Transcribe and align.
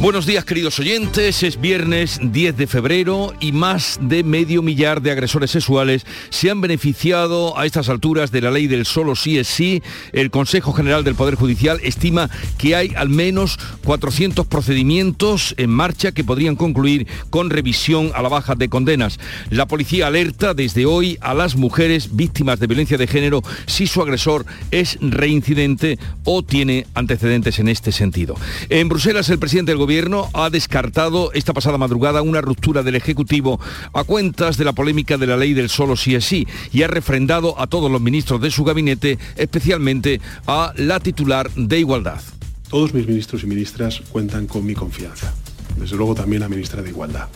Buenos 0.00 0.24
días 0.24 0.46
queridos 0.46 0.78
oyentes, 0.78 1.42
es 1.42 1.60
viernes 1.60 2.20
10 2.22 2.56
de 2.56 2.66
febrero 2.66 3.34
y 3.38 3.52
más 3.52 3.98
de 4.00 4.24
medio 4.24 4.62
millar 4.62 5.02
de 5.02 5.10
agresores 5.10 5.50
sexuales 5.50 6.06
se 6.30 6.50
han 6.50 6.62
beneficiado 6.62 7.58
a 7.58 7.66
estas 7.66 7.90
alturas 7.90 8.30
de 8.30 8.40
la 8.40 8.50
ley 8.50 8.66
del 8.66 8.86
solo 8.86 9.14
sí 9.14 9.36
es 9.36 9.46
sí. 9.46 9.82
El 10.14 10.30
Consejo 10.30 10.72
General 10.72 11.04
del 11.04 11.16
Poder 11.16 11.34
Judicial 11.34 11.80
estima 11.82 12.30
que 12.56 12.74
hay 12.74 12.94
al 12.96 13.10
menos 13.10 13.58
400 13.84 14.46
procedimientos 14.46 15.54
en 15.58 15.68
marcha 15.68 16.12
que 16.12 16.24
podrían 16.24 16.56
concluir 16.56 17.06
con 17.28 17.50
revisión 17.50 18.10
a 18.14 18.22
la 18.22 18.30
baja 18.30 18.54
de 18.54 18.70
condenas. 18.70 19.20
La 19.50 19.66
policía 19.66 20.06
alerta 20.06 20.54
desde 20.54 20.86
hoy 20.86 21.18
a 21.20 21.34
las 21.34 21.56
mujeres 21.56 22.16
víctimas 22.16 22.58
de 22.58 22.68
violencia 22.68 22.96
de 22.96 23.06
género 23.06 23.42
si 23.66 23.86
su 23.86 24.00
agresor 24.00 24.46
es 24.70 24.96
reincidente 25.02 25.98
o 26.24 26.42
tiene 26.42 26.86
antecedentes 26.94 27.58
en 27.58 27.68
este 27.68 27.92
sentido. 27.92 28.34
En 28.70 28.88
Bruselas 28.88 29.28
el 29.28 29.38
presidente 29.38 29.72
del 29.72 29.78
gobierno 29.78 29.89
Ha 30.34 30.50
descartado 30.50 31.32
esta 31.32 31.52
pasada 31.52 31.76
madrugada 31.76 32.22
una 32.22 32.40
ruptura 32.40 32.84
del 32.84 32.94
Ejecutivo 32.94 33.58
a 33.92 34.04
cuentas 34.04 34.56
de 34.56 34.64
la 34.64 34.72
polémica 34.72 35.18
de 35.18 35.26
la 35.26 35.36
ley 35.36 35.52
del 35.52 35.68
solo 35.68 35.96
sí 35.96 36.14
es 36.14 36.24
sí 36.24 36.46
y 36.72 36.82
ha 36.82 36.86
refrendado 36.86 37.60
a 37.60 37.66
todos 37.66 37.90
los 37.90 38.00
ministros 38.00 38.40
de 38.40 38.52
su 38.52 38.62
gabinete, 38.62 39.18
especialmente 39.34 40.20
a 40.46 40.72
la 40.76 41.00
titular 41.00 41.50
de 41.56 41.80
Igualdad. 41.80 42.20
Todos 42.68 42.94
mis 42.94 43.04
ministros 43.08 43.42
y 43.42 43.48
ministras 43.48 44.00
cuentan 44.12 44.46
con 44.46 44.64
mi 44.64 44.74
confianza. 44.74 45.34
Desde 45.76 45.96
luego 45.96 46.14
también 46.14 46.42
la 46.42 46.48
ministra 46.48 46.82
de 46.82 46.90
Igualdad. 46.90 47.26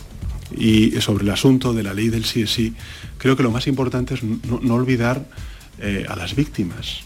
Y 0.57 0.91
sobre 1.01 1.25
el 1.25 1.31
asunto 1.31 1.73
de 1.73 1.83
la 1.83 1.93
ley 1.93 2.07
del 2.07 2.23
sí 2.23 2.43
es 2.43 2.51
sí, 2.51 2.73
creo 3.17 3.35
que 3.35 3.43
lo 3.43 3.51
más 3.51 3.67
importante 3.67 4.13
es 4.13 4.23
no, 4.23 4.75
olvidar 4.75 5.27
eh, 5.79 6.05
a 6.07 6.15
las 6.15 6.35
víctimas 6.35 7.03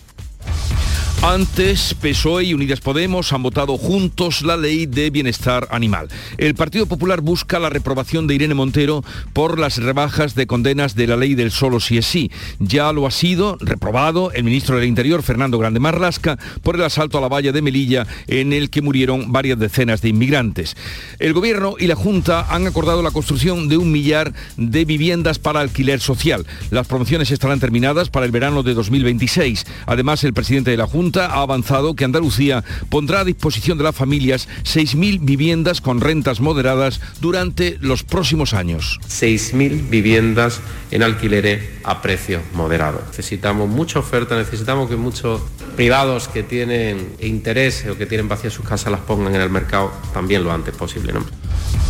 antes, 1.24 1.96
PSOE 1.96 2.46
y 2.46 2.54
Unidas 2.54 2.80
Podemos 2.80 3.34
han 3.34 3.44
votado 3.44 3.78
juntos 3.78 4.42
la 4.42 4.56
ley 4.56 4.86
de 4.86 5.10
bienestar 5.10 5.68
animal. 5.72 6.08
El 6.38 6.56
Partido 6.56 6.86
Popular 6.86 7.20
busca 7.20 7.60
la 7.60 7.70
reprobación 7.70 8.26
de 8.26 8.36
Irene 8.36 8.54
Montero 8.54 9.04
por 9.34 9.60
las 9.60 9.78
rebajas 9.78 10.34
de 10.36 10.48
condenas 10.48 10.96
de 10.96 11.08
la 11.08 11.18
ley 11.18 11.36
del 11.36 11.52
solo 11.52 11.80
si 11.82 11.98
es 11.98 12.06
sí. 12.06 12.32
Ya 12.60 12.94
lo 12.94 13.06
ha 13.06 13.12
sido 13.12 13.58
reprobado 13.60 14.32
el 14.32 14.46
ministro 14.46 14.78
del 14.78 14.88
Interior, 14.88 15.22
Fernando 15.22 15.58
Grande 15.58 15.82
Marlasca, 15.82 16.40
por 16.64 16.76
el 16.76 16.84
asalto 16.84 17.18
a 17.18 17.22
la 17.22 17.28
valla 17.28 17.52
de 17.52 17.62
Melilla 17.62 18.08
en 18.28 18.54
el 18.54 18.70
que 18.70 18.82
murieron 18.82 19.32
varias 19.32 19.60
decenas 19.60 20.02
de 20.02 20.10
inmigrantes. 20.10 20.78
El 21.20 21.34
Gobierno 21.34 21.76
y 21.78 21.88
la 21.88 21.96
Junta 21.96 22.48
han 22.50 22.66
acordado 22.66 23.02
la 23.02 23.12
construcción 23.12 23.68
de 23.68 23.78
un 23.78 23.92
millar 23.92 24.34
de 24.56 24.86
viviendas 24.86 25.38
para 25.38 25.60
alquiler 25.60 26.00
social. 26.00 26.46
Las 26.72 26.88
promociones 26.88 27.30
estarán 27.32 27.60
terminadas 27.60 28.10
para 28.10 28.26
el 28.26 28.32
verano 28.32 28.64
de 28.64 28.74
2026. 28.74 29.66
Además, 29.86 30.24
el 30.24 30.34
presidente 30.34 30.72
de 30.72 30.78
la 30.78 30.88
Junta 30.88 31.09
ha 31.18 31.42
avanzado 31.42 31.96
que 31.96 32.06
Andalucía 32.06 32.64
pondrá 32.90 33.22
a 33.22 33.26
disposición 33.26 33.78
de 33.78 33.84
las 33.84 33.96
familias 33.96 34.48
6.000 34.64 35.20
viviendas 35.22 35.82
con 35.82 36.02
rentas 36.02 36.40
moderadas 36.40 37.02
durante 37.20 37.78
los 37.82 38.04
próximos 38.04 38.54
años. 38.54 39.00
6.000 39.08 39.90
viviendas 39.90 40.62
en 40.92 41.04
alquiler 41.04 41.80
a 41.84 42.02
precio 42.02 42.42
moderado. 42.54 43.02
Necesitamos 43.08 43.70
mucha 43.70 44.00
oferta, 44.00 44.38
necesitamos 44.38 44.90
que 44.90 44.96
muchos 44.96 45.42
privados 45.76 46.28
que 46.28 46.44
tienen 46.44 47.16
interés 47.22 47.86
o 47.90 47.98
que 47.98 48.06
tienen 48.06 48.28
vacías 48.28 48.54
sus 48.54 48.66
casas 48.66 48.92
las 48.92 49.02
pongan 49.02 49.36
en 49.36 49.42
el 49.42 49.50
mercado 49.50 49.92
también 50.14 50.44
lo 50.44 50.52
antes 50.52 50.76
posible. 50.76 51.14
¿no? 51.14 51.39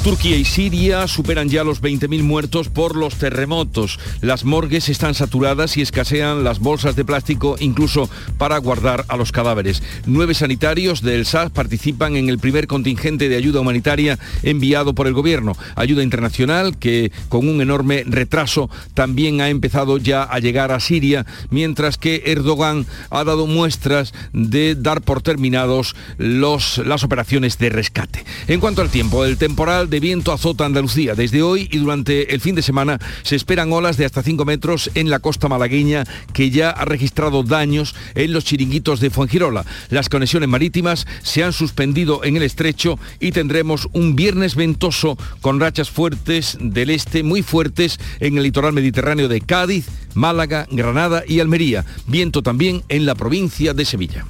Turquía 0.04 0.38
y 0.38 0.46
Siria 0.46 1.10
superan 1.10 1.50
ya 1.50 1.66
los 1.66 1.82
20.000 1.82 2.24
muertos 2.24 2.70
por 2.70 2.96
los 2.96 3.16
terremotos. 3.16 4.00
Las 4.22 4.46
morgues 4.46 4.88
están 4.88 5.14
saturadas 5.14 5.76
y 5.76 5.82
escasean 5.82 6.46
las 6.46 6.60
bolsas 6.60 6.96
de 6.96 7.04
plástico 7.04 7.58
incluso 7.60 8.10
para 8.38 8.58
guardar 8.60 9.04
a 9.10 9.18
los 9.18 9.34
cadáveres. 9.34 9.84
Nueve 10.06 10.36
sanitarios 10.36 11.02
del 11.02 11.26
SAS 11.26 11.52
participan 11.52 12.16
en 12.16 12.30
el 12.30 12.40
primer 12.40 12.66
contingente 12.66 13.28
de 13.28 13.36
ayuda 13.36 13.60
humanitaria 13.60 14.18
enviado 14.42 14.96
por 14.96 15.06
el 15.06 15.14
gobierno. 15.14 15.58
Ayuda 15.76 16.02
internacional 16.02 16.78
que 16.78 17.12
con 17.28 17.50
un 17.50 17.60
enorme 17.60 18.06
retraso 18.08 18.70
también 18.94 19.42
ha 19.42 19.50
empezado 19.50 19.98
ya 19.98 20.24
a 20.24 20.40
llegar 20.40 20.72
a 20.72 20.80
Siria, 20.80 21.26
mientras 21.50 21.98
que 21.98 22.24
Erdogan 22.28 22.86
ha 23.10 23.26
dado 23.26 23.48
muestras 23.48 24.14
de 24.32 24.76
dar 24.76 25.02
por 25.02 25.22
terminados 25.22 25.98
los, 26.18 26.78
las 26.86 27.04
operaciones 27.04 27.58
de 27.58 27.70
rescate. 27.70 28.24
En 28.48 28.62
cuanto 28.62 28.82
al 28.82 28.90
tiempo, 28.90 29.26
el 29.26 29.38
temporal 29.38 29.90
de 29.90 29.99
viento 30.00 30.32
azota 30.32 30.66
Andalucía. 30.66 31.16
Desde 31.16 31.42
hoy 31.42 31.68
y 31.72 31.78
durante 31.78 32.34
el 32.34 32.42
fin 32.42 32.56
de 32.56 32.62
semana 32.62 33.00
se 33.24 33.36
esperan 33.36 33.72
olas 33.74 33.98
de 33.98 34.06
hasta 34.06 34.24
5 34.24 34.46
metros 34.46 34.90
en 34.96 35.10
la 35.10 35.20
costa 35.20 35.48
malagueña 35.48 36.04
que 36.34 36.50
ya 36.50 36.70
ha 36.70 36.86
registrado 36.86 37.44
daños 37.44 37.96
en 38.16 38.34
los 38.34 38.46
chiringuitos 38.46 39.00
de 39.00 39.10
Fuengirola. 39.10 39.66
Las 39.90 40.10
conexiones 40.10 40.50
marítimas 40.50 41.08
se 41.22 41.44
han 41.44 41.54
suspendido 41.54 42.24
en 42.24 42.38
el 42.38 42.44
estrecho 42.44 43.00
y 43.20 43.32
tendremos 43.32 43.90
un 43.94 44.16
viernes 44.16 44.56
ventoso 44.56 45.18
con 45.42 45.60
rachas 45.60 45.90
fuertes 45.90 46.58
del 46.60 46.90
este, 46.90 47.24
muy 47.24 47.42
fuertes 47.42 48.00
en 48.20 48.38
el 48.38 48.44
litoral 48.44 48.74
mediterráneo 48.74 49.28
de 49.28 49.42
Cádiz, 49.42 49.88
Málaga, 50.14 50.68
Granada 50.72 51.24
y 51.28 51.40
Almería. 51.40 51.86
Viento 52.08 52.42
también 52.42 52.84
en 52.90 53.06
la 53.06 53.16
provincia 53.16 53.74
de 53.74 53.86
Sevilla. 53.86 54.26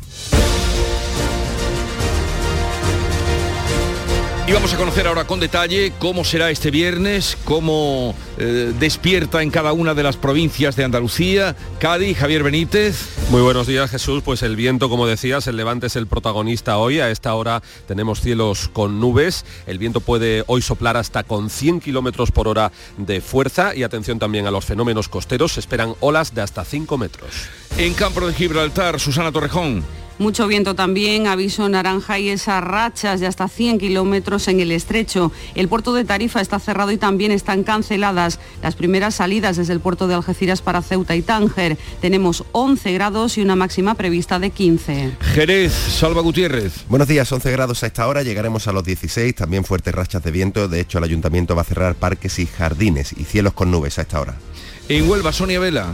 Y 4.49 4.51
vamos 4.51 4.73
a 4.73 4.77
conocer 4.77 5.05
ahora 5.05 5.27
con 5.27 5.39
detalle 5.39 5.93
cómo 5.99 6.23
será 6.23 6.49
este 6.49 6.71
viernes, 6.71 7.37
cómo 7.45 8.15
eh, 8.39 8.73
despierta 8.79 9.43
en 9.43 9.51
cada 9.51 9.73
una 9.73 9.93
de 9.93 10.01
las 10.01 10.17
provincias 10.17 10.75
de 10.75 10.83
Andalucía. 10.83 11.55
Cádiz, 11.77 12.17
Javier 12.17 12.41
Benítez. 12.41 13.09
Muy 13.29 13.43
buenos 13.43 13.67
días 13.67 13.91
Jesús, 13.91 14.23
pues 14.25 14.41
el 14.41 14.55
viento 14.55 14.89
como 14.89 15.05
decías, 15.05 15.45
el 15.45 15.55
levante 15.55 15.85
es 15.85 15.95
el 15.95 16.07
protagonista 16.07 16.79
hoy, 16.79 16.99
a 16.99 17.11
esta 17.11 17.35
hora 17.35 17.61
tenemos 17.88 18.21
cielos 18.21 18.71
con 18.73 18.99
nubes, 18.99 19.45
el 19.67 19.77
viento 19.77 20.01
puede 20.01 20.43
hoy 20.47 20.63
soplar 20.63 20.97
hasta 20.97 21.21
con 21.21 21.51
100 21.51 21.79
kilómetros 21.79 22.31
por 22.31 22.47
hora 22.47 22.71
de 22.97 23.21
fuerza 23.21 23.75
y 23.75 23.83
atención 23.83 24.17
también 24.17 24.47
a 24.47 24.51
los 24.51 24.65
fenómenos 24.65 25.09
costeros, 25.09 25.53
se 25.53 25.59
esperan 25.59 25.93
olas 25.99 26.33
de 26.33 26.41
hasta 26.41 26.65
5 26.65 26.97
metros. 26.97 27.29
En 27.77 27.93
Campo 27.93 28.25
de 28.25 28.33
Gibraltar, 28.33 28.99
Susana 28.99 29.31
Torrejón. 29.31 29.98
Mucho 30.19 30.47
viento 30.47 30.75
también, 30.75 31.28
aviso 31.28 31.69
naranja 31.69 32.19
y 32.19 32.28
esas 32.28 32.62
rachas 32.62 33.22
de 33.22 33.28
hasta 33.28 33.47
100 33.47 33.80
kilómetros 33.80 34.50
en 34.50 34.59
el 34.59 34.74
estrecho. 34.74 35.31
El 35.56 35.69
puerto 35.69 35.94
de 35.94 36.03
Tarifa 36.03 36.41
está 36.41 36.59
cerrado 36.59 36.91
y 36.91 36.97
también 36.97 37.31
están 37.31 37.63
canceladas 37.63 38.38
las 38.62 38.75
primeras 38.75 39.16
salidas 39.16 39.56
desde 39.56 39.72
el 39.72 39.80
puerto 39.80 40.09
de 40.09 40.16
Algeciras 40.16 40.62
para 40.62 40.81
Ceuta 40.81 41.16
y 41.16 41.22
Tánger. 41.22 41.78
Tenemos 42.02 42.44
11 42.52 42.91
grados 42.91 43.38
y 43.38 43.41
una 43.41 43.56
máxima 43.56 43.96
prevista 43.96 44.40
de 44.40 44.50
15. 44.50 45.12
Jerez, 45.22 45.72
Salva 45.72 46.22
Gutiérrez. 46.22 46.84
Buenos 46.90 47.07
días, 47.07 47.31
11 47.31 47.50
grados 47.53 47.81
a 47.84 47.88
esta 47.88 48.06
hora, 48.06 48.22
llegaremos 48.22 48.68
a 48.68 48.74
los 48.74 48.84
16, 48.84 49.34
también 49.34 49.63
fuertes 49.63 49.96
rachas 49.96 50.22
de 50.22 50.31
viento. 50.31 50.68
De 50.68 50.81
hecho, 50.81 50.97
el 50.97 51.06
ayuntamiento 51.06 51.56
va 51.56 51.62
a 51.62 51.66
cerrar 51.66 51.96
parques 51.96 52.40
y 52.40 52.46
jardines 52.46 53.13
y 53.13 53.24
cielos 53.24 53.53
con 53.53 53.72
nubes 53.72 53.97
a 53.97 54.01
esta 54.01 54.19
hora. 54.19 54.36
En 54.90 55.09
Huelva, 55.09 55.31
Sonia 55.31 55.62
Vela. 55.62 55.94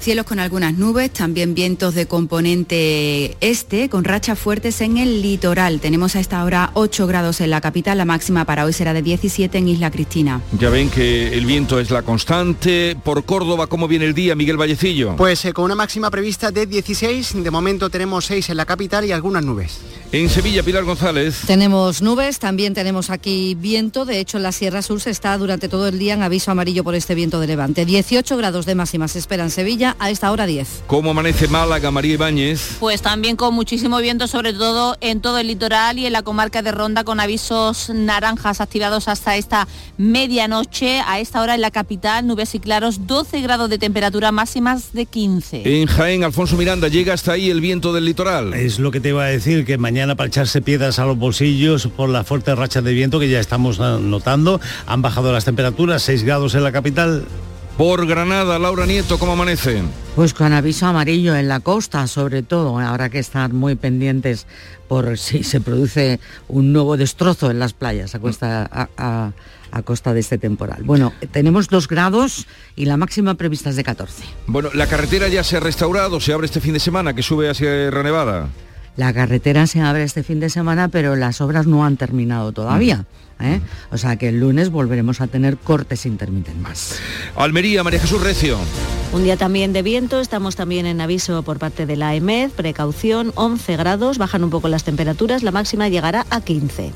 Cielos 0.00 0.26
con 0.26 0.38
algunas 0.38 0.74
nubes, 0.74 1.10
también 1.12 1.54
vientos 1.54 1.94
de 1.94 2.06
componente 2.06 3.36
este, 3.40 3.88
con 3.88 4.04
rachas 4.04 4.38
fuertes 4.38 4.80
en 4.80 4.96
el 4.96 5.22
litoral. 5.22 5.80
Tenemos 5.80 6.16
a 6.16 6.20
esta 6.20 6.44
hora 6.44 6.70
8 6.74 7.06
grados 7.06 7.40
en 7.40 7.50
la 7.50 7.60
capital, 7.60 7.98
la 7.98 8.04
máxima 8.04 8.44
para 8.44 8.64
hoy 8.64 8.72
será 8.72 8.94
de 8.94 9.02
17 9.02 9.58
en 9.58 9.68
Isla 9.68 9.90
Cristina. 9.90 10.40
Ya 10.58 10.70
ven 10.70 10.88
que 10.88 11.36
el 11.36 11.46
viento 11.46 11.80
es 11.80 11.90
la 11.90 12.02
constante. 12.02 12.96
Por 13.02 13.24
Córdoba, 13.24 13.66
¿cómo 13.66 13.88
viene 13.88 14.04
el 14.04 14.14
día, 14.14 14.34
Miguel 14.34 14.56
Vallecillo? 14.56 15.16
Pues 15.16 15.44
eh, 15.44 15.52
con 15.52 15.64
una 15.64 15.74
máxima 15.74 16.10
prevista 16.10 16.50
de 16.50 16.66
16, 16.66 17.42
de 17.42 17.50
momento 17.50 17.90
tenemos 17.90 18.24
6 18.26 18.50
en 18.50 18.56
la 18.56 18.66
capital 18.66 19.04
y 19.04 19.12
algunas 19.12 19.44
nubes. 19.44 19.80
En 20.10 20.30
Sevilla, 20.30 20.62
Pilar 20.62 20.84
González. 20.84 21.42
Tenemos 21.46 22.00
nubes, 22.00 22.38
también 22.38 22.72
tenemos 22.72 23.10
aquí 23.10 23.54
viento. 23.54 24.06
De 24.06 24.20
hecho, 24.20 24.38
en 24.38 24.42
la 24.42 24.52
Sierra 24.52 24.80
Sur 24.80 25.02
se 25.02 25.10
está 25.10 25.36
durante 25.36 25.68
todo 25.68 25.86
el 25.86 25.98
día 25.98 26.14
en 26.14 26.22
aviso 26.22 26.50
amarillo 26.50 26.82
por 26.82 26.94
este 26.94 27.14
viento 27.14 27.40
de 27.40 27.46
levante. 27.46 27.84
18 27.84 28.36
grados 28.38 28.64
de 28.64 28.74
máxima 28.74 29.06
se 29.06 29.18
espera 29.18 29.44
en 29.44 29.50
Sevilla 29.50 29.87
a 29.98 30.10
esta 30.10 30.30
hora 30.30 30.46
10. 30.46 30.84
¿Cómo 30.86 31.10
amanece 31.10 31.48
Málaga, 31.48 31.90
María 31.90 32.14
Ibáñez? 32.14 32.76
Pues 32.80 33.02
también 33.02 33.36
con 33.36 33.54
muchísimo 33.54 33.98
viento, 33.98 34.26
sobre 34.26 34.52
todo 34.52 34.96
en 35.00 35.20
todo 35.20 35.38
el 35.38 35.48
litoral 35.48 35.98
y 35.98 36.06
en 36.06 36.12
la 36.12 36.22
comarca 36.22 36.62
de 36.62 36.72
Ronda, 36.72 37.04
con 37.04 37.20
avisos 37.20 37.90
naranjas 37.90 38.60
activados 38.60 39.08
hasta 39.08 39.36
esta 39.36 39.68
medianoche. 39.98 41.00
A 41.06 41.20
esta 41.20 41.42
hora 41.42 41.54
en 41.54 41.60
la 41.60 41.70
capital, 41.70 42.26
nubes 42.26 42.54
y 42.54 42.60
claros, 42.60 43.06
12 43.06 43.40
grados 43.40 43.68
de 43.68 43.78
temperatura 43.78 44.32
máximas 44.32 44.92
de 44.92 45.06
15. 45.06 45.80
En 45.80 45.86
Jaén, 45.86 46.24
Alfonso 46.24 46.56
Miranda, 46.56 46.88
llega 46.88 47.12
hasta 47.12 47.32
ahí 47.32 47.50
el 47.50 47.60
viento 47.60 47.92
del 47.92 48.04
litoral. 48.04 48.54
Es 48.54 48.78
lo 48.78 48.90
que 48.90 49.00
te 49.00 49.10
iba 49.10 49.24
a 49.24 49.26
decir, 49.26 49.64
que 49.66 49.76
mañana 49.76 49.98
mañana 49.98 50.14
para 50.14 50.28
echarse 50.28 50.62
piedras 50.62 51.00
a 51.00 51.06
los 51.06 51.18
bolsillos 51.18 51.88
por 51.88 52.08
las 52.08 52.24
fuertes 52.24 52.56
rachas 52.56 52.84
de 52.84 52.92
viento 52.92 53.18
que 53.18 53.28
ya 53.28 53.40
estamos 53.40 53.80
notando. 53.80 54.60
Han 54.86 55.02
bajado 55.02 55.32
las 55.32 55.44
temperaturas, 55.44 56.02
6 56.02 56.22
grados 56.22 56.54
en 56.54 56.62
la 56.62 56.70
capital, 56.70 57.24
Por 57.78 58.08
Granada, 58.08 58.58
Laura 58.58 58.86
Nieto, 58.86 59.20
¿cómo 59.20 59.34
amanece? 59.34 59.84
Pues 60.16 60.34
con 60.34 60.52
aviso 60.52 60.86
amarillo 60.86 61.36
en 61.36 61.46
la 61.46 61.60
costa, 61.60 62.08
sobre 62.08 62.42
todo. 62.42 62.76
Habrá 62.76 63.08
que 63.08 63.20
estar 63.20 63.52
muy 63.52 63.76
pendientes 63.76 64.48
por 64.88 65.16
si 65.16 65.44
se 65.44 65.60
produce 65.60 66.18
un 66.48 66.72
nuevo 66.72 66.96
destrozo 66.96 67.52
en 67.52 67.60
las 67.60 67.74
playas 67.74 68.16
a 68.16 68.18
costa, 68.18 68.68
a, 68.72 69.30
a 69.70 69.82
costa 69.82 70.12
de 70.12 70.18
este 70.18 70.38
temporal. 70.38 70.82
Bueno, 70.82 71.12
tenemos 71.30 71.68
dos 71.68 71.86
grados 71.86 72.48
y 72.74 72.86
la 72.86 72.96
máxima 72.96 73.34
prevista 73.34 73.70
es 73.70 73.76
de 73.76 73.84
14. 73.84 74.24
Bueno, 74.48 74.70
la 74.74 74.88
carretera 74.88 75.28
ya 75.28 75.44
se 75.44 75.58
ha 75.58 75.60
restaurado, 75.60 76.18
se 76.18 76.32
abre 76.32 76.46
este 76.46 76.60
fin 76.60 76.72
de 76.72 76.80
semana, 76.80 77.14
que 77.14 77.22
sube 77.22 77.48
hacia 77.48 77.68
Sierra 77.68 78.02
Nevada. 78.02 78.48
La 78.96 79.12
carretera 79.12 79.68
se 79.68 79.80
abre 79.82 80.02
este 80.02 80.24
fin 80.24 80.40
de 80.40 80.50
semana, 80.50 80.88
pero 80.88 81.14
las 81.14 81.40
obras 81.40 81.68
no 81.68 81.84
han 81.84 81.96
terminado 81.96 82.50
todavía. 82.50 83.06
¿Eh? 83.40 83.60
O 83.90 83.98
sea 83.98 84.16
que 84.16 84.28
el 84.28 84.40
lunes 84.40 84.70
volveremos 84.70 85.20
a 85.20 85.26
tener 85.26 85.56
cortes 85.56 86.06
intermitentes. 86.06 86.98
Almería, 87.36 87.82
María 87.82 88.00
Jesús 88.00 88.22
Recio. 88.22 88.58
Un 89.12 89.24
día 89.24 89.36
también 89.36 89.72
de 89.72 89.82
viento, 89.82 90.20
estamos 90.20 90.54
también 90.54 90.84
en 90.84 91.00
aviso 91.00 91.42
por 91.42 91.58
parte 91.58 91.86
de 91.86 91.96
la 91.96 92.14
EMED, 92.14 92.50
precaución, 92.50 93.32
11 93.36 93.76
grados, 93.76 94.18
bajan 94.18 94.44
un 94.44 94.50
poco 94.50 94.68
las 94.68 94.84
temperaturas, 94.84 95.42
la 95.42 95.50
máxima 95.50 95.88
llegará 95.88 96.26
a 96.28 96.42
15. 96.42 96.92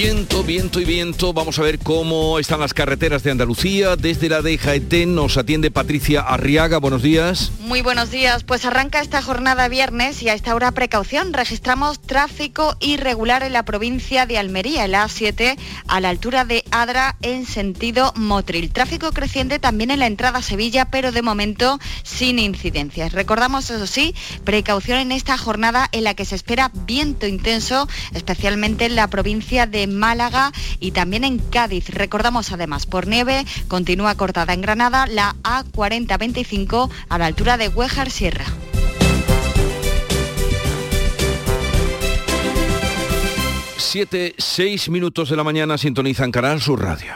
Viento, 0.00 0.44
viento 0.44 0.80
y 0.80 0.84
viento. 0.84 1.32
Vamos 1.32 1.58
a 1.58 1.62
ver 1.62 1.80
cómo 1.80 2.38
están 2.38 2.60
las 2.60 2.72
carreteras 2.72 3.24
de 3.24 3.32
Andalucía. 3.32 3.96
Desde 3.96 4.28
la 4.28 4.42
de 4.42 4.56
Jaetén 4.56 5.16
nos 5.16 5.36
atiende 5.36 5.72
Patricia 5.72 6.20
Arriaga. 6.20 6.78
Buenos 6.78 7.02
días. 7.02 7.50
Muy 7.58 7.82
buenos 7.82 8.12
días. 8.12 8.44
Pues 8.44 8.64
arranca 8.64 9.00
esta 9.00 9.20
jornada 9.22 9.66
viernes 9.66 10.22
y 10.22 10.28
a 10.28 10.34
esta 10.34 10.54
hora 10.54 10.70
precaución. 10.70 11.32
Registramos 11.32 12.00
tráfico 12.00 12.76
irregular 12.78 13.42
en 13.42 13.52
la 13.52 13.64
provincia 13.64 14.24
de 14.24 14.38
Almería, 14.38 14.84
el 14.84 14.94
A7, 14.94 15.58
a 15.88 16.00
la 16.00 16.10
altura 16.10 16.44
de 16.44 16.62
Adra 16.70 17.16
en 17.20 17.44
sentido 17.44 18.12
Motril. 18.14 18.70
Tráfico 18.70 19.10
creciente 19.10 19.58
también 19.58 19.90
en 19.90 19.98
la 19.98 20.06
entrada 20.06 20.38
a 20.38 20.42
Sevilla, 20.42 20.84
pero 20.92 21.10
de 21.10 21.22
momento 21.22 21.80
sin 22.04 22.38
incidencias. 22.38 23.12
Recordamos, 23.12 23.68
eso 23.68 23.88
sí, 23.88 24.14
precaución 24.44 25.00
en 25.00 25.10
esta 25.10 25.36
jornada 25.36 25.88
en 25.90 26.04
la 26.04 26.14
que 26.14 26.24
se 26.24 26.36
espera 26.36 26.70
viento 26.86 27.26
intenso, 27.26 27.88
especialmente 28.14 28.84
en 28.84 28.94
la 28.94 29.08
provincia 29.08 29.66
de 29.66 29.87
Málaga 29.96 30.52
y 30.80 30.92
también 30.92 31.24
en 31.24 31.38
Cádiz. 31.38 31.88
Recordamos 31.90 32.52
además, 32.52 32.86
por 32.86 33.06
nieve 33.06 33.44
continúa 33.68 34.14
cortada 34.14 34.52
en 34.52 34.60
Granada 34.60 35.06
la 35.06 35.36
A4025 35.42 36.90
a 37.08 37.18
la 37.18 37.26
altura 37.26 37.56
de 37.56 37.68
Huejar 37.68 38.10
Sierra. 38.10 38.44
Siete, 43.76 44.34
seis 44.36 44.90
minutos 44.90 45.30
de 45.30 45.36
la 45.36 45.44
mañana 45.44 45.78
sintonizan 45.78 46.30
Canal 46.30 46.60
Sur 46.60 46.82
Radio. 46.82 47.14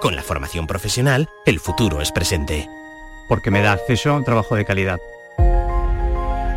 Con 0.00 0.14
la 0.14 0.22
formación 0.22 0.66
profesional, 0.66 1.28
el 1.46 1.58
futuro 1.58 2.00
es 2.00 2.12
presente. 2.12 2.68
Porque 3.28 3.50
me 3.50 3.60
da 3.60 3.72
acceso 3.72 4.10
a 4.10 4.16
un 4.16 4.24
trabajo 4.24 4.54
de 4.54 4.64
calidad. 4.64 4.98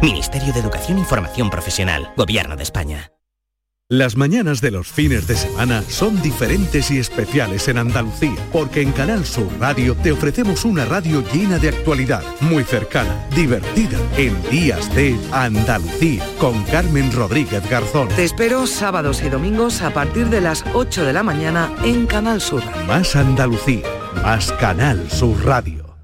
Ministerio 0.02 0.54
de 0.54 0.60
Educación 0.60 1.00
y 1.00 1.04
Formación 1.04 1.50
Profesional, 1.50 2.14
Gobierno 2.16 2.56
de 2.56 2.64
España. 2.64 3.12
Las 3.92 4.16
mañanas 4.16 4.62
de 4.62 4.70
los 4.70 4.88
fines 4.88 5.26
de 5.26 5.36
semana 5.36 5.82
son 5.82 6.22
diferentes 6.22 6.92
y 6.92 7.00
especiales 7.00 7.68
en 7.70 7.80
Andalucía, 7.80 8.36
porque 8.52 8.84
en 8.84 8.92
Canal 8.92 9.26
Sur 9.26 9.48
Radio 9.60 9.96
te 9.96 10.12
ofrecemos 10.12 10.64
una 10.64 10.86
radio 10.86 11.24
llena 11.34 11.58
de 11.58 11.70
actualidad, 11.70 12.24
muy 12.40 12.64
cercana, 12.64 13.28
divertida, 13.36 13.98
en 14.16 14.40
días 14.52 14.94
de 14.94 15.18
Andalucía, 15.32 16.24
con 16.38 16.64
Carmen 16.66 17.12
Rodríguez 17.12 17.68
Garzón. 17.68 18.10
Te 18.10 18.26
espero 18.26 18.68
sábados 18.68 19.24
y 19.24 19.30
domingos 19.30 19.82
a 19.82 19.92
partir 19.92 20.28
de 20.28 20.42
las 20.42 20.64
8 20.76 21.04
de 21.06 21.14
la 21.14 21.24
mañana 21.24 21.74
en 21.84 22.06
Canal 22.06 22.42
Sur. 22.42 22.62
Más 22.86 23.16
Andalucía, 23.16 23.88
más 24.24 24.52
Canal 24.60 25.10
Sur 25.10 25.44
Radio. 25.44 25.96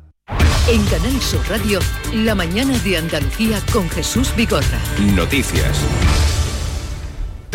En 0.67 0.83
Canal 0.85 1.21
Sur 1.21 1.47
Radio, 1.47 1.77
la 2.15 2.33
mañana 2.33 2.75
de 2.79 2.97
Andalucía 2.97 3.61
con 3.71 3.87
Jesús 3.91 4.35
Bigorra. 4.35 4.79
Noticias. 5.13 6.24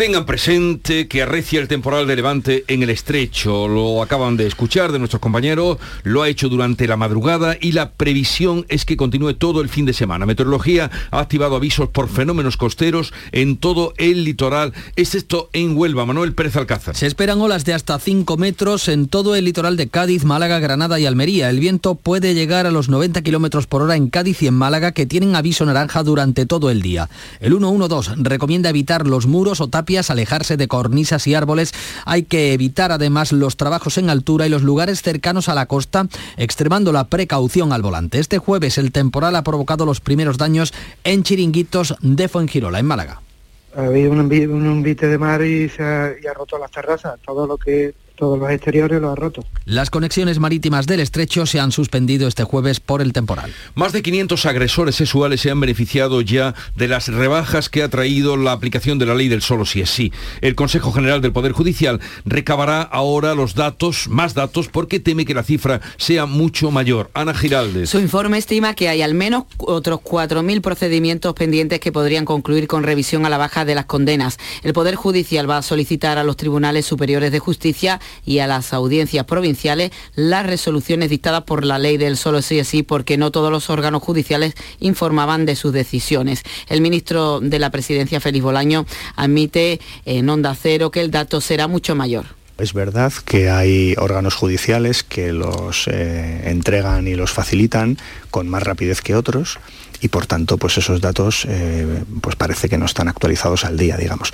Tengan 0.01 0.25
presente 0.25 1.07
que 1.07 1.21
arrecia 1.21 1.59
el 1.59 1.67
temporal 1.67 2.07
de 2.07 2.15
Levante 2.15 2.63
en 2.67 2.81
el 2.81 2.89
estrecho. 2.89 3.67
Lo 3.67 4.01
acaban 4.01 4.35
de 4.35 4.47
escuchar 4.47 4.91
de 4.91 4.97
nuestros 4.97 5.21
compañeros, 5.21 5.77
lo 6.01 6.23
ha 6.23 6.27
hecho 6.27 6.49
durante 6.49 6.87
la 6.87 6.97
madrugada 6.97 7.55
y 7.61 7.73
la 7.73 7.91
previsión 7.91 8.65
es 8.67 8.83
que 8.83 8.97
continúe 8.97 9.35
todo 9.35 9.61
el 9.61 9.69
fin 9.69 9.85
de 9.85 9.93
semana. 9.93 10.25
Meteorología 10.25 10.89
ha 11.11 11.19
activado 11.19 11.55
avisos 11.55 11.89
por 11.89 12.09
fenómenos 12.09 12.57
costeros 12.57 13.13
en 13.31 13.57
todo 13.57 13.93
el 13.97 14.23
litoral, 14.23 14.73
excepto 14.95 15.51
en 15.53 15.77
Huelva. 15.77 16.07
Manuel 16.07 16.33
Pérez 16.33 16.55
Alcázar. 16.55 16.95
Se 16.95 17.05
esperan 17.05 17.39
olas 17.39 17.63
de 17.63 17.75
hasta 17.75 17.99
5 17.99 18.37
metros 18.37 18.87
en 18.87 19.07
todo 19.07 19.35
el 19.35 19.45
litoral 19.45 19.77
de 19.77 19.87
Cádiz, 19.87 20.23
Málaga, 20.23 20.57
Granada 20.57 20.99
y 20.99 21.05
Almería. 21.05 21.51
El 21.51 21.59
viento 21.59 21.93
puede 21.93 22.33
llegar 22.33 22.65
a 22.65 22.71
los 22.71 22.89
90 22.89 23.21
kilómetros 23.21 23.67
por 23.67 23.83
hora 23.83 23.95
en 23.97 24.09
Cádiz 24.09 24.41
y 24.41 24.47
en 24.47 24.55
Málaga, 24.55 24.93
que 24.93 25.05
tienen 25.05 25.35
aviso 25.35 25.63
naranja 25.63 26.01
durante 26.01 26.47
todo 26.47 26.71
el 26.71 26.81
día. 26.81 27.07
El 27.39 27.55
112 27.55 28.13
recomienda 28.17 28.71
evitar 28.71 29.05
los 29.05 29.27
muros 29.27 29.61
o 29.61 29.67
tapias 29.67 29.90
alejarse 29.99 30.57
de 30.57 30.67
cornisas 30.67 31.27
y 31.27 31.35
árboles. 31.35 31.73
Hay 32.05 32.23
que 32.23 32.53
evitar 32.53 32.91
además 32.91 33.31
los 33.31 33.57
trabajos 33.57 33.97
en 33.97 34.09
altura 34.09 34.47
y 34.47 34.49
los 34.49 34.63
lugares 34.63 35.01
cercanos 35.01 35.49
a 35.49 35.55
la 35.55 35.65
costa, 35.65 36.07
extremando 36.37 36.91
la 36.91 37.07
precaución 37.07 37.73
al 37.73 37.81
volante. 37.81 38.19
Este 38.19 38.37
jueves 38.37 38.77
el 38.77 38.91
temporal 38.91 39.35
ha 39.35 39.43
provocado 39.43 39.85
los 39.85 40.01
primeros 40.01 40.37
daños 40.37 40.73
en 41.03 41.23
chiringuitos 41.23 41.95
de 42.01 42.27
Fuengirola, 42.27 42.79
en 42.79 42.85
Málaga. 42.85 43.21
Un, 43.75 44.83
de 44.83 45.17
mar 45.17 45.41
y 45.43 45.69
se 45.69 45.83
ha, 45.83 46.33
roto. 46.35 46.57
Todo 47.25 47.47
lo 47.47 47.57
que 47.57 47.93
todos 48.21 48.37
los 48.37 48.51
exteriores 48.51 49.01
lo 49.01 49.09
ha 49.09 49.15
roto. 49.15 49.43
Las 49.65 49.89
conexiones 49.89 50.37
marítimas 50.37 50.85
del 50.85 50.99
estrecho 50.99 51.47
se 51.47 51.59
han 51.59 51.71
suspendido 51.71 52.27
este 52.27 52.43
jueves 52.43 52.79
por 52.79 53.01
el 53.01 53.13
temporal. 53.13 53.51
Más 53.73 53.93
de 53.93 54.03
500 54.03 54.45
agresores 54.45 54.93
sexuales 54.93 55.41
se 55.41 55.49
han 55.49 55.59
beneficiado 55.59 56.21
ya 56.21 56.53
de 56.75 56.87
las 56.87 57.07
rebajas 57.07 57.69
que 57.69 57.81
ha 57.81 57.89
traído 57.89 58.37
la 58.37 58.51
aplicación 58.51 58.99
de 58.99 59.07
la 59.07 59.15
ley 59.15 59.27
del 59.27 59.41
solo 59.41 59.65
si 59.65 59.81
es 59.81 59.89
sí. 59.89 60.13
El 60.41 60.53
Consejo 60.53 60.91
General 60.91 61.19
del 61.19 61.31
Poder 61.31 61.51
Judicial 61.53 61.99
recabará 62.23 62.83
ahora 62.83 63.33
los 63.33 63.55
datos, 63.55 64.07
más 64.07 64.35
datos, 64.35 64.67
porque 64.67 64.99
teme 64.99 65.25
que 65.25 65.33
la 65.33 65.41
cifra 65.41 65.81
sea 65.97 66.27
mucho 66.27 66.69
mayor. 66.69 67.09
Ana 67.15 67.33
Giraldes. 67.33 67.89
Su 67.89 67.97
informe 67.97 68.37
estima 68.37 68.75
que 68.75 68.87
hay 68.87 69.01
al 69.01 69.15
menos 69.15 69.45
otros 69.57 69.99
4.000 70.01 70.61
procedimientos 70.61 71.33
pendientes 71.33 71.79
que 71.79 71.91
podrían 71.91 72.25
concluir 72.25 72.67
con 72.67 72.83
revisión 72.83 73.25
a 73.25 73.29
la 73.29 73.39
baja 73.39 73.65
de 73.65 73.73
las 73.73 73.85
condenas. 73.85 74.37
El 74.61 74.73
Poder 74.73 74.93
Judicial 74.93 75.49
va 75.49 75.57
a 75.57 75.61
solicitar 75.63 76.19
a 76.19 76.23
los 76.23 76.37
tribunales 76.37 76.85
superiores 76.85 77.31
de 77.31 77.39
justicia 77.39 77.99
y 78.25 78.39
a 78.39 78.47
las 78.47 78.73
audiencias 78.73 79.25
provinciales 79.25 79.91
las 80.15 80.45
resoluciones 80.45 81.09
dictadas 81.09 81.43
por 81.43 81.65
la 81.65 81.79
ley 81.79 81.97
del 81.97 82.17
solo 82.17 82.41
sí 82.41 82.59
es 82.59 82.67
sí 82.67 82.83
porque 82.83 83.17
no 83.17 83.31
todos 83.31 83.51
los 83.51 83.69
órganos 83.69 84.03
judiciales 84.03 84.53
informaban 84.79 85.45
de 85.45 85.55
sus 85.55 85.73
decisiones. 85.73 86.43
El 86.67 86.81
ministro 86.81 87.39
de 87.39 87.59
la 87.59 87.69
Presidencia, 87.69 88.19
Félix 88.19 88.43
Bolaño, 88.43 88.85
admite 89.15 89.79
en 90.05 90.29
Onda 90.29 90.55
Cero 90.55 90.91
que 90.91 91.01
el 91.01 91.11
dato 91.11 91.41
será 91.41 91.67
mucho 91.67 91.95
mayor. 91.95 92.25
Es 92.57 92.73
verdad 92.73 93.11
que 93.25 93.49
hay 93.49 93.95
órganos 93.97 94.35
judiciales 94.35 95.03
que 95.03 95.33
los 95.33 95.87
eh, 95.87 96.43
entregan 96.45 97.07
y 97.07 97.15
los 97.15 97.31
facilitan 97.31 97.97
con 98.29 98.47
más 98.47 98.61
rapidez 98.61 99.01
que 99.01 99.15
otros 99.15 99.57
y 99.99 100.09
por 100.09 100.27
tanto 100.27 100.57
pues 100.57 100.77
esos 100.77 101.01
datos 101.01 101.45
eh, 101.47 102.03
pues 102.21 102.35
parece 102.35 102.69
que 102.69 102.77
no 102.77 102.85
están 102.85 103.07
actualizados 103.07 103.65
al 103.65 103.77
día, 103.77 103.97
digamos. 103.97 104.33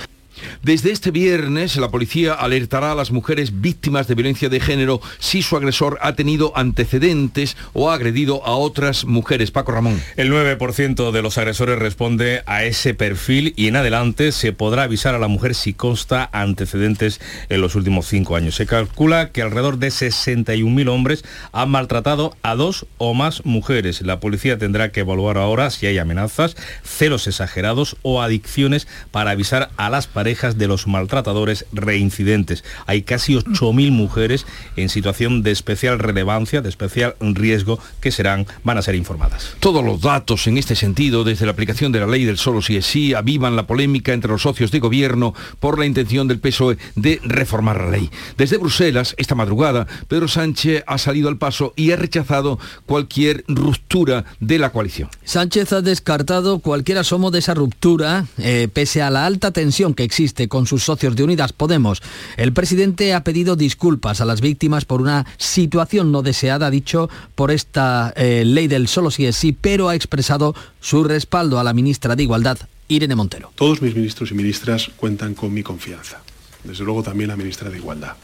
Desde 0.62 0.92
este 0.92 1.10
viernes, 1.10 1.76
la 1.76 1.90
policía 1.90 2.34
alertará 2.34 2.92
a 2.92 2.94
las 2.94 3.10
mujeres 3.10 3.60
víctimas 3.60 4.06
de 4.06 4.14
violencia 4.14 4.48
de 4.48 4.60
género 4.60 5.00
si 5.18 5.42
su 5.42 5.56
agresor 5.56 5.98
ha 6.02 6.14
tenido 6.14 6.52
antecedentes 6.56 7.56
o 7.72 7.90
ha 7.90 7.94
agredido 7.94 8.44
a 8.46 8.56
otras 8.56 9.04
mujeres. 9.04 9.50
Paco 9.50 9.72
Ramón. 9.72 10.00
El 10.16 10.32
9% 10.32 11.10
de 11.10 11.22
los 11.22 11.38
agresores 11.38 11.78
responde 11.78 12.42
a 12.46 12.64
ese 12.64 12.94
perfil 12.94 13.54
y 13.56 13.68
en 13.68 13.76
adelante 13.76 14.32
se 14.32 14.52
podrá 14.52 14.84
avisar 14.84 15.14
a 15.14 15.18
la 15.18 15.28
mujer 15.28 15.54
si 15.54 15.74
consta 15.74 16.28
antecedentes 16.32 17.20
en 17.48 17.60
los 17.60 17.74
últimos 17.74 18.06
cinco 18.06 18.36
años. 18.36 18.54
Se 18.54 18.66
calcula 18.66 19.30
que 19.30 19.42
alrededor 19.42 19.78
de 19.78 19.88
61.000 19.88 20.88
hombres 20.88 21.24
han 21.52 21.70
maltratado 21.70 22.36
a 22.42 22.54
dos 22.54 22.86
o 22.98 23.14
más 23.14 23.44
mujeres. 23.44 24.02
La 24.02 24.20
policía 24.20 24.58
tendrá 24.58 24.92
que 24.92 25.00
evaluar 25.00 25.38
ahora 25.38 25.70
si 25.70 25.86
hay 25.86 25.98
amenazas, 25.98 26.56
celos 26.84 27.26
exagerados 27.26 27.96
o 28.02 28.22
adicciones 28.22 28.86
para 29.10 29.32
avisar 29.32 29.70
a 29.76 29.90
las 29.90 30.06
parejas 30.06 30.27
de 30.28 30.68
los 30.68 30.86
maltratadores 30.86 31.64
reincidentes. 31.72 32.62
Hay 32.86 33.00
casi 33.00 33.34
8.000 33.34 33.90
mujeres 33.92 34.44
en 34.76 34.90
situación 34.90 35.42
de 35.42 35.52
especial 35.52 35.98
relevancia, 35.98 36.60
de 36.60 36.68
especial 36.68 37.14
riesgo, 37.18 37.78
que 38.02 38.12
serán, 38.12 38.46
van 38.62 38.76
a 38.76 38.82
ser 38.82 38.94
informadas. 38.94 39.56
Todos 39.58 39.82
los 39.82 40.02
datos 40.02 40.46
en 40.46 40.58
este 40.58 40.76
sentido, 40.76 41.24
desde 41.24 41.46
la 41.46 41.52
aplicación 41.52 41.92
de 41.92 42.00
la 42.00 42.06
ley 42.06 42.26
del 42.26 42.36
solo 42.36 42.60
si 42.60 42.76
es 42.76 42.84
sí, 42.84 43.14
avivan 43.14 43.56
la 43.56 43.66
polémica 43.66 44.12
entre 44.12 44.30
los 44.30 44.42
socios 44.42 44.70
de 44.70 44.80
gobierno 44.80 45.32
por 45.60 45.78
la 45.78 45.86
intención 45.86 46.28
del 46.28 46.40
PSOE 46.40 46.76
de 46.94 47.20
reformar 47.24 47.80
la 47.80 47.90
ley. 47.90 48.10
Desde 48.36 48.58
Bruselas, 48.58 49.14
esta 49.16 49.34
madrugada, 49.34 49.86
Pedro 50.08 50.28
Sánchez 50.28 50.84
ha 50.86 50.98
salido 50.98 51.30
al 51.30 51.38
paso 51.38 51.72
y 51.74 51.92
ha 51.92 51.96
rechazado 51.96 52.58
cualquier 52.84 53.44
ruptura 53.48 54.26
de 54.40 54.58
la 54.58 54.72
coalición. 54.72 55.08
Sánchez 55.24 55.72
ha 55.72 55.80
descartado 55.80 56.58
cualquier 56.58 56.98
asomo 56.98 57.30
de 57.30 57.38
esa 57.38 57.54
ruptura, 57.54 58.26
eh, 58.36 58.68
pese 58.70 59.00
a 59.00 59.08
la 59.08 59.24
alta 59.24 59.52
tensión 59.52 59.94
que 59.94 60.04
existe 60.04 60.17
con 60.48 60.66
sus 60.66 60.82
socios 60.82 61.14
de 61.14 61.22
Unidas 61.22 61.52
Podemos. 61.52 62.02
El 62.36 62.52
presidente 62.52 63.14
ha 63.14 63.22
pedido 63.22 63.54
disculpas 63.54 64.20
a 64.20 64.24
las 64.24 64.40
víctimas 64.40 64.84
por 64.84 65.00
una 65.00 65.26
situación 65.36 66.10
no 66.10 66.22
deseada, 66.22 66.70
dicho, 66.70 67.08
por 67.36 67.52
esta 67.52 68.12
eh, 68.16 68.42
ley 68.44 68.66
del 68.66 68.88
solo 68.88 69.12
si 69.12 69.26
es 69.26 69.36
sí, 69.36 69.52
pero 69.52 69.88
ha 69.88 69.94
expresado 69.94 70.56
su 70.80 71.04
respaldo 71.04 71.60
a 71.60 71.64
la 71.64 71.72
ministra 71.72 72.16
de 72.16 72.24
Igualdad, 72.24 72.58
Irene 72.88 73.14
Montero. 73.14 73.52
Todos 73.54 73.80
mis 73.80 73.94
ministros 73.94 74.32
y 74.32 74.34
ministras 74.34 74.90
cuentan 74.96 75.34
con 75.34 75.54
mi 75.54 75.62
confianza. 75.62 76.20
Desde 76.64 76.84
luego 76.84 77.04
también 77.04 77.28
la 77.28 77.36
ministra 77.36 77.70
de 77.70 77.78
Igualdad. 77.78 78.16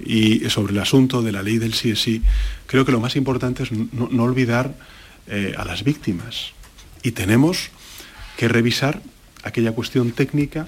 Y 0.00 0.48
sobre 0.48 0.72
el 0.72 0.78
asunto 0.78 1.20
de 1.20 1.30
la 1.30 1.42
ley 1.42 1.58
del 1.58 1.74
sí 1.74 1.90
es 1.90 2.00
sí, 2.00 2.22
creo 2.66 2.86
que 2.86 2.92
lo 2.92 3.00
más 3.00 3.16
importante 3.16 3.64
es 3.64 3.70
no, 3.70 4.08
no 4.10 4.24
olvidar 4.24 4.74
eh, 5.26 5.52
a 5.58 5.64
las 5.66 5.84
víctimas. 5.84 6.52
Y 7.02 7.10
tenemos 7.12 7.68
que 8.38 8.48
revisar 8.48 9.02
aquella 9.44 9.72
cuestión 9.72 10.10
técnica 10.12 10.66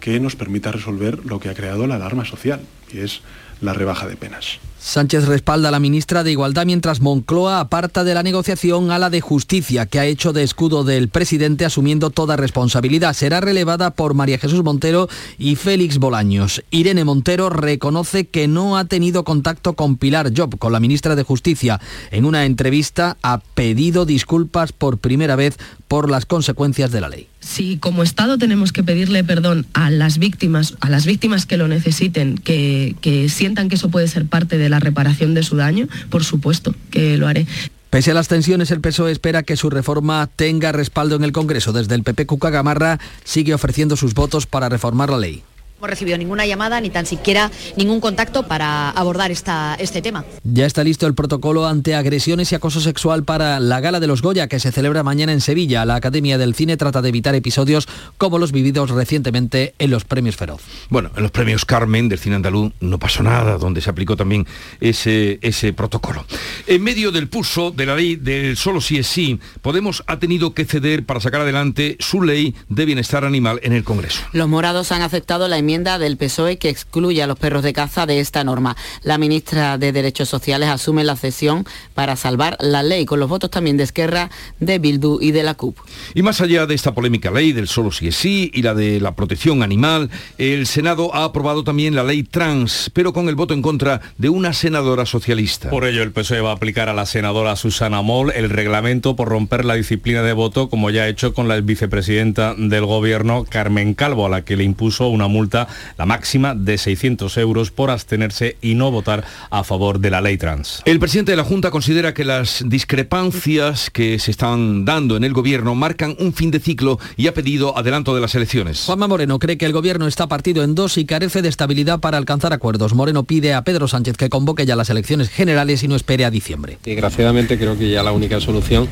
que 0.00 0.20
nos 0.20 0.36
permita 0.36 0.72
resolver 0.72 1.24
lo 1.24 1.40
que 1.40 1.48
ha 1.48 1.54
creado 1.54 1.86
la 1.86 1.96
alarma 1.96 2.24
social, 2.24 2.60
y 2.92 3.00
es 3.00 3.22
la 3.60 3.72
rebaja 3.72 4.06
de 4.06 4.16
penas. 4.16 4.58
Sánchez 4.86 5.24
respalda 5.24 5.70
a 5.70 5.72
la 5.72 5.80
ministra 5.80 6.22
de 6.22 6.30
Igualdad 6.30 6.64
mientras 6.64 7.00
Moncloa 7.00 7.58
aparta 7.58 8.04
de 8.04 8.14
la 8.14 8.22
negociación 8.22 8.92
a 8.92 9.00
la 9.00 9.10
de 9.10 9.20
Justicia, 9.20 9.86
que 9.86 9.98
ha 9.98 10.06
hecho 10.06 10.32
de 10.32 10.44
escudo 10.44 10.84
del 10.84 11.08
presidente 11.08 11.64
asumiendo 11.64 12.10
toda 12.10 12.36
responsabilidad. 12.36 13.12
Será 13.12 13.40
relevada 13.40 13.90
por 13.90 14.14
María 14.14 14.38
Jesús 14.38 14.62
Montero 14.62 15.08
y 15.38 15.56
Félix 15.56 15.98
Bolaños. 15.98 16.62
Irene 16.70 17.02
Montero 17.02 17.50
reconoce 17.50 18.28
que 18.28 18.46
no 18.46 18.78
ha 18.78 18.84
tenido 18.84 19.24
contacto 19.24 19.72
con 19.72 19.96
Pilar 19.96 20.30
Job, 20.34 20.56
con 20.56 20.72
la 20.72 20.78
ministra 20.78 21.16
de 21.16 21.24
Justicia. 21.24 21.80
En 22.12 22.24
una 22.24 22.44
entrevista 22.44 23.16
ha 23.22 23.38
pedido 23.38 24.06
disculpas 24.06 24.70
por 24.70 24.98
primera 24.98 25.34
vez 25.34 25.58
por 25.88 26.08
las 26.08 26.26
consecuencias 26.26 26.92
de 26.92 27.00
la 27.00 27.08
ley. 27.08 27.28
Si 27.40 27.76
como 27.78 28.02
Estado 28.02 28.38
tenemos 28.38 28.72
que 28.72 28.82
pedirle 28.82 29.22
perdón 29.22 29.66
a 29.72 29.90
las 29.90 30.18
víctimas, 30.18 30.74
a 30.80 30.90
las 30.90 31.06
víctimas 31.06 31.46
que 31.46 31.56
lo 31.56 31.68
necesiten, 31.68 32.38
que, 32.38 32.96
que 33.00 33.28
sientan 33.28 33.68
que 33.68 33.76
eso 33.76 33.88
puede 33.88 34.08
ser 34.08 34.26
parte 34.26 34.58
de 34.58 34.68
la 34.68 34.75
reparación 34.80 35.34
de 35.34 35.42
su 35.42 35.56
daño, 35.56 35.88
por 36.10 36.24
supuesto 36.24 36.74
que 36.90 37.16
lo 37.16 37.28
haré. 37.28 37.46
Pese 37.90 38.10
a 38.10 38.14
las 38.14 38.28
tensiones, 38.28 38.70
el 38.70 38.80
PSOE 38.80 39.12
espera 39.12 39.42
que 39.42 39.56
su 39.56 39.70
reforma 39.70 40.28
tenga 40.36 40.72
respaldo 40.72 41.16
en 41.16 41.24
el 41.24 41.32
Congreso. 41.32 41.72
Desde 41.72 41.94
el 41.94 42.02
PP, 42.02 42.26
Cuca 42.26 42.50
Gamarra 42.50 42.98
sigue 43.24 43.54
ofreciendo 43.54 43.96
sus 43.96 44.12
votos 44.12 44.46
para 44.46 44.68
reformar 44.68 45.08
la 45.08 45.18
ley. 45.18 45.42
No 45.76 45.80
hemos 45.80 45.90
recibido 45.90 46.16
ninguna 46.16 46.46
llamada 46.46 46.80
ni 46.80 46.88
tan 46.88 47.04
siquiera 47.04 47.50
ningún 47.76 48.00
contacto 48.00 48.44
para 48.44 48.88
abordar 48.90 49.30
esta, 49.30 49.74
este 49.78 50.00
tema. 50.00 50.24
Ya 50.42 50.64
está 50.64 50.82
listo 50.82 51.06
el 51.06 51.14
protocolo 51.14 51.66
ante 51.66 51.94
agresiones 51.94 52.50
y 52.50 52.54
acoso 52.54 52.80
sexual 52.80 53.24
para 53.24 53.60
la 53.60 53.80
Gala 53.80 54.00
de 54.00 54.06
los 54.06 54.22
Goya 54.22 54.48
que 54.48 54.58
se 54.58 54.72
celebra 54.72 55.02
mañana 55.02 55.32
en 55.32 55.42
Sevilla. 55.42 55.84
La 55.84 55.96
Academia 55.96 56.38
del 56.38 56.54
Cine 56.54 56.78
trata 56.78 57.02
de 57.02 57.10
evitar 57.10 57.34
episodios 57.34 57.88
como 58.16 58.38
los 58.38 58.52
vividos 58.52 58.88
recientemente 58.88 59.74
en 59.78 59.90
los 59.90 60.04
premios 60.04 60.36
Feroz. 60.36 60.62
Bueno, 60.88 61.10
en 61.14 61.22
los 61.22 61.30
premios 61.30 61.66
Carmen 61.66 62.08
del 62.08 62.18
cine 62.18 62.36
andaluz 62.36 62.72
no 62.80 62.98
pasó 62.98 63.22
nada, 63.22 63.58
donde 63.58 63.82
se 63.82 63.90
aplicó 63.90 64.16
también 64.16 64.46
ese, 64.80 65.38
ese 65.42 65.74
protocolo. 65.74 66.24
En 66.66 66.82
medio 66.82 67.12
del 67.12 67.28
pulso 67.28 67.70
de 67.70 67.84
la 67.84 67.96
ley 67.96 68.16
del 68.16 68.56
solo 68.56 68.80
sí 68.80 68.96
es 68.96 69.06
sí, 69.06 69.38
Podemos 69.62 70.04
ha 70.06 70.18
tenido 70.18 70.54
que 70.54 70.64
ceder 70.64 71.04
para 71.04 71.20
sacar 71.20 71.40
adelante 71.40 71.96
su 71.98 72.22
ley 72.22 72.54
de 72.68 72.84
bienestar 72.84 73.24
animal 73.24 73.60
en 73.62 73.72
el 73.72 73.84
Congreso. 73.84 74.22
Los 74.32 74.48
morados 74.48 74.92
han 74.92 75.02
aceptado 75.02 75.48
la 75.48 75.58
enmienda 75.66 75.98
del 75.98 76.16
PSOE 76.16 76.58
que 76.58 76.68
excluye 76.68 77.24
a 77.24 77.26
los 77.26 77.40
perros 77.40 77.64
de 77.64 77.72
caza 77.72 78.06
de 78.06 78.20
esta 78.20 78.44
norma. 78.44 78.76
La 79.02 79.18
ministra 79.18 79.78
de 79.78 79.90
Derechos 79.90 80.28
Sociales 80.28 80.68
asume 80.68 81.02
la 81.02 81.16
cesión 81.16 81.66
para 81.92 82.14
salvar 82.14 82.56
la 82.60 82.84
ley, 82.84 83.04
con 83.04 83.18
los 83.18 83.28
votos 83.28 83.50
también 83.50 83.76
de 83.76 83.82
Esquerra, 83.82 84.30
de 84.60 84.78
Bildu 84.78 85.18
y 85.20 85.32
de 85.32 85.42
la 85.42 85.54
CUP. 85.54 85.76
Y 86.14 86.22
más 86.22 86.40
allá 86.40 86.66
de 86.66 86.76
esta 86.76 86.94
polémica 86.94 87.32
ley 87.32 87.50
del 87.50 87.66
solo 87.66 87.90
sí 87.90 88.06
es 88.06 88.14
sí 88.14 88.48
y 88.54 88.62
la 88.62 88.74
de 88.74 89.00
la 89.00 89.16
protección 89.16 89.64
animal, 89.64 90.08
el 90.38 90.68
Senado 90.68 91.12
ha 91.12 91.24
aprobado 91.24 91.64
también 91.64 91.96
la 91.96 92.04
ley 92.04 92.22
trans, 92.22 92.88
pero 92.94 93.12
con 93.12 93.28
el 93.28 93.34
voto 93.34 93.52
en 93.52 93.60
contra 93.60 94.00
de 94.18 94.28
una 94.28 94.52
senadora 94.52 95.04
socialista. 95.04 95.70
Por 95.70 95.84
ello, 95.84 96.04
el 96.04 96.12
PSOE 96.12 96.42
va 96.42 96.50
a 96.50 96.54
aplicar 96.54 96.88
a 96.88 96.94
la 96.94 97.06
senadora 97.06 97.56
Susana 97.56 98.02
Moll 98.02 98.30
el 98.36 98.50
reglamento 98.50 99.16
por 99.16 99.30
romper 99.30 99.64
la 99.64 99.74
disciplina 99.74 100.22
de 100.22 100.32
voto, 100.32 100.68
como 100.68 100.90
ya 100.90 101.02
ha 101.02 101.08
hecho 101.08 101.34
con 101.34 101.48
la 101.48 101.60
vicepresidenta 101.60 102.54
del 102.56 102.86
Gobierno, 102.86 103.44
Carmen 103.48 103.94
Calvo, 103.94 104.26
a 104.26 104.28
la 104.28 104.44
que 104.44 104.56
le 104.56 104.62
impuso 104.62 105.08
una 105.08 105.26
multa 105.26 105.55
la 105.96 106.06
máxima 106.06 106.54
de 106.54 106.76
600 106.76 107.36
euros 107.38 107.70
por 107.70 107.90
abstenerse 107.90 108.56
y 108.60 108.74
no 108.74 108.90
votar 108.90 109.24
a 109.50 109.64
favor 109.64 110.00
de 110.00 110.10
la 110.10 110.20
ley 110.20 110.36
trans. 110.36 110.82
El 110.84 110.98
presidente 110.98 111.32
de 111.32 111.36
la 111.36 111.44
Junta 111.44 111.70
considera 111.70 112.12
que 112.12 112.24
las 112.24 112.64
discrepancias 112.66 113.90
que 113.90 114.18
se 114.18 114.30
están 114.30 114.84
dando 114.84 115.16
en 115.16 115.24
el 115.24 115.32
gobierno 115.32 115.74
marcan 115.74 116.16
un 116.18 116.32
fin 116.32 116.50
de 116.50 116.60
ciclo 116.60 116.98
y 117.16 117.28
ha 117.28 117.34
pedido 117.34 117.76
adelanto 117.78 118.14
de 118.14 118.20
las 118.20 118.34
elecciones. 118.34 118.84
Juanma 118.84 119.08
Moreno 119.08 119.38
cree 119.38 119.56
que 119.56 119.66
el 119.66 119.72
gobierno 119.72 120.06
está 120.06 120.26
partido 120.26 120.62
en 120.62 120.74
dos 120.74 120.98
y 120.98 121.04
carece 121.06 121.42
de 121.42 121.48
estabilidad 121.48 122.00
para 122.00 122.18
alcanzar 122.18 122.52
acuerdos. 122.52 122.94
Moreno 122.94 123.24
pide 123.24 123.54
a 123.54 123.62
Pedro 123.62 123.88
Sánchez 123.88 124.16
que 124.16 124.28
convoque 124.28 124.66
ya 124.66 124.76
las 124.76 124.90
elecciones 124.90 125.30
generales 125.30 125.82
y 125.82 125.88
no 125.88 125.96
espere 125.96 126.24
a 126.24 126.30
diciembre. 126.30 126.78
Desgraciadamente 126.84 127.58
creo 127.58 127.78
que 127.78 127.90
ya 127.90 128.02
la 128.02 128.12
única 128.12 128.40
solución 128.40 128.88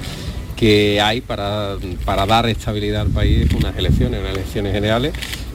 que 0.56 1.00
hay 1.00 1.20
para, 1.20 1.76
para 2.04 2.26
dar 2.26 2.48
estabilidad 2.48 3.02
al 3.02 3.10
país 3.10 3.46
es 3.46 3.54
unas 3.54 3.76
elecciones, 3.76 4.20
unas 4.20 4.34
elecciones 4.34 4.72
generales 4.72 5.12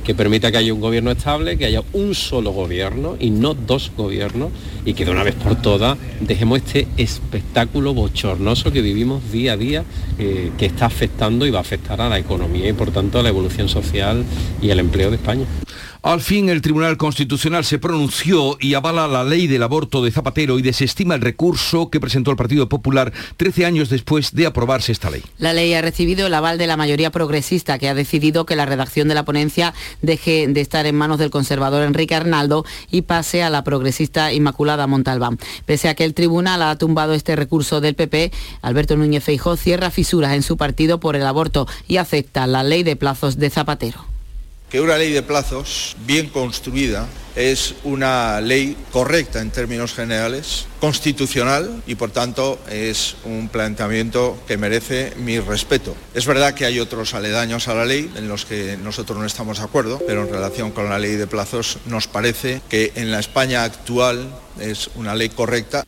que 0.09 0.15
permita 0.15 0.51
que 0.51 0.57
haya 0.57 0.73
un 0.73 0.81
gobierno 0.81 1.11
estable, 1.11 1.55
que 1.55 1.65
haya 1.65 1.83
un 1.93 2.15
solo 2.15 2.49
gobierno 2.49 3.15
y 3.19 3.29
no 3.29 3.53
dos 3.53 3.91
gobiernos 3.95 4.49
y 4.83 4.95
que 4.95 5.05
de 5.05 5.11
una 5.11 5.21
vez 5.21 5.35
por 5.35 5.61
todas 5.61 5.99
dejemos 6.19 6.57
este 6.57 6.87
espectáculo 6.97 7.93
bochornoso 7.93 8.71
que 8.71 8.81
vivimos 8.81 9.31
día 9.31 9.53
a 9.53 9.57
día 9.57 9.83
que 10.17 10.65
está 10.65 10.87
afectando 10.87 11.45
y 11.45 11.51
va 11.51 11.59
a 11.59 11.61
afectar 11.61 12.01
a 12.01 12.09
la 12.09 12.17
economía 12.17 12.67
y 12.67 12.73
por 12.73 12.89
tanto 12.89 13.19
a 13.19 13.21
la 13.21 13.29
evolución 13.29 13.69
social 13.69 14.25
y 14.63 14.71
el 14.71 14.79
empleo 14.79 15.11
de 15.11 15.17
España. 15.17 15.45
Al 16.01 16.21
fin 16.21 16.47
el 16.47 16.61
Tribunal 16.61 16.95
Constitucional 16.95 17.65
se 17.65 17.77
pronunció 17.77 18.57
y 18.61 18.73
avala 18.73 19.05
la 19.05 19.25
ley 19.25 19.47
del 19.47 19.63
aborto 19.63 20.01
de 20.01 20.11
Zapatero 20.11 20.57
y 20.57 20.61
desestima 20.61 21.15
el 21.15 21.19
recurso 21.19 21.89
que 21.89 21.99
presentó 21.99 22.31
el 22.31 22.37
Partido 22.37 22.69
Popular 22.69 23.11
13 23.35 23.65
años 23.65 23.89
después 23.89 24.33
de 24.33 24.45
aprobarse 24.45 24.93
esta 24.93 25.09
ley. 25.09 25.21
La 25.39 25.51
ley 25.51 25.73
ha 25.73 25.81
recibido 25.81 26.27
el 26.27 26.33
aval 26.33 26.57
de 26.57 26.67
la 26.67 26.77
mayoría 26.77 27.11
progresista 27.11 27.77
que 27.79 27.89
ha 27.89 27.93
decidido 27.95 28.45
que 28.45 28.55
la 28.55 28.65
redacción 28.65 29.09
de 29.09 29.15
la 29.15 29.25
ponencia 29.25 29.73
deje 30.01 30.47
de 30.47 30.61
estar 30.61 30.85
en 30.85 30.95
manos 30.95 31.19
del 31.19 31.31
conservador 31.31 31.83
Enrique 31.83 32.15
Arnaldo 32.15 32.63
y 32.89 33.01
pase 33.01 33.43
a 33.43 33.49
la 33.49 33.65
progresista 33.65 34.31
Inmaculada 34.31 34.87
Montalbán. 34.87 35.37
Pese 35.65 35.89
a 35.89 35.95
que 35.95 36.05
el 36.05 36.13
tribunal 36.13 36.61
ha 36.61 36.77
tumbado 36.77 37.13
este 37.13 37.35
recurso 37.35 37.81
del 37.81 37.95
PP, 37.95 38.31
Alberto 38.61 38.95
Núñez 38.95 39.25
Feijó 39.25 39.57
cierra 39.57 39.91
fisuras 39.91 40.33
en 40.33 40.43
su 40.43 40.55
partido 40.55 41.01
por 41.01 41.17
el 41.17 41.25
aborto 41.25 41.67
y 41.89 41.97
acepta 41.97 42.47
la 42.47 42.63
ley 42.63 42.83
de 42.83 42.95
plazos 42.95 43.37
de 43.37 43.49
Zapatero 43.49 44.05
que 44.69 44.81
una 44.81 44.97
ley 44.97 45.11
de 45.11 45.23
plazos 45.23 45.95
bien 46.05 46.29
construida 46.29 47.07
es 47.35 47.75
una 47.83 48.41
ley 48.41 48.75
correcta 48.91 49.41
en 49.41 49.51
términos 49.51 49.93
generales, 49.93 50.65
constitucional 50.79 51.81
y 51.87 51.95
por 51.95 52.11
tanto 52.11 52.59
es 52.69 53.15
un 53.23 53.49
planteamiento 53.49 54.37
que 54.47 54.57
merece 54.57 55.13
mi 55.17 55.39
respeto. 55.39 55.95
Es 56.13 56.25
verdad 56.25 56.53
que 56.53 56.65
hay 56.65 56.79
otros 56.79 57.13
aledaños 57.13 57.67
a 57.67 57.75
la 57.75 57.85
ley 57.85 58.11
en 58.15 58.27
los 58.27 58.45
que 58.45 58.77
nosotros 58.77 59.17
no 59.17 59.25
estamos 59.25 59.59
de 59.59 59.63
acuerdo, 59.63 60.01
pero 60.05 60.23
en 60.23 60.31
relación 60.31 60.71
con 60.71 60.89
la 60.89 60.99
ley 60.99 61.15
de 61.15 61.27
plazos 61.27 61.77
nos 61.85 62.07
parece 62.07 62.61
que 62.69 62.91
en 62.95 63.11
la 63.11 63.19
España 63.19 63.63
actual 63.63 64.27
es 64.59 64.89
una 64.95 65.15
ley 65.15 65.29
correcta. 65.29 65.85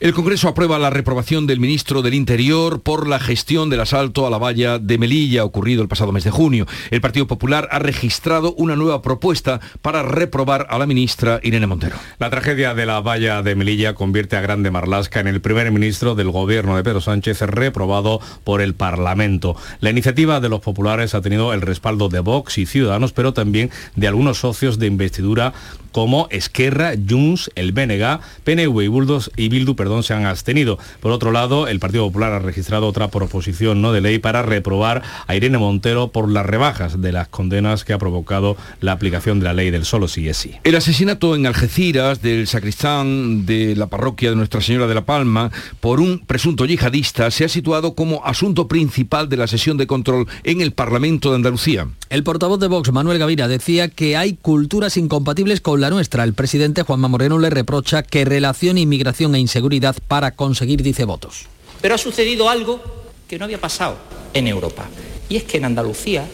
El 0.00 0.14
Congreso 0.14 0.48
aprueba 0.48 0.78
la 0.78 0.88
reprobación 0.88 1.46
del 1.46 1.60
ministro 1.60 2.00
del 2.00 2.14
Interior 2.14 2.80
por 2.80 3.06
la 3.06 3.20
gestión 3.20 3.68
del 3.68 3.80
asalto 3.80 4.26
a 4.26 4.30
la 4.30 4.38
valla 4.38 4.78
de 4.78 4.96
Melilla 4.96 5.44
ocurrido 5.44 5.82
el 5.82 5.88
pasado 5.88 6.10
mes 6.10 6.24
de 6.24 6.30
junio. 6.30 6.66
El 6.90 7.02
Partido 7.02 7.26
Popular 7.26 7.68
ha 7.70 7.80
registrado 7.80 8.54
una 8.54 8.76
nueva 8.76 9.02
propuesta 9.02 9.60
para 9.82 10.02
reprobar 10.02 10.66
a 10.70 10.78
la 10.78 10.86
ministra 10.86 11.38
Irene 11.42 11.66
Montero. 11.66 11.96
La 12.18 12.30
tragedia 12.30 12.72
de 12.72 12.86
la 12.86 13.02
valla 13.02 13.42
de 13.42 13.54
Melilla 13.54 13.94
convierte 13.94 14.38
a 14.38 14.40
Grande 14.40 14.70
Marlasca 14.70 15.20
en 15.20 15.28
el 15.28 15.42
primer 15.42 15.70
ministro 15.70 16.14
del 16.14 16.30
gobierno 16.30 16.76
de 16.76 16.82
Pedro 16.82 17.02
Sánchez 17.02 17.42
reprobado 17.42 18.20
por 18.42 18.62
el 18.62 18.72
Parlamento. 18.72 19.54
La 19.80 19.90
iniciativa 19.90 20.40
de 20.40 20.48
los 20.48 20.60
populares 20.60 21.14
ha 21.14 21.20
tenido 21.20 21.52
el 21.52 21.60
respaldo 21.60 22.08
de 22.08 22.20
Vox 22.20 22.56
y 22.56 22.64
Ciudadanos, 22.64 23.12
pero 23.12 23.34
también 23.34 23.70
de 23.96 24.08
algunos 24.08 24.38
socios 24.38 24.78
de 24.78 24.86
investidura 24.86 25.52
como 25.92 26.28
Esquerra, 26.30 26.92
Junts, 27.08 27.50
el 27.54 27.72
BNG, 27.72 28.20
PNV 28.44 28.82
y, 28.82 28.88
Buldos, 28.88 29.30
y 29.36 29.48
Bildu 29.48 29.76
perdón, 29.76 30.02
se 30.02 30.14
han 30.14 30.26
abstenido. 30.26 30.78
Por 31.00 31.12
otro 31.12 31.32
lado, 31.32 31.68
el 31.68 31.80
Partido 31.80 32.06
Popular 32.06 32.32
ha 32.32 32.38
registrado 32.38 32.86
otra 32.86 33.08
proposición 33.08 33.82
no 33.82 33.92
de 33.92 34.00
ley 34.00 34.18
para 34.18 34.42
reprobar 34.42 35.02
a 35.26 35.36
Irene 35.36 35.58
Montero 35.58 36.08
por 36.08 36.30
las 36.30 36.46
rebajas 36.46 37.00
de 37.00 37.12
las 37.12 37.28
condenas 37.28 37.84
que 37.84 37.92
ha 37.92 37.98
provocado 37.98 38.56
la 38.80 38.92
aplicación 38.92 39.40
de 39.40 39.46
la 39.46 39.54
ley 39.54 39.70
del 39.70 39.84
solo 39.84 40.08
sí 40.08 40.28
es 40.28 40.36
sí. 40.36 40.54
El 40.64 40.76
asesinato 40.76 41.34
en 41.34 41.46
Algeciras 41.46 42.22
del 42.22 42.46
sacristán 42.46 43.46
de 43.46 43.76
la 43.76 43.88
parroquia 43.88 44.30
de 44.30 44.36
Nuestra 44.36 44.60
Señora 44.60 44.86
de 44.86 44.94
la 44.94 45.04
Palma 45.04 45.50
por 45.80 46.00
un 46.00 46.20
presunto 46.20 46.64
yihadista 46.64 47.30
se 47.30 47.44
ha 47.44 47.48
situado 47.48 47.94
como 47.94 48.24
asunto 48.24 48.68
principal 48.68 49.28
de 49.28 49.36
la 49.36 49.46
sesión 49.46 49.76
de 49.76 49.86
control 49.86 50.26
en 50.44 50.60
el 50.60 50.72
Parlamento 50.72 51.30
de 51.30 51.36
Andalucía. 51.36 51.88
El 52.08 52.24
portavoz 52.24 52.58
de 52.58 52.68
Vox, 52.68 52.92
Manuel 52.92 53.18
Gavira, 53.18 53.48
decía 53.48 53.88
que 53.88 54.16
hay 54.16 54.34
culturas 54.34 54.96
incompatibles 54.96 55.60
con 55.60 55.79
la 55.80 55.90
nuestra. 55.90 56.24
El 56.24 56.34
presidente 56.34 56.82
Juanma 56.82 57.08
Moreno 57.08 57.38
le 57.38 57.50
reprocha 57.50 58.02
que 58.02 58.24
relacione 58.24 58.80
inmigración 58.80 59.34
e 59.34 59.40
inseguridad 59.40 59.96
para 60.06 60.36
conseguir, 60.36 60.82
dice, 60.82 61.04
votos. 61.04 61.46
Pero 61.80 61.94
ha 61.94 61.98
sucedido 61.98 62.48
algo 62.48 62.80
que 63.28 63.38
no 63.38 63.44
había 63.44 63.60
pasado 63.60 63.96
en 64.34 64.46
Europa. 64.46 64.88
Y 65.28 65.36
es 65.36 65.44
que 65.44 65.58
en 65.58 65.64
Andalucía, 65.64 66.26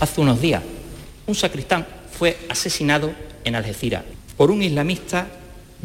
hace 0.00 0.20
unos 0.20 0.40
días, 0.40 0.62
un 1.26 1.34
sacristán 1.34 1.86
fue 2.10 2.36
asesinado 2.48 3.12
en 3.44 3.54
Algeciras 3.54 4.04
por 4.36 4.50
un 4.50 4.62
islamista 4.62 5.28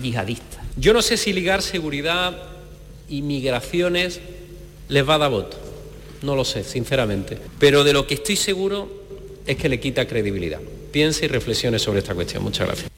yihadista. 0.01 0.63
Yo 0.75 0.93
no 0.93 1.01
sé 1.01 1.17
si 1.17 1.33
ligar 1.33 1.61
seguridad 1.61 2.35
y 3.09 3.21
migraciones 3.21 4.19
les 4.89 5.07
va 5.07 5.15
a 5.15 5.17
dar 5.19 5.31
voto. 5.31 5.57
No 6.21 6.35
lo 6.35 6.45
sé, 6.45 6.63
sinceramente. 6.63 7.37
Pero 7.59 7.83
de 7.83 7.93
lo 7.93 8.07
que 8.07 8.15
estoy 8.15 8.35
seguro 8.35 8.89
es 9.45 9.57
que 9.57 9.69
le 9.69 9.79
quita 9.79 10.07
credibilidad. 10.07 10.59
Piense 10.91 11.25
y 11.25 11.27
reflexione 11.27 11.79
sobre 11.79 11.99
esta 11.99 12.15
cuestión. 12.15 12.43
Muchas 12.43 12.67
gracias. 12.67 12.96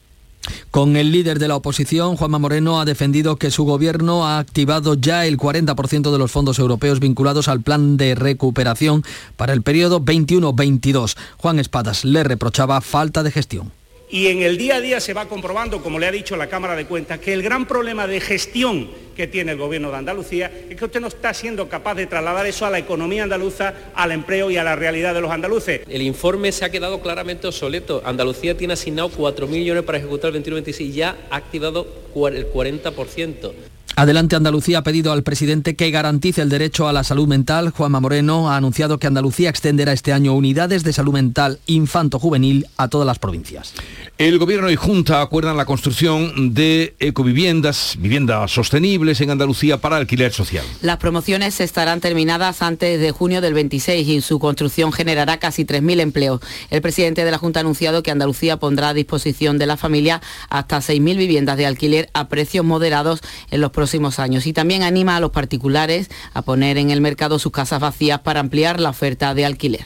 Con 0.70 0.96
el 0.96 1.10
líder 1.10 1.40
de 1.40 1.48
la 1.48 1.56
oposición, 1.56 2.16
Juanma 2.16 2.38
Moreno, 2.38 2.80
ha 2.80 2.84
defendido 2.84 3.34
que 3.36 3.50
su 3.50 3.64
gobierno 3.64 4.26
ha 4.26 4.38
activado 4.38 4.94
ya 4.94 5.26
el 5.26 5.36
40% 5.36 6.12
de 6.12 6.18
los 6.18 6.30
fondos 6.30 6.60
europeos 6.60 7.00
vinculados 7.00 7.48
al 7.48 7.60
plan 7.60 7.96
de 7.96 8.14
recuperación 8.14 9.02
para 9.36 9.52
el 9.52 9.62
periodo 9.62 10.00
21-22. 10.00 11.16
Juan 11.38 11.58
Espadas 11.58 12.04
le 12.04 12.22
reprochaba 12.22 12.80
falta 12.82 13.24
de 13.24 13.32
gestión. 13.32 13.79
Y 14.12 14.26
en 14.26 14.42
el 14.42 14.58
día 14.58 14.76
a 14.76 14.80
día 14.80 15.00
se 15.00 15.14
va 15.14 15.28
comprobando, 15.28 15.82
como 15.82 15.98
le 15.98 16.06
ha 16.06 16.10
dicho 16.10 16.36
la 16.36 16.48
Cámara 16.48 16.74
de 16.74 16.86
Cuentas, 16.86 17.20
que 17.20 17.32
el 17.32 17.42
gran 17.42 17.66
problema 17.66 18.08
de 18.08 18.20
gestión 18.20 18.90
que 19.14 19.28
tiene 19.28 19.52
el 19.52 19.58
Gobierno 19.58 19.90
de 19.90 19.98
Andalucía 19.98 20.50
es 20.68 20.76
que 20.76 20.84
usted 20.84 21.00
no 21.00 21.06
está 21.06 21.32
siendo 21.32 21.68
capaz 21.68 21.94
de 21.94 22.06
trasladar 22.06 22.44
eso 22.46 22.66
a 22.66 22.70
la 22.70 22.78
economía 22.78 23.22
andaluza, 23.22 23.72
al 23.94 24.10
empleo 24.10 24.50
y 24.50 24.56
a 24.56 24.64
la 24.64 24.74
realidad 24.74 25.14
de 25.14 25.20
los 25.20 25.30
andaluces. 25.30 25.82
El 25.88 26.02
informe 26.02 26.50
se 26.50 26.64
ha 26.64 26.70
quedado 26.70 27.00
claramente 27.00 27.46
obsoleto. 27.46 28.02
Andalucía 28.04 28.56
tiene 28.56 28.72
asignado 28.72 29.10
4.000 29.10 29.46
millones 29.48 29.84
para 29.84 29.98
ejecutar 29.98 30.34
el 30.34 30.42
21-26 30.42 30.80
y 30.80 30.92
ya 30.92 31.16
ha 31.30 31.36
activado 31.36 31.86
el 32.14 32.50
40%. 32.52 33.52
Adelante 34.00 34.34
Andalucía 34.34 34.78
ha 34.78 34.82
pedido 34.82 35.12
al 35.12 35.22
presidente 35.22 35.76
que 35.76 35.90
garantice 35.90 36.40
el 36.40 36.48
derecho 36.48 36.88
a 36.88 36.92
la 36.94 37.04
salud 37.04 37.28
mental. 37.28 37.68
Juanma 37.68 38.00
Moreno 38.00 38.50
ha 38.50 38.56
anunciado 38.56 38.98
que 38.98 39.06
Andalucía 39.06 39.50
extenderá 39.50 39.92
este 39.92 40.14
año 40.14 40.32
unidades 40.32 40.84
de 40.84 40.94
salud 40.94 41.12
mental 41.12 41.58
infanto-juvenil 41.66 42.66
a 42.78 42.88
todas 42.88 43.06
las 43.06 43.18
provincias. 43.18 43.74
El 44.16 44.38
Gobierno 44.38 44.70
y 44.70 44.76
Junta 44.76 45.20
acuerdan 45.20 45.58
la 45.58 45.66
construcción 45.66 46.54
de 46.54 46.94
ecoviviendas, 46.98 47.96
viviendas 47.98 48.50
sostenibles 48.50 49.20
en 49.20 49.32
Andalucía 49.32 49.76
para 49.82 49.96
alquiler 49.96 50.32
social. 50.32 50.64
Las 50.80 50.96
promociones 50.96 51.60
estarán 51.60 52.00
terminadas 52.00 52.62
antes 52.62 53.00
de 53.00 53.10
junio 53.10 53.42
del 53.42 53.52
26 53.52 54.08
y 54.08 54.20
su 54.22 54.38
construcción 54.38 54.92
generará 54.92 55.38
casi 55.38 55.66
3.000 55.66 56.00
empleos. 56.00 56.40
El 56.70 56.80
presidente 56.80 57.22
de 57.22 57.30
la 57.30 57.36
Junta 57.36 57.60
ha 57.60 57.62
anunciado 57.62 58.02
que 58.02 58.10
Andalucía 58.10 58.56
pondrá 58.56 58.88
a 58.88 58.94
disposición 58.94 59.58
de 59.58 59.66
la 59.66 59.76
familia 59.76 60.22
hasta 60.48 60.78
6.000 60.78 61.18
viviendas 61.18 61.58
de 61.58 61.66
alquiler 61.66 62.08
a 62.14 62.28
precios 62.28 62.64
moderados 62.64 63.20
en 63.50 63.60
los 63.60 63.70
próximos 63.70 63.89
años 64.18 64.46
y 64.46 64.52
también 64.52 64.82
anima 64.82 65.16
a 65.16 65.20
los 65.20 65.30
particulares 65.30 66.10
a 66.34 66.42
poner 66.42 66.78
en 66.78 66.90
el 66.90 67.00
mercado 67.00 67.38
sus 67.38 67.52
casas 67.52 67.80
vacías 67.80 68.20
para 68.20 68.40
ampliar 68.40 68.80
la 68.80 68.90
oferta 68.90 69.34
de 69.34 69.44
alquiler. 69.44 69.84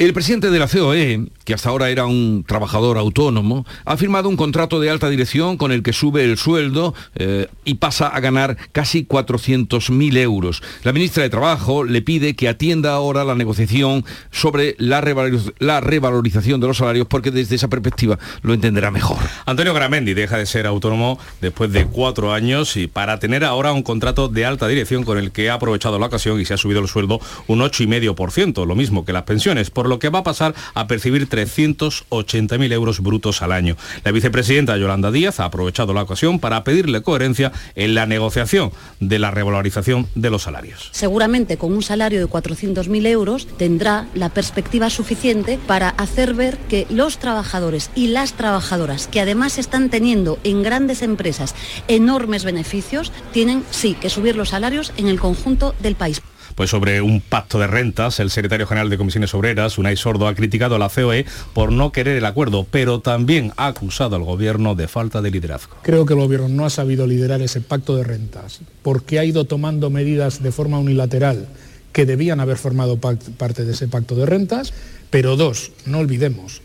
El 0.00 0.14
presidente 0.14 0.50
de 0.50 0.58
la 0.58 0.66
COE, 0.66 1.26
que 1.44 1.52
hasta 1.52 1.68
ahora 1.68 1.90
era 1.90 2.06
un 2.06 2.42
trabajador 2.48 2.96
autónomo, 2.96 3.66
ha 3.84 3.98
firmado 3.98 4.30
un 4.30 4.36
contrato 4.38 4.80
de 4.80 4.88
alta 4.88 5.10
dirección 5.10 5.58
con 5.58 5.72
el 5.72 5.82
que 5.82 5.92
sube 5.92 6.24
el 6.24 6.38
sueldo 6.38 6.94
eh, 7.16 7.48
y 7.66 7.74
pasa 7.74 8.06
a 8.06 8.18
ganar 8.20 8.56
casi 8.72 9.04
400.000 9.04 10.16
euros. 10.16 10.62
La 10.84 10.94
ministra 10.94 11.22
de 11.22 11.28
Trabajo 11.28 11.84
le 11.84 12.00
pide 12.00 12.34
que 12.34 12.48
atienda 12.48 12.94
ahora 12.94 13.24
la 13.24 13.34
negociación 13.34 14.06
sobre 14.30 14.74
la, 14.78 15.02
revalorización 15.02 16.62
de 16.62 16.66
los 16.66 16.78
salarios 16.78 17.06
porque 17.06 17.30
desde 17.30 17.56
esa 17.56 17.68
perspectiva 17.68 18.18
lo 18.40 18.54
entenderá 18.54 18.90
mejor. 18.90 19.18
Antonio 19.44 19.74
Gramendi 19.74 20.14
deja 20.14 20.38
de 20.38 20.46
ser 20.46 20.66
autónomo 20.66 21.18
después 21.42 21.72
de 21.72 21.84
cuatro 21.84 22.32
años 22.32 22.78
y 22.78 22.86
para 22.86 23.18
tener 23.18 23.44
ahora 23.44 23.74
un 23.74 23.82
contrato 23.82 24.28
de 24.28 24.46
alta 24.46 24.66
dirección 24.66 25.04
con 25.04 25.18
el 25.18 25.30
que 25.30 25.50
ha 25.50 25.54
aprovechado 25.54 25.98
la 25.98 26.06
ocasión 26.06 26.40
y 26.40 26.46
se 26.46 26.54
ha 26.54 26.56
subido 26.56 26.80
el 26.80 26.88
sueldo 26.88 27.20
un 27.48 27.58
8,5%, 27.58 28.64
lo 28.64 28.74
mismo 28.74 29.04
que 29.04 29.12
las 29.12 29.24
pensiones. 29.24 29.70
Lo 29.90 29.98
que 29.98 30.08
va 30.08 30.20
a 30.20 30.24
pasar 30.24 30.54
a 30.74 30.86
percibir 30.86 31.28
380.000 31.28 32.72
euros 32.72 33.00
brutos 33.00 33.42
al 33.42 33.52
año. 33.52 33.76
La 34.04 34.12
vicepresidenta 34.12 34.78
Yolanda 34.78 35.10
Díaz 35.10 35.40
ha 35.40 35.44
aprovechado 35.44 35.92
la 35.92 36.02
ocasión 36.02 36.38
para 36.38 36.64
pedirle 36.64 37.02
coherencia 37.02 37.52
en 37.74 37.94
la 37.94 38.06
negociación 38.06 38.72
de 39.00 39.18
la 39.18 39.30
revalorización 39.30 40.06
de 40.14 40.30
los 40.30 40.44
salarios. 40.44 40.88
Seguramente 40.92 41.58
con 41.58 41.72
un 41.72 41.82
salario 41.82 42.20
de 42.20 42.26
400.000 42.26 43.06
euros 43.06 43.46
tendrá 43.58 44.06
la 44.14 44.30
perspectiva 44.30 44.88
suficiente 44.88 45.58
para 45.66 45.90
hacer 45.90 46.34
ver 46.34 46.56
que 46.56 46.86
los 46.88 47.18
trabajadores 47.18 47.90
y 47.94 48.08
las 48.08 48.34
trabajadoras, 48.34 49.08
que 49.08 49.20
además 49.20 49.58
están 49.58 49.90
teniendo 49.90 50.38
en 50.44 50.62
grandes 50.62 51.02
empresas 51.02 51.54
enormes 51.88 52.44
beneficios, 52.44 53.12
tienen 53.32 53.64
sí 53.70 53.94
que 53.94 54.08
subir 54.08 54.36
los 54.36 54.50
salarios 54.50 54.92
en 54.96 55.08
el 55.08 55.18
conjunto 55.18 55.74
del 55.80 55.96
país. 55.96 56.22
Pues 56.54 56.70
sobre 56.70 57.00
un 57.00 57.20
pacto 57.20 57.58
de 57.58 57.66
rentas, 57.66 58.20
el 58.20 58.30
secretario 58.30 58.66
general 58.66 58.90
de 58.90 58.98
Comisiones 58.98 59.34
Obreras, 59.34 59.78
Unai 59.78 59.96
Sordo, 59.96 60.26
ha 60.26 60.34
criticado 60.34 60.74
a 60.74 60.78
la 60.78 60.88
COE 60.88 61.24
por 61.52 61.72
no 61.72 61.92
querer 61.92 62.16
el 62.16 62.24
acuerdo, 62.24 62.66
pero 62.70 63.00
también 63.00 63.52
ha 63.56 63.68
acusado 63.68 64.16
al 64.16 64.24
gobierno 64.24 64.74
de 64.74 64.88
falta 64.88 65.22
de 65.22 65.30
liderazgo. 65.30 65.76
Creo 65.82 66.06
que 66.06 66.14
el 66.14 66.20
gobierno 66.20 66.48
no 66.48 66.66
ha 66.66 66.70
sabido 66.70 67.06
liderar 67.06 67.42
ese 67.42 67.60
pacto 67.60 67.96
de 67.96 68.04
rentas, 68.04 68.60
porque 68.82 69.18
ha 69.18 69.24
ido 69.24 69.44
tomando 69.44 69.90
medidas 69.90 70.42
de 70.42 70.52
forma 70.52 70.78
unilateral 70.78 71.48
que 71.92 72.06
debían 72.06 72.40
haber 72.40 72.56
formado 72.56 72.98
parte 72.98 73.64
de 73.64 73.72
ese 73.72 73.88
pacto 73.88 74.14
de 74.14 74.26
rentas, 74.26 74.72
pero 75.10 75.36
dos, 75.36 75.72
no 75.86 75.98
olvidemos, 75.98 76.62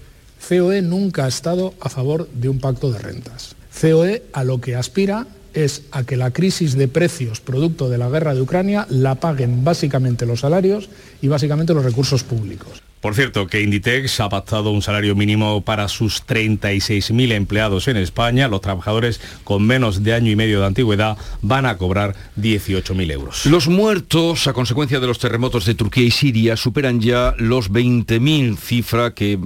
COE 0.47 0.81
nunca 0.81 1.25
ha 1.25 1.27
estado 1.27 1.73
a 1.79 1.89
favor 1.89 2.29
de 2.33 2.49
un 2.49 2.59
pacto 2.59 2.91
de 2.91 2.99
rentas. 2.99 3.55
COE 3.81 4.23
a 4.33 4.43
lo 4.43 4.61
que 4.61 4.75
aspira 4.75 5.27
es 5.55 5.83
a 5.91 6.03
que 6.03 6.17
la 6.17 6.31
crisis 6.31 6.75
de 6.75 6.87
precios 6.87 7.39
producto 7.39 7.89
de 7.89 7.97
la 7.97 8.09
guerra 8.09 8.35
de 8.35 8.41
Ucrania 8.41 8.85
la 8.89 9.15
paguen 9.15 9.63
básicamente 9.63 10.25
los 10.25 10.41
salarios 10.41 10.89
y 11.21 11.27
básicamente 11.27 11.73
los 11.73 11.85
recursos 11.85 12.23
públicos. 12.23 12.83
Por 13.05 13.13
cierto, 13.13 13.45
que 13.45 13.61
Inditex 13.61 14.19
ha 14.19 14.29
pactado 14.29 14.71
un 14.71 14.81
salario 14.81 15.15
mínimo 15.15 15.61
para 15.61 15.87
sus 15.89 16.25
36.000 16.25 17.33
empleados 17.33 17.87
en 17.87 17.97
España. 17.97 18.47
Los 18.47 18.61
trabajadores 18.61 19.21
con 19.43 19.61
menos 19.61 20.01
de 20.01 20.15
año 20.15 20.31
y 20.31 20.35
medio 20.35 20.59
de 20.59 20.65
antigüedad 20.65 21.15
van 21.43 21.67
a 21.67 21.77
cobrar 21.77 22.15
18.000 22.39 23.11
euros. 23.11 23.45
Los 23.45 23.67
muertos 23.67 24.47
a 24.47 24.53
consecuencia 24.53 24.99
de 24.99 25.05
los 25.05 25.19
terremotos 25.19 25.65
de 25.65 25.75
Turquía 25.75 26.05
y 26.05 26.09
Siria 26.09 26.57
superan 26.57 26.99
ya 26.99 27.35
los 27.37 27.71
20.000, 27.71 28.57
cifra 28.57 29.13
que 29.13 29.37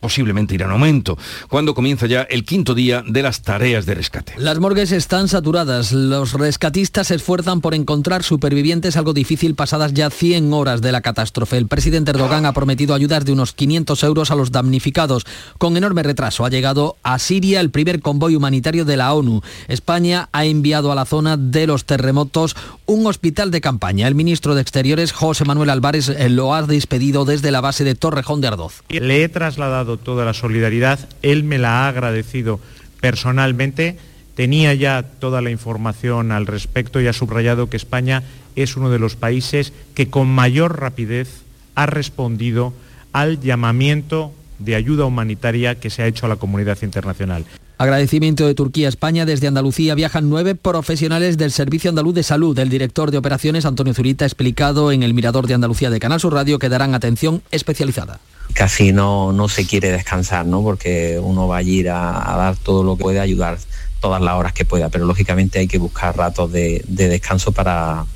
posiblemente 0.00 0.54
irá 0.54 0.66
en 0.66 0.72
aumento, 0.72 1.18
cuando 1.48 1.74
comienza 1.74 2.06
ya 2.06 2.22
el 2.22 2.44
quinto 2.44 2.74
día 2.74 3.02
de 3.06 3.22
las 3.22 3.42
tareas 3.42 3.86
de 3.86 3.94
rescate. 3.94 4.34
Las 4.38 4.58
morgues 4.58 4.92
están 4.92 5.28
saturadas, 5.28 5.92
los 5.92 6.32
rescatistas 6.32 7.08
se 7.08 7.14
esfuerzan 7.14 7.60
por 7.60 7.74
encontrar 7.74 8.22
supervivientes, 8.22 8.96
algo 8.96 9.12
difícil 9.12 9.54
pasadas 9.54 9.94
ya 9.94 10.10
100 10.10 10.52
horas 10.52 10.82
de 10.82 10.92
la 10.92 11.00
catástrofe. 11.00 11.56
El 11.56 11.66
presidente 11.66 12.10
Erdogan 12.10 12.46
ha 12.46 12.52
prometido 12.52 12.94
ayudar 12.94 13.24
de 13.24 13.32
unos 13.32 13.52
500 13.52 14.02
euros 14.04 14.30
a 14.30 14.34
los 14.34 14.52
damnificados. 14.52 15.24
Con 15.58 15.76
enorme 15.76 16.02
retraso 16.02 16.44
ha 16.44 16.50
llegado 16.50 16.96
a 17.02 17.18
Siria 17.18 17.60
el 17.60 17.70
primer 17.70 18.00
convoy 18.00 18.36
humanitario 18.36 18.84
de 18.84 18.96
la 18.96 19.14
ONU. 19.14 19.42
España 19.68 20.28
ha 20.32 20.44
enviado 20.44 20.92
a 20.92 20.94
la 20.94 21.04
zona 21.04 21.36
de 21.36 21.66
los 21.66 21.84
terremotos 21.84 22.56
un 22.86 23.06
hospital 23.06 23.50
de 23.50 23.60
campaña. 23.60 24.08
El 24.08 24.14
ministro 24.14 24.54
de 24.54 24.62
Exteriores, 24.62 25.12
José 25.12 25.44
Manuel 25.44 25.70
Álvarez, 25.70 26.12
lo 26.30 26.54
ha 26.54 26.62
despedido 26.62 27.24
desde 27.24 27.50
la 27.50 27.60
base 27.60 27.84
de 27.84 27.94
Torrejón 27.94 28.40
de 28.40 28.48
Ardoz. 28.48 28.82
Le 28.88 29.24
he 29.24 29.28
trasladado 29.28 29.85
toda 29.96 30.24
la 30.24 30.34
solidaridad, 30.34 30.98
él 31.22 31.44
me 31.44 31.58
la 31.58 31.84
ha 31.84 31.88
agradecido 31.88 32.58
personalmente, 33.00 33.96
tenía 34.34 34.74
ya 34.74 35.04
toda 35.04 35.40
la 35.40 35.50
información 35.50 36.32
al 36.32 36.46
respecto 36.46 37.00
y 37.00 37.06
ha 37.06 37.12
subrayado 37.12 37.70
que 37.70 37.76
España 37.76 38.24
es 38.56 38.76
uno 38.76 38.90
de 38.90 38.98
los 38.98 39.14
países 39.14 39.72
que 39.94 40.08
con 40.08 40.28
mayor 40.28 40.80
rapidez 40.80 41.42
ha 41.76 41.86
respondido 41.86 42.72
al 43.12 43.40
llamamiento 43.40 44.32
de 44.58 44.74
ayuda 44.74 45.04
humanitaria 45.04 45.76
que 45.76 45.90
se 45.90 46.02
ha 46.02 46.06
hecho 46.06 46.26
a 46.26 46.28
la 46.28 46.36
comunidad 46.36 46.78
internacional. 46.82 47.44
Agradecimiento 47.78 48.46
de 48.46 48.54
Turquía 48.54 48.86
a 48.86 48.88
España. 48.88 49.26
Desde 49.26 49.46
Andalucía 49.46 49.94
viajan 49.94 50.30
nueve 50.30 50.54
profesionales 50.54 51.36
del 51.36 51.52
Servicio 51.52 51.90
Andaluz 51.90 52.14
de 52.14 52.22
Salud. 52.22 52.58
El 52.58 52.70
director 52.70 53.10
de 53.10 53.18
operaciones, 53.18 53.66
Antonio 53.66 53.92
Zurita, 53.92 54.24
ha 54.24 54.28
explicado 54.28 54.92
en 54.92 55.02
el 55.02 55.12
Mirador 55.12 55.46
de 55.46 55.54
Andalucía 55.54 55.90
de 55.90 56.00
Canal 56.00 56.18
Sur 56.18 56.32
Radio 56.32 56.58
que 56.58 56.70
darán 56.70 56.94
atención 56.94 57.42
especializada 57.50 58.18
casi 58.56 58.92
no, 58.92 59.32
no 59.32 59.48
se 59.48 59.66
quiere 59.66 59.92
descansar, 59.92 60.46
¿no? 60.46 60.62
Porque 60.62 61.20
uno 61.22 61.46
va 61.46 61.58
a 61.58 61.62
ir 61.62 61.90
a, 61.90 62.34
dar 62.36 62.56
todo 62.56 62.82
lo 62.82 62.96
que 62.96 63.02
puede, 63.02 63.20
ayudar 63.20 63.58
todas 64.00 64.20
las 64.22 64.34
horas 64.34 64.52
que 64.54 64.64
pueda, 64.64 64.88
pero 64.88 65.04
lógicamente 65.04 65.58
hay 65.58 65.68
que 65.68 65.78
buscar 65.78 66.16
ratos 66.16 66.50
de, 66.50 66.82
descanso 66.86 67.52
para 67.52 68.06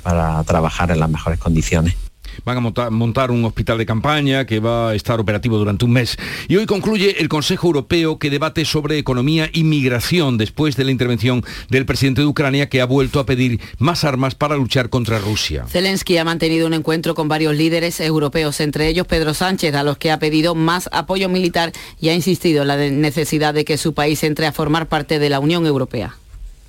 trabajar 0.45 0.91
en 0.91 0.99
las 0.99 1.09
mejores 1.09 1.39
condiciones 1.39 1.95
van 2.45 2.57
a 2.57 2.89
montar, 2.89 3.31
un 3.31 3.45
hospital 3.45 3.77
de 3.77 3.85
campaña 3.85 4.45
que 4.45 4.59
va 4.59 4.89
a 4.89 4.95
estar 4.95 5.19
operativo 5.19 5.57
durante 5.57 5.85
un 5.85 5.91
mes. 5.91 6.17
Y 6.47 6.55
hoy 6.55 6.65
concluye 6.65 7.21
el 7.21 7.29
Consejo 7.29 7.67
Europeo 7.67 8.19
que 8.19 8.29
debate 8.29 8.65
sobre 8.65 8.97
economía 8.97 9.49
y 9.53 9.63
migración 9.63 10.37
después 10.37 10.75
de 10.75 10.83
la 10.83 10.91
intervención 10.91 11.43
del 11.69 11.85
presidente 11.85 12.21
de 12.21 12.27
Ucrania 12.27 12.69
que 12.69 12.81
ha 12.81 12.85
vuelto 12.85 13.19
a 13.19 13.25
pedir 13.25 13.59
más 13.77 14.03
armas 14.03 14.35
para 14.35 14.55
luchar 14.55 14.89
contra 14.89 15.19
Rusia. 15.19 15.65
Zelensky 15.67 16.17
ha 16.17 16.23
mantenido 16.23 16.67
un 16.67 16.73
encuentro 16.73 17.15
con 17.15 17.27
varios 17.27 17.55
líderes 17.55 17.99
europeos, 17.99 18.59
entre 18.59 18.87
ellos 18.87 19.07
Pedro 19.07 19.33
Sánchez, 19.33 19.75
a 19.75 19.83
los 19.83 19.97
que 19.97 20.11
ha 20.11 20.19
pedido 20.19 20.55
más 20.55 20.89
apoyo 20.91 21.29
militar 21.29 21.71
y 21.99 22.09
ha 22.09 22.13
insistido 22.13 22.63
en 22.63 22.67
la 22.67 22.77
necesidad 22.77 23.53
de 23.53 23.65
que 23.65 23.77
su 23.77 23.93
país 23.93 24.23
entre 24.23 24.47
a 24.47 24.51
formar 24.51 24.87
parte 24.87 25.19
de 25.19 25.29
la 25.29 25.39
Unión 25.39 25.65
Europea 25.65 26.15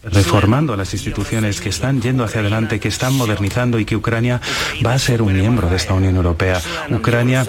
reformando 0.05 0.77
las 0.77 0.93
instituciones 0.93 1.61
que 1.61 1.69
están 1.69 2.01
yendo 2.01 2.25
hacia 2.25 2.41
adelante, 2.41 2.81
que 2.81 2.89
están 2.89 3.15
modernizando 3.15 3.79
y 3.79 3.85
que 3.85 3.97
Ucrania 3.97 4.41
va 4.85 4.95
a 4.95 4.99
ser 4.99 5.23
un 5.23 5.33
miembro 5.33 5.69
de 5.69 5.77
esta 5.77 5.95
Unión 5.95 6.17
Europea. 6.17 6.61
Ucrania 6.91 7.47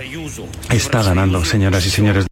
está 0.70 1.04
ganando, 1.04 1.44
señoras 1.46 1.86
y 1.86 1.90
señores. 1.90 2.26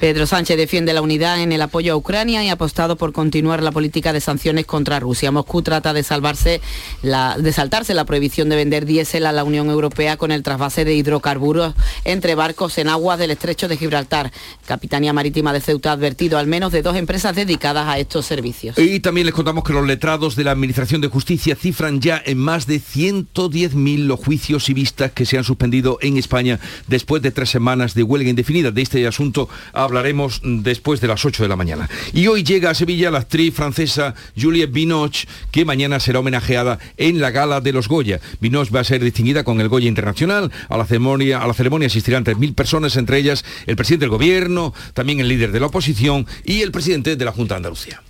Pedro 0.00 0.26
Sánchez 0.26 0.56
defiende 0.56 0.92
la 0.92 1.02
unidad 1.02 1.42
en 1.42 1.50
el 1.50 1.60
apoyo 1.60 1.92
a 1.92 1.96
Ucrania 1.96 2.44
y 2.44 2.48
ha 2.50 2.52
apostado 2.52 2.94
por 2.94 3.12
continuar 3.12 3.64
la 3.64 3.72
política 3.72 4.12
de 4.12 4.20
sanciones 4.20 4.64
contra 4.64 5.00
Rusia. 5.00 5.32
Moscú 5.32 5.62
trata 5.62 5.92
de, 5.92 6.04
salvarse 6.04 6.60
de 7.02 7.52
saltarse 7.52 7.94
la 7.94 8.04
prohibición 8.04 8.48
de 8.48 8.54
vender 8.54 8.86
diésel 8.86 9.26
a 9.26 9.32
la 9.32 9.42
Unión 9.42 9.70
Europea 9.70 10.16
con 10.16 10.30
el 10.30 10.44
trasvase 10.44 10.84
de 10.84 10.94
hidrocarburos 10.94 11.74
entre 12.04 12.36
barcos 12.36 12.78
en 12.78 12.88
aguas 12.88 13.18
del 13.18 13.32
estrecho 13.32 13.66
de 13.66 13.76
Gibraltar. 13.76 14.30
Capitanía 14.66 15.12
Marítima 15.12 15.52
de 15.52 15.60
Ceuta 15.60 15.90
ha 15.90 15.94
advertido 15.94 16.38
al 16.38 16.46
menos 16.46 16.70
de 16.70 16.82
dos 16.82 16.94
empresas 16.96 17.34
dedicadas 17.34 17.88
a 17.88 17.98
estos 17.98 18.24
servicios. 18.24 18.78
Y 18.78 19.00
también 19.00 19.26
les 19.26 19.34
contamos 19.34 19.64
que 19.64 19.72
los 19.72 19.84
letrados 19.84 20.36
de 20.36 20.44
la 20.44 20.52
Administración 20.52 21.00
de 21.00 21.08
Justicia 21.08 21.56
cifran 21.56 22.00
ya 22.00 22.22
en 22.24 22.38
más 22.38 22.68
de 22.68 22.80
110.000 22.80 24.04
los 24.04 24.20
juicios 24.20 24.68
y 24.68 24.74
vistas 24.74 25.10
que 25.10 25.26
se 25.26 25.38
han 25.38 25.44
suspendido 25.44 25.98
en 26.02 26.18
España 26.18 26.60
después 26.86 27.20
de 27.20 27.32
tres 27.32 27.50
semanas 27.50 27.94
de 27.94 28.04
huelga 28.04 28.30
indefinida. 28.30 28.70
De 28.70 28.82
este 28.82 29.04
asunto 29.04 29.48
hablaremos 29.88 30.40
después 30.44 31.00
de 31.00 31.08
las 31.08 31.24
8 31.24 31.42
de 31.42 31.48
la 31.48 31.56
mañana. 31.56 31.88
Y 32.12 32.26
hoy 32.28 32.44
llega 32.44 32.70
a 32.70 32.74
Sevilla 32.74 33.10
la 33.10 33.18
actriz 33.18 33.54
francesa 33.54 34.14
Juliette 34.40 34.72
Binoche, 34.72 35.26
que 35.50 35.64
mañana 35.64 35.98
será 35.98 36.20
homenajeada 36.20 36.78
en 36.96 37.20
la 37.20 37.30
gala 37.30 37.60
de 37.60 37.72
los 37.72 37.88
Goya. 37.88 38.20
Binoche 38.40 38.70
va 38.70 38.80
a 38.80 38.84
ser 38.84 39.02
distinguida 39.02 39.44
con 39.44 39.60
el 39.60 39.68
Goya 39.68 39.88
Internacional. 39.88 40.52
A 40.68 40.76
la 40.76 40.84
ceremonia, 40.84 41.42
a 41.42 41.46
la 41.46 41.54
ceremonia 41.54 41.86
asistirán 41.86 42.24
3.000 42.24 42.54
personas, 42.54 42.96
entre 42.96 43.18
ellas 43.18 43.44
el 43.66 43.76
presidente 43.76 44.04
del 44.04 44.10
gobierno, 44.10 44.74
también 44.94 45.20
el 45.20 45.28
líder 45.28 45.52
de 45.52 45.60
la 45.60 45.66
oposición 45.66 46.26
y 46.44 46.62
el 46.62 46.70
presidente 46.70 47.16
de 47.16 47.24
la 47.24 47.32
Junta 47.32 47.54
de 47.54 47.58
Andalucía. 47.58 48.02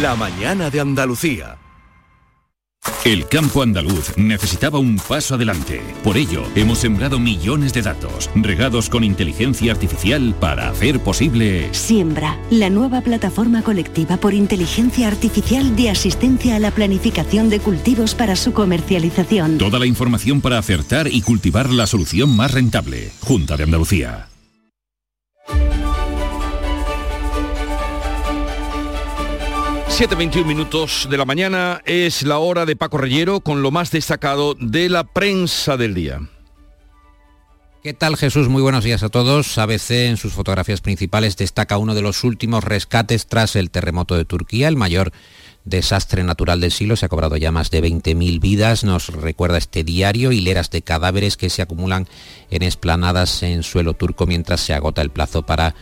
La 0.00 0.16
mañana 0.16 0.70
de 0.70 0.80
Andalucía. 0.80 1.56
El 3.04 3.26
campo 3.28 3.62
andaluz 3.62 4.16
necesitaba 4.16 4.78
un 4.78 4.96
paso 4.96 5.36
adelante. 5.36 5.80
Por 6.02 6.16
ello, 6.16 6.42
hemos 6.54 6.78
sembrado 6.78 7.20
millones 7.20 7.72
de 7.72 7.82
datos, 7.82 8.30
regados 8.34 8.88
con 8.88 9.04
inteligencia 9.04 9.72
artificial 9.72 10.34
para 10.40 10.68
hacer 10.68 11.00
posible... 11.00 11.68
Siembra, 11.72 12.38
la 12.50 12.68
nueva 12.68 13.00
plataforma 13.00 13.62
colectiva 13.62 14.16
por 14.16 14.34
inteligencia 14.34 15.08
artificial 15.08 15.76
de 15.76 15.90
asistencia 15.90 16.56
a 16.56 16.58
la 16.58 16.70
planificación 16.70 17.48
de 17.48 17.60
cultivos 17.60 18.14
para 18.14 18.34
su 18.34 18.52
comercialización. 18.52 19.58
Toda 19.58 19.78
la 19.78 19.86
información 19.86 20.40
para 20.40 20.58
acertar 20.58 21.06
y 21.06 21.22
cultivar 21.22 21.70
la 21.70 21.86
solución 21.86 22.36
más 22.36 22.52
rentable. 22.52 23.12
Junta 23.20 23.56
de 23.56 23.64
Andalucía. 23.64 24.28
7.21 29.98 30.44
minutos 30.44 31.08
de 31.10 31.16
la 31.16 31.24
mañana 31.24 31.80
es 31.86 32.22
la 32.22 32.36
hora 32.36 32.66
de 32.66 32.76
Paco 32.76 32.98
Reyero 32.98 33.40
con 33.40 33.62
lo 33.62 33.70
más 33.70 33.90
destacado 33.90 34.54
de 34.60 34.90
la 34.90 35.04
prensa 35.04 35.78
del 35.78 35.94
día. 35.94 36.20
¿Qué 37.82 37.94
tal 37.94 38.18
Jesús? 38.18 38.50
Muy 38.50 38.60
buenos 38.60 38.84
días 38.84 39.02
a 39.02 39.08
todos. 39.08 39.56
ABC 39.56 39.92
en 39.92 40.18
sus 40.18 40.34
fotografías 40.34 40.82
principales 40.82 41.38
destaca 41.38 41.78
uno 41.78 41.94
de 41.94 42.02
los 42.02 42.24
últimos 42.24 42.62
rescates 42.62 43.26
tras 43.26 43.56
el 43.56 43.70
terremoto 43.70 44.18
de 44.18 44.26
Turquía, 44.26 44.68
el 44.68 44.76
mayor 44.76 45.12
desastre 45.64 46.24
natural 46.24 46.60
del 46.60 46.72
siglo. 46.72 46.96
Se 46.96 47.06
ha 47.06 47.08
cobrado 47.08 47.38
ya 47.38 47.50
más 47.50 47.70
de 47.70 47.82
20.000 47.82 48.38
vidas. 48.38 48.84
Nos 48.84 49.08
recuerda 49.08 49.56
este 49.56 49.82
diario, 49.82 50.30
hileras 50.30 50.68
de 50.68 50.82
cadáveres 50.82 51.38
que 51.38 51.48
se 51.48 51.62
acumulan 51.62 52.06
en 52.50 52.62
esplanadas 52.62 53.42
en 53.42 53.62
suelo 53.62 53.94
turco 53.94 54.26
mientras 54.26 54.60
se 54.60 54.74
agota 54.74 55.00
el 55.00 55.10
plazo 55.10 55.46
para 55.46 55.74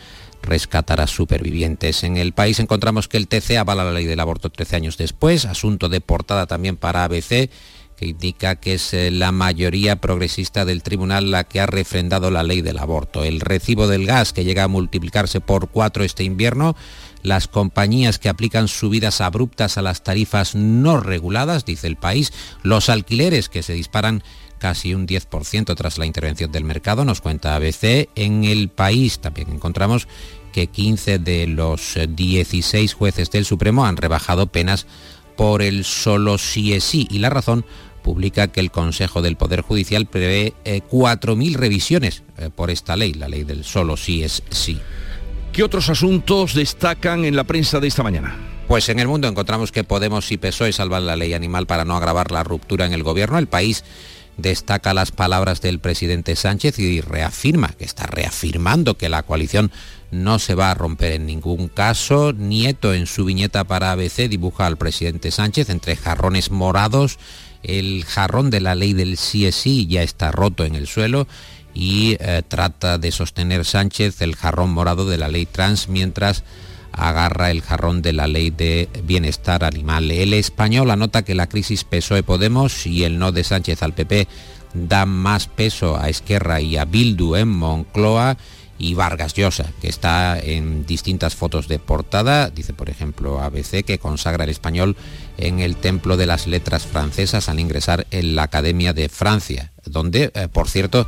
rescatar 0.45 1.01
a 1.01 1.07
supervivientes. 1.07 2.03
En 2.03 2.17
el 2.17 2.33
país 2.33 2.59
encontramos 2.59 3.07
que 3.07 3.17
el 3.17 3.27
TC 3.27 3.57
avala 3.57 3.83
la 3.83 3.91
ley 3.91 4.05
del 4.05 4.19
aborto 4.19 4.49
13 4.49 4.75
años 4.77 4.97
después, 4.97 5.45
asunto 5.45 5.89
de 5.89 6.01
portada 6.01 6.47
también 6.47 6.77
para 6.77 7.03
ABC 7.03 7.49
que 7.95 8.07
indica 8.07 8.57
que 8.57 8.73
es 8.73 8.93
eh, 8.93 9.09
la 9.11 9.31
mayoría 9.31 10.01
progresista 10.01 10.65
del 10.65 10.83
tribunal 10.83 11.31
la 11.31 11.45
que 11.45 11.61
ha 11.61 11.65
refrendado 11.65 12.29
la 12.29 12.43
ley 12.43 12.61
del 12.61 12.79
aborto. 12.79 13.23
El 13.23 13.39
recibo 13.39 13.87
del 13.87 14.05
gas 14.05 14.33
que 14.33 14.43
llega 14.43 14.63
a 14.63 14.67
multiplicarse 14.67 15.41
por 15.41 15.69
cuatro 15.69 16.03
este 16.03 16.23
invierno, 16.23 16.75
las 17.23 17.47
compañías 17.47 18.19
que 18.19 18.29
aplican 18.29 18.67
subidas 18.67 19.21
abruptas 19.21 19.77
a 19.77 19.81
las 19.81 20.03
tarifas 20.03 20.55
no 20.55 20.99
reguladas, 20.99 21.65
dice 21.65 21.87
el 21.87 21.95
país, 21.95 22.33
los 22.63 22.89
alquileres 22.89 23.49
que 23.49 23.63
se 23.63 23.73
disparan 23.73 24.23
casi 24.57 24.93
un 24.93 25.07
10% 25.07 25.75
tras 25.75 25.97
la 25.97 26.05
intervención 26.05 26.51
del 26.51 26.63
mercado, 26.63 27.05
nos 27.05 27.21
cuenta 27.21 27.55
ABC. 27.55 28.09
En 28.15 28.43
el 28.43 28.69
país 28.69 29.19
también 29.19 29.49
encontramos 29.51 30.07
que 30.51 30.67
15 30.67 31.19
de 31.19 31.47
los 31.47 31.97
16 32.07 32.93
jueces 32.93 33.31
del 33.31 33.45
Supremo 33.45 33.85
han 33.85 33.97
rebajado 33.97 34.47
penas 34.47 34.87
por 35.35 35.61
el 35.61 35.83
solo 35.83 36.37
sí 36.37 36.73
es 36.73 36.83
sí 36.83 37.07
y 37.09 37.19
la 37.19 37.29
razón 37.29 37.65
publica 38.03 38.47
que 38.47 38.59
el 38.59 38.71
Consejo 38.71 39.21
del 39.21 39.35
Poder 39.35 39.61
Judicial 39.61 40.05
prevé 40.05 40.53
4.000 40.63 41.53
eh, 41.53 41.57
revisiones 41.57 42.23
eh, 42.37 42.49
por 42.55 42.69
esta 42.69 42.95
ley, 42.95 43.13
la 43.13 43.27
ley 43.27 43.43
del 43.43 43.63
solo 43.63 43.97
sí 43.97 44.23
es 44.23 44.43
sí. 44.49 44.79
¿Qué 45.51 45.63
otros 45.63 45.89
asuntos 45.89 46.53
destacan 46.53 47.25
en 47.25 47.35
la 47.35 47.45
prensa 47.45 47.79
de 47.79 47.87
esta 47.87 48.03
mañana? 48.03 48.35
Pues 48.67 48.89
en 48.89 48.99
el 48.99 49.07
mundo 49.07 49.27
encontramos 49.27 49.71
que 49.71 49.83
Podemos 49.83 50.31
y 50.31 50.37
PSOE 50.37 50.73
salvan 50.73 51.05
la 51.05 51.15
ley 51.15 51.33
animal 51.33 51.65
para 51.65 51.85
no 51.85 51.95
agravar 51.95 52.31
la 52.31 52.43
ruptura 52.43 52.85
en 52.85 52.93
el 52.93 53.03
gobierno. 53.03 53.37
El 53.37 53.47
país 53.47 53.83
destaca 54.37 54.93
las 54.93 55.11
palabras 55.11 55.61
del 55.61 55.79
presidente 55.79 56.35
Sánchez 56.35 56.79
y 56.79 57.01
reafirma, 57.01 57.69
que 57.69 57.85
está 57.85 58.05
reafirmando 58.05 58.97
que 58.97 59.09
la 59.09 59.23
coalición 59.23 59.71
no 60.11 60.39
se 60.39 60.55
va 60.55 60.71
a 60.71 60.75
romper 60.75 61.13
en 61.13 61.25
ningún 61.25 61.67
caso. 61.67 62.33
Nieto 62.33 62.93
en 62.93 63.05
su 63.07 63.25
viñeta 63.25 63.63
para 63.63 63.91
ABC 63.91 64.29
dibuja 64.29 64.65
al 64.65 64.77
presidente 64.77 65.31
Sánchez 65.31 65.69
entre 65.69 65.95
jarrones 65.95 66.51
morados. 66.51 67.17
El 67.63 68.05
jarrón 68.05 68.49
de 68.49 68.61
la 68.61 68.75
ley 68.75 68.93
del 68.93 69.17
sí 69.17 69.45
es 69.45 69.55
sí 69.55 69.87
ya 69.87 70.03
está 70.03 70.31
roto 70.31 70.65
en 70.65 70.75
el 70.75 70.87
suelo 70.87 71.27
y 71.73 72.15
eh, 72.19 72.41
trata 72.47 72.97
de 72.97 73.11
sostener 73.11 73.65
Sánchez 73.65 74.21
el 74.21 74.35
jarrón 74.35 74.71
morado 74.71 75.07
de 75.07 75.17
la 75.17 75.27
ley 75.27 75.45
trans 75.45 75.89
mientras 75.89 76.43
agarra 76.97 77.51
el 77.51 77.61
jarrón 77.61 78.01
de 78.01 78.13
la 78.13 78.27
ley 78.27 78.49
de 78.49 78.89
bienestar 79.03 79.63
animal. 79.63 80.11
El 80.11 80.33
español 80.33 80.91
anota 80.91 81.23
que 81.23 81.35
la 81.35 81.47
crisis 81.47 81.83
PSOE-Podemos 81.83 82.85
y 82.85 83.03
el 83.03 83.19
no 83.19 83.31
de 83.31 83.43
Sánchez 83.43 83.83
al 83.83 83.93
PP 83.93 84.27
dan 84.73 85.09
más 85.09 85.47
peso 85.47 85.97
a 85.97 86.09
Esquerra 86.09 86.61
y 86.61 86.77
a 86.77 86.85
Bildu 86.85 87.35
en 87.35 87.49
Moncloa 87.49 88.37
y 88.77 88.93
Vargas 88.93 89.33
Llosa, 89.33 89.71
que 89.81 89.87
está 89.87 90.37
en 90.37 90.85
distintas 90.85 91.35
fotos 91.35 91.67
de 91.67 91.79
portada, 91.79 92.49
dice 92.49 92.73
por 92.73 92.89
ejemplo 92.89 93.39
ABC, 93.39 93.85
que 93.85 93.99
consagra 93.99 94.43
el 94.43 94.49
español 94.49 94.97
en 95.37 95.59
el 95.59 95.77
Templo 95.77 96.17
de 96.17 96.25
las 96.25 96.45
Letras 96.45 96.85
Francesas 96.85 97.47
al 97.47 97.59
ingresar 97.59 98.05
en 98.11 98.35
la 98.35 98.43
Academia 98.43 98.91
de 98.91 99.07
Francia, 99.07 99.71
donde, 99.85 100.31
eh, 100.35 100.49
por 100.51 100.69
cierto, 100.69 101.07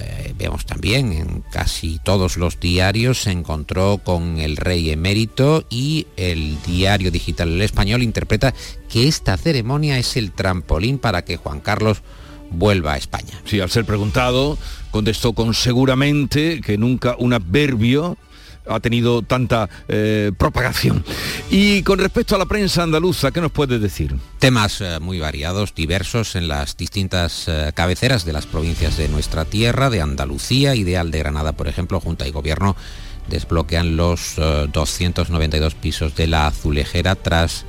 eh, 0.00 0.34
vemos 0.36 0.66
también 0.66 1.12
en 1.12 1.42
casi 1.50 1.98
todos 2.02 2.36
los 2.36 2.60
diarios 2.60 3.22
se 3.22 3.30
encontró 3.30 3.98
con 3.98 4.38
el 4.38 4.56
rey 4.56 4.90
emérito 4.90 5.64
y 5.70 6.06
el 6.16 6.60
diario 6.62 7.10
digital 7.10 7.52
El 7.52 7.62
Español 7.62 8.02
interpreta 8.02 8.54
que 8.88 9.08
esta 9.08 9.36
ceremonia 9.36 9.98
es 9.98 10.16
el 10.16 10.32
trampolín 10.32 10.98
para 10.98 11.24
que 11.24 11.36
Juan 11.36 11.60
Carlos 11.60 12.02
vuelva 12.50 12.94
a 12.94 12.96
España. 12.96 13.40
Sí, 13.44 13.60
al 13.60 13.70
ser 13.70 13.84
preguntado, 13.84 14.58
contestó 14.90 15.32
con 15.32 15.54
seguramente 15.54 16.60
que 16.60 16.78
nunca 16.78 17.16
un 17.18 17.32
adverbio 17.32 18.16
ha 18.68 18.80
tenido 18.80 19.22
tanta 19.22 19.68
eh, 19.88 20.32
propagación. 20.36 21.04
Y 21.50 21.82
con 21.82 21.98
respecto 21.98 22.34
a 22.34 22.38
la 22.38 22.46
prensa 22.46 22.82
andaluza, 22.82 23.30
¿qué 23.30 23.40
nos 23.40 23.52
puedes 23.52 23.80
decir? 23.80 24.14
Temas 24.38 24.80
eh, 24.80 24.98
muy 25.00 25.18
variados, 25.18 25.74
diversos 25.74 26.36
en 26.36 26.48
las 26.48 26.76
distintas 26.76 27.48
eh, 27.48 27.72
cabeceras 27.74 28.24
de 28.24 28.32
las 28.32 28.46
provincias 28.46 28.96
de 28.96 29.08
nuestra 29.08 29.44
tierra, 29.44 29.90
de 29.90 30.00
Andalucía, 30.00 30.74
Ideal 30.74 31.10
de 31.10 31.18
Granada, 31.18 31.52
por 31.52 31.68
ejemplo, 31.68 32.00
Junta 32.00 32.26
y 32.26 32.30
Gobierno 32.32 32.76
desbloquean 33.28 33.96
los 33.96 34.36
292 34.36 35.74
pisos 35.74 36.14
de 36.14 36.28
la 36.28 36.46
azulejera 36.46 37.16
tras 37.16 37.64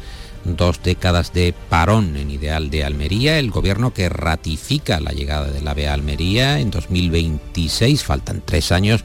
dos 0.56 0.82
décadas 0.84 1.34
de 1.34 1.54
parón 1.70 2.16
en 2.16 2.32
Ideal 2.32 2.70
de 2.70 2.84
Almería, 2.84 3.40
el 3.40 3.52
gobierno 3.52 3.94
que 3.94 4.10
ratifica 4.10 5.00
la 5.00 5.12
llegada 5.12 5.48
del 5.48 5.68
AVE 5.68 5.88
a 5.88 5.94
Almería 5.94 6.60
en 6.60 6.72
2026, 6.72 8.04
faltan 8.04 8.42
tres 8.46 8.72
años 8.72 9.04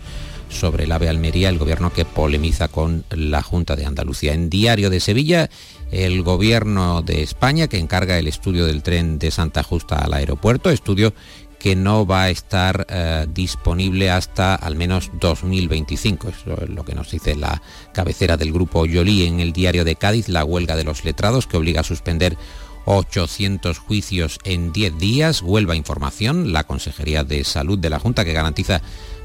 sobre 0.52 0.84
el 0.84 0.92
AVE 0.92 1.08
Almería, 1.08 1.48
el 1.48 1.58
gobierno 1.58 1.92
que 1.92 2.04
polemiza 2.04 2.68
con 2.68 3.04
la 3.10 3.42
Junta 3.42 3.76
de 3.76 3.86
Andalucía. 3.86 4.34
En 4.34 4.50
Diario 4.50 4.90
de 4.90 5.00
Sevilla, 5.00 5.50
el 5.90 6.22
gobierno 6.22 7.02
de 7.02 7.22
España 7.22 7.68
que 7.68 7.78
encarga 7.78 8.18
el 8.18 8.28
estudio 8.28 8.66
del 8.66 8.82
tren 8.82 9.18
de 9.18 9.30
Santa 9.30 9.62
Justa 9.62 9.96
al 9.96 10.14
aeropuerto, 10.14 10.70
estudio 10.70 11.14
que 11.62 11.76
no 11.76 12.06
va 12.06 12.24
a 12.24 12.30
estar 12.30 12.86
eh, 12.88 13.26
disponible 13.32 14.10
hasta 14.10 14.56
al 14.56 14.74
menos 14.74 15.12
2025. 15.20 16.28
Eso 16.28 16.60
es 16.60 16.68
lo 16.68 16.84
que 16.84 16.96
nos 16.96 17.12
dice 17.12 17.36
la 17.36 17.62
cabecera 17.94 18.36
del 18.36 18.52
grupo 18.52 18.84
Yolí 18.84 19.26
en 19.26 19.38
el 19.38 19.52
diario 19.52 19.84
de 19.84 19.94
Cádiz, 19.94 20.28
la 20.28 20.44
huelga 20.44 20.74
de 20.74 20.82
los 20.82 21.04
letrados 21.04 21.46
que 21.46 21.56
obliga 21.56 21.82
a 21.82 21.84
suspender 21.84 22.36
800 22.84 23.78
juicios 23.78 24.38
en 24.42 24.72
10 24.72 24.98
días. 24.98 25.42
Huelva 25.42 25.76
Información, 25.76 26.52
la 26.52 26.64
Consejería 26.64 27.22
de 27.22 27.44
Salud 27.44 27.78
de 27.78 27.90
la 27.90 28.00
Junta 28.00 28.24
que 28.24 28.32
garantiza 28.32 28.82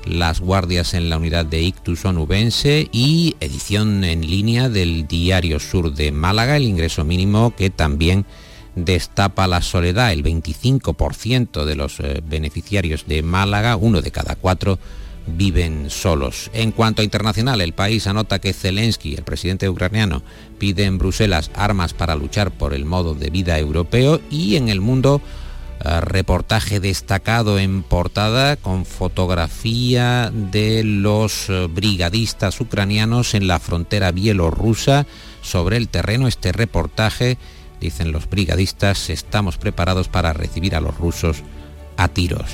las 0.10 0.40
guardias 0.40 0.94
en 0.94 1.10
la 1.10 1.18
unidad 1.18 1.46
de 1.46 1.62
Ictus 1.62 2.06
onubense 2.06 2.90
y 2.92 3.36
edición 3.40 4.04
en 4.04 4.22
línea 4.22 4.70
del 4.70 5.08
Diario 5.08 5.60
Sur 5.60 5.94
de 5.94 6.12
Málaga, 6.12 6.58
el 6.58 6.64
ingreso 6.64 7.04
mínimo 7.04 7.54
que 7.56 7.70
también 7.70 8.26
destapa 8.76 9.48
la 9.48 9.62
soledad. 9.62 10.12
El 10.12 10.24
25% 10.24 11.66
de 11.66 11.76
los 11.76 12.00
eh, 12.00 12.22
beneficiarios 12.28 13.06
de 13.08 13.24
Málaga, 13.24 13.76
uno 13.76 14.02
de 14.02 14.12
cada 14.12 14.36
cuatro, 14.36 14.80
viven 15.28 15.90
solos. 15.90 16.50
En 16.54 16.72
cuanto 16.72 17.02
a 17.02 17.06
internacional, 17.06 17.60
el 17.62 17.74
país 17.74 18.08
anota 18.08 18.40
que 18.40 18.54
Zelensky, 18.54 19.16
el 19.16 19.24
presidente 19.24 19.68
ucraniano, 19.68 20.24
pide 20.58 20.86
en 20.86 20.98
Bruselas 20.98 21.52
armas 21.54 21.94
para 21.94 22.16
luchar 22.16 22.52
por 22.52 22.74
el 22.74 22.86
modo 22.86 23.14
de 23.14 23.30
vida 23.30 23.60
europeo 23.60 24.22
y 24.30 24.56
en 24.56 24.70
el 24.70 24.80
mundo 24.80 25.22
reportaje 26.02 26.80
destacado 26.80 27.60
en 27.60 27.84
portada 27.84 28.56
con 28.56 28.86
fotografía 28.86 30.32
de 30.34 30.84
los 30.84 31.50
eh, 31.50 31.68
brigadistas 31.70 32.60
ucranianos 32.60 33.34
en 33.34 33.48
la 33.48 33.60
frontera 33.60 34.12
bielorrusa 34.12 35.06
sobre 35.42 35.78
el 35.78 35.90
terreno. 35.90 36.28
Este 36.28 36.52
reportaje, 36.52 37.38
dicen 37.80 38.12
los 38.12 38.30
brigadistas, 38.30 39.10
estamos 39.10 39.58
preparados 39.58 40.08
para 40.08 40.34
recibir 40.34 40.76
a 40.76 40.82
los 40.82 40.98
rusos 40.98 41.44
a 41.96 42.08
tiros. 42.08 42.52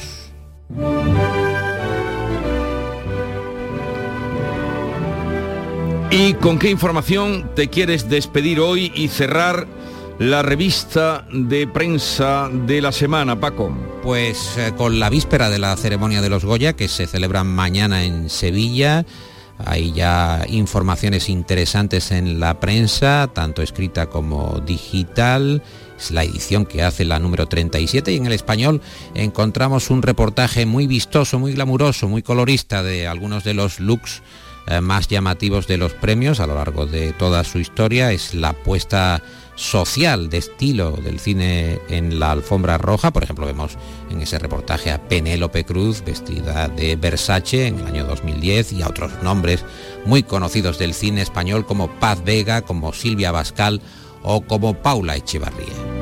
¿Y 6.12 6.36
con 6.36 6.60
qué 6.60 6.70
información 6.70 7.50
te 7.56 7.70
quieres 7.70 8.08
despedir 8.08 8.60
hoy 8.60 8.92
y 8.94 9.08
cerrar 9.08 9.66
la 10.30 10.42
revista 10.42 11.26
de 11.34 11.68
prensa 11.68 12.50
de 12.50 12.82
la 12.82 12.94
semana, 12.94 13.40
Paco? 13.40 13.76
Pues 14.02 14.58
eh, 14.58 14.74
con 14.78 15.00
la 15.00 15.10
víspera 15.10 15.50
de 15.50 15.60
la 15.60 15.76
ceremonia 15.76 16.22
de 16.22 16.30
los 16.30 16.46
Goya, 16.46 16.74
que 16.74 16.88
se 16.88 17.08
celebra 17.08 17.44
mañana 17.44 18.06
en 18.06 18.30
Sevilla, 18.30 19.06
hay 19.58 19.92
ya 19.92 20.46
informaciones 20.48 21.28
interesantes 21.28 22.12
en 22.12 22.40
la 22.40 22.60
prensa, 22.62 23.30
tanto 23.34 23.62
escrita 23.62 24.08
como 24.08 24.62
digital. 24.66 25.62
Es 25.98 26.12
la 26.12 26.24
edición 26.24 26.66
que 26.66 26.84
hace 26.84 27.04
la 27.04 27.20
número 27.20 27.48
37 27.48 28.14
y 28.14 28.16
en 28.16 28.26
el 28.26 28.34
español 28.34 28.82
encontramos 29.16 29.90
un 29.90 30.02
reportaje 30.02 30.66
muy 30.66 30.88
vistoso, 30.88 31.38
muy 31.38 31.54
glamuroso, 31.54 32.08
muy 32.08 32.24
colorista 32.24 32.82
de 32.82 33.08
algunos 33.08 33.44
de 33.44 33.56
los 33.56 33.82
looks 33.82 34.22
eh, 34.68 34.80
más 34.80 35.10
llamativos 35.10 35.68
de 35.68 35.78
los 35.78 35.94
premios 35.94 36.40
a 36.40 36.48
lo 36.48 36.56
largo 36.56 36.86
de 36.86 37.12
toda 37.12 37.44
su 37.44 37.60
historia. 37.60 38.14
Es 38.14 38.34
la 38.34 38.50
apuesta 38.50 39.22
social 39.56 40.30
de 40.30 40.38
estilo 40.38 40.92
del 40.92 41.20
cine 41.20 41.80
en 41.90 42.20
la 42.20 42.32
alfombra 42.32 42.78
roja. 42.78 43.12
Por 43.12 43.24
ejemplo, 43.24 43.46
vemos 43.46 43.78
en 44.10 44.22
ese 44.22 44.40
reportaje 44.40 44.92
a 44.92 45.08
Penélope 45.08 45.64
Cruz 45.64 46.04
vestida 46.04 46.68
de 46.68 46.96
Versace 46.96 47.68
en 47.68 47.80
el 47.80 47.88
año 47.88 48.06
2010 48.06 48.74
y 48.74 48.82
a 48.82 48.88
otros 48.88 49.12
nombres 49.22 49.66
muy 50.06 50.24
conocidos 50.24 50.78
del 50.78 50.94
cine 50.94 51.22
español 51.22 51.66
como 51.66 51.90
Paz 52.00 52.24
Vega, 52.24 52.62
como 52.62 52.94
Silvia 52.94 53.32
Bascal 53.32 53.82
o 54.22 54.42
como 54.42 54.74
Paula 54.76 55.16
Echevarría. 55.16 55.94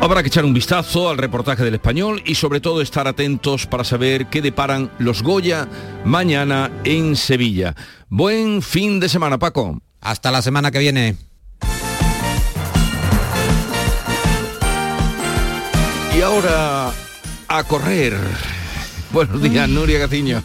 Habrá 0.00 0.22
que 0.22 0.28
echar 0.28 0.44
un 0.44 0.52
vistazo 0.52 1.08
al 1.08 1.16
reportaje 1.16 1.64
del 1.64 1.76
español 1.76 2.22
y 2.26 2.34
sobre 2.34 2.60
todo 2.60 2.82
estar 2.82 3.08
atentos 3.08 3.66
para 3.66 3.84
saber 3.84 4.26
qué 4.26 4.42
deparan 4.42 4.90
los 4.98 5.22
Goya 5.22 5.66
mañana 6.04 6.70
en 6.84 7.16
Sevilla. 7.16 7.74
Buen 8.10 8.60
fin 8.60 9.00
de 9.00 9.08
semana, 9.08 9.38
Paco. 9.38 9.80
Hasta 10.04 10.30
la 10.30 10.42
semana 10.42 10.70
que 10.70 10.78
viene. 10.78 11.16
Y 16.16 16.20
ahora 16.20 16.92
a 17.48 17.64
correr. 17.64 18.14
Buenos 19.14 19.40
días, 19.40 19.68
Nuria 19.68 20.00
Gaciño. 20.00 20.42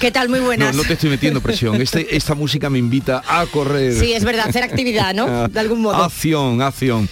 ¿Qué 0.00 0.10
tal? 0.10 0.28
Muy 0.28 0.40
buenas. 0.40 0.74
No, 0.74 0.82
no 0.82 0.88
te 0.88 0.94
estoy 0.94 1.10
metiendo 1.10 1.40
presión. 1.40 1.80
Este, 1.80 2.16
esta 2.16 2.34
música 2.34 2.68
me 2.68 2.76
invita 2.76 3.22
a 3.24 3.46
correr. 3.46 3.94
Sí, 3.94 4.12
es 4.14 4.24
verdad, 4.24 4.48
hacer 4.48 4.64
actividad, 4.64 5.14
¿no? 5.14 5.46
De 5.48 5.60
algún 5.60 5.80
modo. 5.80 5.94
Acción, 6.02 6.60
acción. 6.60 7.08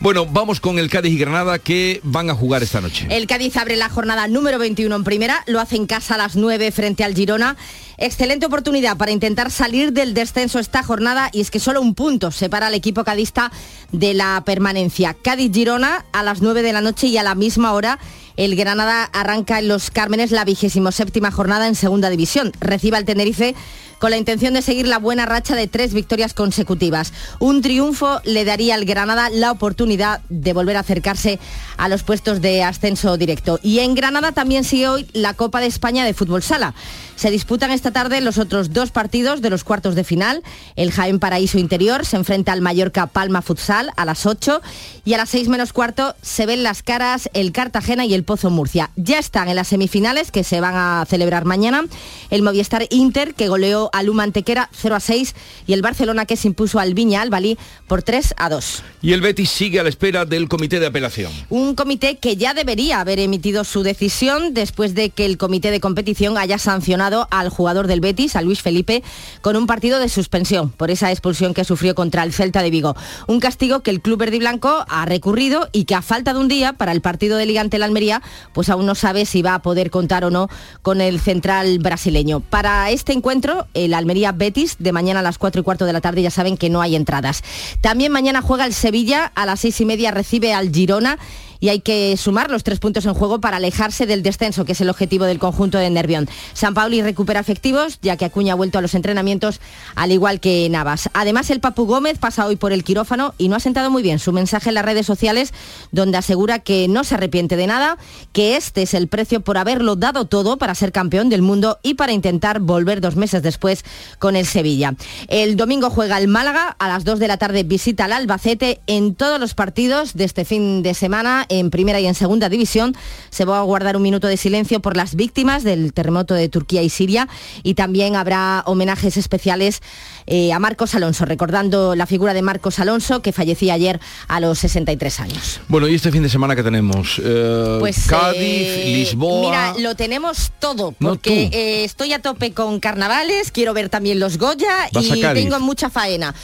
Bueno, 0.00 0.24
vamos 0.24 0.58
con 0.58 0.78
el 0.78 0.88
Cádiz 0.88 1.12
y 1.12 1.18
Granada 1.18 1.58
que 1.58 2.00
van 2.02 2.30
a 2.30 2.34
jugar 2.34 2.62
esta 2.62 2.80
noche. 2.80 3.06
El 3.10 3.26
Cádiz 3.26 3.58
abre 3.58 3.76
la 3.76 3.90
jornada 3.90 4.26
número 4.26 4.58
21 4.58 4.96
en 4.96 5.04
primera, 5.04 5.44
lo 5.46 5.60
hace 5.60 5.76
en 5.76 5.86
casa 5.86 6.14
a 6.14 6.18
las 6.18 6.34
9 6.34 6.72
frente 6.72 7.04
al 7.04 7.14
Girona. 7.14 7.58
Excelente 7.98 8.46
oportunidad 8.46 8.96
para 8.96 9.10
intentar 9.10 9.50
salir 9.50 9.92
del 9.92 10.14
descenso 10.14 10.60
esta 10.60 10.82
jornada 10.82 11.28
y 11.32 11.42
es 11.42 11.50
que 11.50 11.60
solo 11.60 11.82
un 11.82 11.94
punto 11.94 12.30
separa 12.30 12.68
al 12.68 12.74
equipo 12.74 13.04
cadista 13.04 13.52
de 13.92 14.14
la 14.14 14.42
permanencia. 14.46 15.14
Cádiz-Girona 15.20 16.06
a 16.12 16.22
las 16.22 16.40
9 16.40 16.62
de 16.62 16.72
la 16.72 16.80
noche 16.80 17.08
y 17.08 17.18
a 17.18 17.22
la 17.22 17.34
misma 17.34 17.72
hora 17.72 17.98
el 18.38 18.54
Granada 18.54 19.02
arranca 19.12 19.58
en 19.58 19.66
Los 19.66 19.90
Cármenes 19.90 20.30
la 20.30 20.44
vigésimo 20.44 20.92
séptima 20.92 21.32
jornada 21.32 21.66
en 21.66 21.74
segunda 21.74 22.08
división. 22.08 22.52
Recibe 22.60 22.96
al 22.96 23.04
Tenerife 23.04 23.56
con 23.98 24.10
la 24.10 24.16
intención 24.16 24.54
de 24.54 24.62
seguir 24.62 24.86
la 24.86 24.98
buena 24.98 25.26
racha 25.26 25.54
de 25.54 25.66
tres 25.66 25.94
victorias 25.94 26.34
consecutivas. 26.34 27.12
Un 27.38 27.62
triunfo 27.62 28.20
le 28.24 28.44
daría 28.44 28.74
al 28.74 28.84
Granada 28.84 29.30
la 29.30 29.50
oportunidad 29.50 30.20
de 30.28 30.52
volver 30.52 30.76
a 30.76 30.80
acercarse 30.80 31.38
a 31.76 31.88
los 31.88 32.02
puestos 32.02 32.40
de 32.40 32.62
ascenso 32.62 33.16
directo. 33.16 33.58
Y 33.62 33.80
en 33.80 33.94
Granada 33.94 34.32
también 34.32 34.64
sigue 34.64 34.88
hoy 34.88 35.06
la 35.12 35.34
Copa 35.34 35.60
de 35.60 35.66
España 35.66 36.04
de 36.04 36.14
Fútbol 36.14 36.42
Sala. 36.42 36.74
Se 37.16 37.32
disputan 37.32 37.72
esta 37.72 37.90
tarde 37.90 38.20
los 38.20 38.38
otros 38.38 38.72
dos 38.72 38.92
partidos 38.92 39.42
de 39.42 39.50
los 39.50 39.64
cuartos 39.64 39.96
de 39.96 40.04
final. 40.04 40.44
El 40.76 40.92
Jaén 40.92 41.18
Paraíso 41.18 41.58
Interior 41.58 42.06
se 42.06 42.16
enfrenta 42.16 42.52
al 42.52 42.60
Mallorca 42.60 43.08
Palma 43.08 43.42
Futsal 43.42 43.90
a 43.96 44.04
las 44.04 44.24
8 44.24 44.60
y 45.04 45.14
a 45.14 45.16
las 45.16 45.30
6 45.30 45.48
menos 45.48 45.72
cuarto 45.72 46.14
se 46.22 46.46
ven 46.46 46.62
las 46.62 46.84
caras 46.84 47.28
el 47.32 47.50
Cartagena 47.50 48.06
y 48.06 48.14
el 48.14 48.22
Pozo 48.22 48.50
Murcia. 48.50 48.90
Ya 48.94 49.18
están 49.18 49.48
en 49.48 49.56
las 49.56 49.66
semifinales 49.66 50.30
que 50.30 50.44
se 50.44 50.60
van 50.60 50.74
a 50.76 51.04
celebrar 51.08 51.44
mañana. 51.44 51.86
El 52.30 52.42
Movistar 52.42 52.86
Inter 52.90 53.34
que 53.34 53.48
goleó 53.48 53.87
al 53.92 54.08
Humantequera 54.08 54.68
0 54.72 54.96
a 54.96 55.00
6 55.00 55.34
y 55.66 55.72
el 55.72 55.82
Barcelona 55.82 56.26
que 56.26 56.36
se 56.36 56.48
impuso 56.48 56.78
al 56.78 56.94
Viña 56.94 57.22
al 57.22 57.30
Balí 57.30 57.58
por 57.86 58.02
3 58.02 58.34
a 58.36 58.48
2. 58.48 58.82
Y 59.02 59.12
el 59.12 59.20
Betis 59.20 59.50
sigue 59.50 59.80
a 59.80 59.82
la 59.82 59.88
espera 59.88 60.24
del 60.24 60.48
comité 60.48 60.80
de 60.80 60.86
apelación. 60.86 61.32
Un 61.48 61.74
comité 61.74 62.18
que 62.18 62.36
ya 62.36 62.54
debería 62.54 63.00
haber 63.00 63.18
emitido 63.18 63.64
su 63.64 63.82
decisión 63.82 64.54
después 64.54 64.94
de 64.94 65.10
que 65.10 65.24
el 65.24 65.38
comité 65.38 65.70
de 65.70 65.80
competición 65.80 66.38
haya 66.38 66.58
sancionado 66.58 67.28
al 67.30 67.48
jugador 67.48 67.86
del 67.86 68.00
Betis, 68.00 68.36
a 68.36 68.42
Luis 68.42 68.62
Felipe, 68.62 69.02
con 69.40 69.56
un 69.56 69.66
partido 69.66 69.98
de 69.98 70.08
suspensión 70.08 70.70
por 70.70 70.90
esa 70.90 71.10
expulsión 71.10 71.54
que 71.54 71.64
sufrió 71.64 71.94
contra 71.94 72.22
el 72.22 72.32
Celta 72.32 72.62
de 72.62 72.70
Vigo. 72.70 72.96
Un 73.26 73.40
castigo 73.40 73.80
que 73.80 73.90
el 73.90 74.00
club 74.00 74.18
verde 74.18 74.36
y 74.36 74.40
blanco 74.40 74.84
ha 74.88 75.06
recurrido 75.06 75.68
y 75.72 75.84
que 75.84 75.94
a 75.94 76.02
falta 76.02 76.32
de 76.32 76.40
un 76.40 76.48
día 76.48 76.72
para 76.72 76.92
el 76.92 77.00
partido 77.00 77.36
de 77.36 77.46
Liga 77.46 77.60
ante 77.60 77.78
la 77.78 77.86
Almería, 77.86 78.22
pues 78.52 78.68
aún 78.68 78.86
no 78.86 78.94
sabe 78.94 79.26
si 79.26 79.42
va 79.42 79.54
a 79.54 79.62
poder 79.62 79.90
contar 79.90 80.24
o 80.24 80.30
no 80.30 80.48
con 80.82 81.00
el 81.00 81.20
central 81.20 81.78
brasileño. 81.78 82.40
Para 82.40 82.90
este 82.90 83.12
encuentro, 83.12 83.66
el 83.84 83.94
Almería 83.94 84.32
Betis, 84.32 84.76
de 84.78 84.92
mañana 84.92 85.20
a 85.20 85.22
las 85.22 85.38
4 85.38 85.60
y 85.60 85.64
cuarto 85.64 85.84
de 85.84 85.92
la 85.92 86.00
tarde, 86.00 86.22
ya 86.22 86.30
saben 86.30 86.56
que 86.56 86.70
no 86.70 86.80
hay 86.80 86.96
entradas. 86.96 87.42
También 87.80 88.12
mañana 88.12 88.42
juega 88.42 88.66
el 88.66 88.74
Sevilla, 88.74 89.32
a 89.34 89.46
las 89.46 89.60
seis 89.60 89.80
y 89.80 89.84
media 89.84 90.10
recibe 90.10 90.52
al 90.52 90.72
Girona 90.72 91.18
y 91.60 91.68
hay 91.68 91.80
que 91.80 92.16
sumar 92.16 92.50
los 92.50 92.64
tres 92.64 92.78
puntos 92.78 93.06
en 93.06 93.14
juego 93.14 93.40
para 93.40 93.56
alejarse 93.56 94.06
del 94.06 94.22
descenso, 94.22 94.64
que 94.64 94.72
es 94.72 94.80
el 94.80 94.90
objetivo 94.90 95.24
del 95.24 95.38
conjunto 95.38 95.78
de 95.78 95.90
Nervión. 95.90 96.28
San 96.52 96.74
Pauli 96.74 97.02
recupera 97.02 97.40
efectivos, 97.40 97.98
ya 98.02 98.16
que 98.16 98.24
Acuña 98.24 98.52
ha 98.52 98.56
vuelto 98.56 98.78
a 98.78 98.82
los 98.82 98.94
entrenamientos, 98.94 99.60
al 99.94 100.12
igual 100.12 100.40
que 100.40 100.68
Navas. 100.70 101.10
Además, 101.12 101.50
el 101.50 101.60
Papu 101.60 101.86
Gómez 101.86 102.18
pasa 102.18 102.46
hoy 102.46 102.56
por 102.56 102.72
el 102.72 102.84
quirófano 102.84 103.34
y 103.38 103.48
no 103.48 103.56
ha 103.56 103.60
sentado 103.60 103.90
muy 103.90 104.02
bien 104.02 104.18
su 104.18 104.32
mensaje 104.32 104.68
en 104.68 104.74
las 104.74 104.84
redes 104.84 105.06
sociales, 105.06 105.52
donde 105.92 106.18
asegura 106.18 106.60
que 106.60 106.88
no 106.88 107.04
se 107.04 107.14
arrepiente 107.14 107.56
de 107.56 107.66
nada, 107.66 107.98
que 108.32 108.56
este 108.56 108.82
es 108.82 108.94
el 108.94 109.08
precio 109.08 109.40
por 109.40 109.58
haberlo 109.58 109.96
dado 109.96 110.26
todo 110.26 110.58
para 110.58 110.74
ser 110.74 110.92
campeón 110.92 111.28
del 111.28 111.42
mundo 111.42 111.78
y 111.82 111.94
para 111.94 112.12
intentar 112.12 112.60
volver 112.60 113.00
dos 113.00 113.16
meses 113.16 113.42
después 113.42 113.84
con 114.18 114.36
el 114.36 114.46
Sevilla. 114.46 114.94
El 115.28 115.56
domingo 115.56 115.90
juega 115.90 116.18
el 116.18 116.28
Málaga, 116.28 116.76
a 116.78 116.88
las 116.88 117.04
2 117.04 117.18
de 117.18 117.28
la 117.28 117.36
tarde 117.36 117.62
visita 117.62 118.04
al 118.04 118.12
Albacete 118.12 118.80
en 118.86 119.14
todos 119.14 119.40
los 119.40 119.54
partidos 119.54 120.14
de 120.14 120.24
este 120.24 120.44
fin 120.44 120.82
de 120.82 120.94
semana 120.94 121.46
en 121.48 121.70
primera 121.70 122.00
y 122.00 122.06
en 122.06 122.14
segunda 122.14 122.48
división. 122.48 122.96
Se 123.30 123.44
va 123.44 123.58
a 123.58 123.62
guardar 123.62 123.96
un 123.96 124.02
minuto 124.02 124.26
de 124.26 124.36
silencio 124.36 124.80
por 124.80 124.96
las 124.96 125.14
víctimas 125.14 125.64
del 125.64 125.92
terremoto 125.92 126.34
de 126.34 126.48
Turquía 126.48 126.82
y 126.82 126.88
Siria 126.90 127.28
y 127.62 127.74
también 127.74 128.16
habrá 128.16 128.62
homenajes 128.66 129.16
especiales 129.16 129.80
eh, 130.26 130.52
a 130.52 130.58
Marcos 130.58 130.94
Alonso, 130.94 131.24
recordando 131.24 131.94
la 131.94 132.06
figura 132.06 132.34
de 132.34 132.42
Marcos 132.42 132.78
Alonso 132.78 133.22
que 133.22 133.32
fallecía 133.32 133.74
ayer 133.74 133.98
a 134.28 134.40
los 134.40 134.58
63 134.58 135.20
años. 135.20 135.60
Bueno, 135.68 135.88
¿y 135.88 135.94
este 135.94 136.12
fin 136.12 136.22
de 136.22 136.28
semana 136.28 136.54
que 136.54 136.62
tenemos? 136.62 137.20
Eh, 137.24 137.76
pues 137.80 138.06
Cádiz, 138.06 138.38
eh, 138.40 138.84
Lisboa. 138.94 139.40
Mira, 139.40 139.74
lo 139.78 139.94
tenemos 139.94 140.52
todo, 140.58 140.92
porque 140.92 141.84
estoy 141.84 142.12
a 142.12 142.20
tope 142.20 142.52
con 142.52 142.78
carnavales, 142.80 143.50
quiero 143.52 143.72
ver 143.74 143.88
también 143.88 144.20
los 144.20 144.36
Goya 144.38 144.88
Vas 144.92 145.04
y 145.04 145.20
tengo 145.20 145.58
mucha 145.60 145.88
faena. 145.90 146.34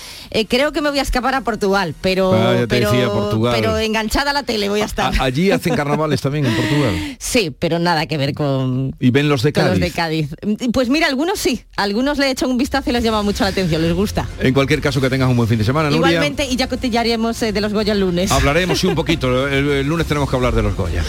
Creo 0.48 0.72
que 0.72 0.80
me 0.80 0.90
voy 0.90 0.98
a 0.98 1.02
escapar 1.02 1.34
a 1.34 1.42
Portugal, 1.42 1.94
pero, 2.00 2.32
Ah, 2.32 2.54
ya 2.54 2.60
te 2.60 2.66
pero, 2.68 2.90
decía, 2.90 3.10
Portugal. 3.10 3.54
pero 3.54 3.76
enganchada 3.78 4.30
a 4.30 4.34
la 4.34 4.42
tele 4.44 4.68
voy 4.68 4.80
a 4.80 4.84
estar. 4.86 4.93
A- 5.02 5.24
allí 5.24 5.50
hacen 5.50 5.74
carnavales 5.74 6.20
también 6.20 6.46
en 6.46 6.54
Portugal. 6.56 7.16
Sí, 7.18 7.50
pero 7.58 7.78
nada 7.78 8.06
que 8.06 8.16
ver 8.16 8.34
con, 8.34 8.94
Y 9.00 9.10
ven 9.10 9.28
los 9.28 9.42
de 9.42 9.52
Cádiz. 9.52 9.70
los 9.70 9.80
de 9.80 9.90
Cádiz. 9.90 10.34
Pues 10.72 10.88
mira, 10.88 11.06
algunos 11.08 11.38
sí, 11.38 11.62
algunos 11.76 12.18
le 12.18 12.26
he 12.26 12.30
hecho 12.30 12.48
un 12.48 12.58
vistazo 12.58 12.90
y 12.90 12.92
les 12.92 13.02
llama 13.04 13.22
mucho 13.22 13.44
la 13.44 13.50
atención, 13.50 13.82
les 13.82 13.92
gusta. 13.92 14.28
En 14.40 14.54
cualquier 14.54 14.80
caso 14.80 15.00
que 15.00 15.10
tengas 15.10 15.28
un 15.28 15.36
buen 15.36 15.48
fin 15.48 15.58
de 15.58 15.64
semana, 15.64 15.90
Nuria. 15.90 16.08
Igualmente, 16.12 16.46
y 16.46 16.56
ya 16.56 16.68
cotillaremos 16.68 17.42
eh, 17.42 17.52
de 17.52 17.60
los 17.60 17.72
Goya 17.72 17.92
el 17.92 18.00
lunes. 18.00 18.30
Hablaremos 18.32 18.78
sí 18.80 18.86
un 18.86 18.94
poquito. 18.94 19.48
El, 19.54 19.68
el 19.68 19.86
lunes 19.86 20.06
tenemos 20.06 20.28
que 20.30 20.36
hablar 20.36 20.54
de 20.54 20.62
los 20.62 20.74
Goya. 20.76 21.02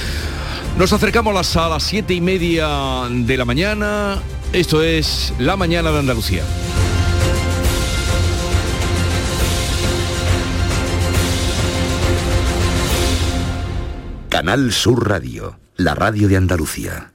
Nos 0.77 0.91
acercamos 0.93 1.31
a 1.31 1.35
las, 1.35 1.55
a 1.57 1.69
las 1.69 1.83
siete 1.83 2.13
y 2.13 2.21
media 2.21 2.67
de 3.09 3.37
la 3.37 3.45
mañana. 3.45 4.19
Esto 4.53 4.83
es 4.83 5.33
La 5.39 5.55
Mañana 5.57 5.91
de 5.91 5.99
Andalucía. 5.99 6.43
Canal 14.35 14.73
Sur 14.73 15.07
Radio, 15.07 15.57
la 15.77 15.95
radio 15.95 16.27
de 16.27 16.35
Andalucía. 16.35 17.13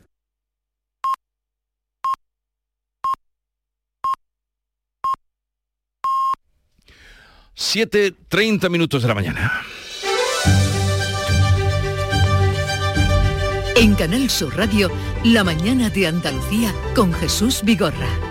Siete 7.53 8.15
treinta 8.27 8.71
minutos 8.71 9.03
de 9.03 9.09
la 9.09 9.15
mañana. 9.15 9.53
En 13.77 13.95
Canal 13.97 14.31
Sur 14.31 14.57
Radio, 14.57 14.91
la 15.23 15.45
mañana 15.45 15.91
de 15.91 16.07
Andalucía 16.07 16.75
con 16.95 17.13
Jesús 17.13 17.61
Vigorra. 17.63 18.30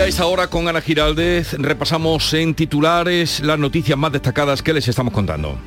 Y 0.00 0.02
a 0.02 0.06
esta 0.06 0.24
hora 0.24 0.46
con 0.46 0.66
Ana 0.66 0.80
Giraldez 0.80 1.52
repasamos 1.58 2.32
en 2.32 2.54
titulares 2.54 3.40
las 3.40 3.58
noticias 3.58 3.98
más 3.98 4.10
destacadas 4.10 4.62
que 4.62 4.72
les 4.72 4.88
estamos 4.88 5.12
contando. 5.12 5.58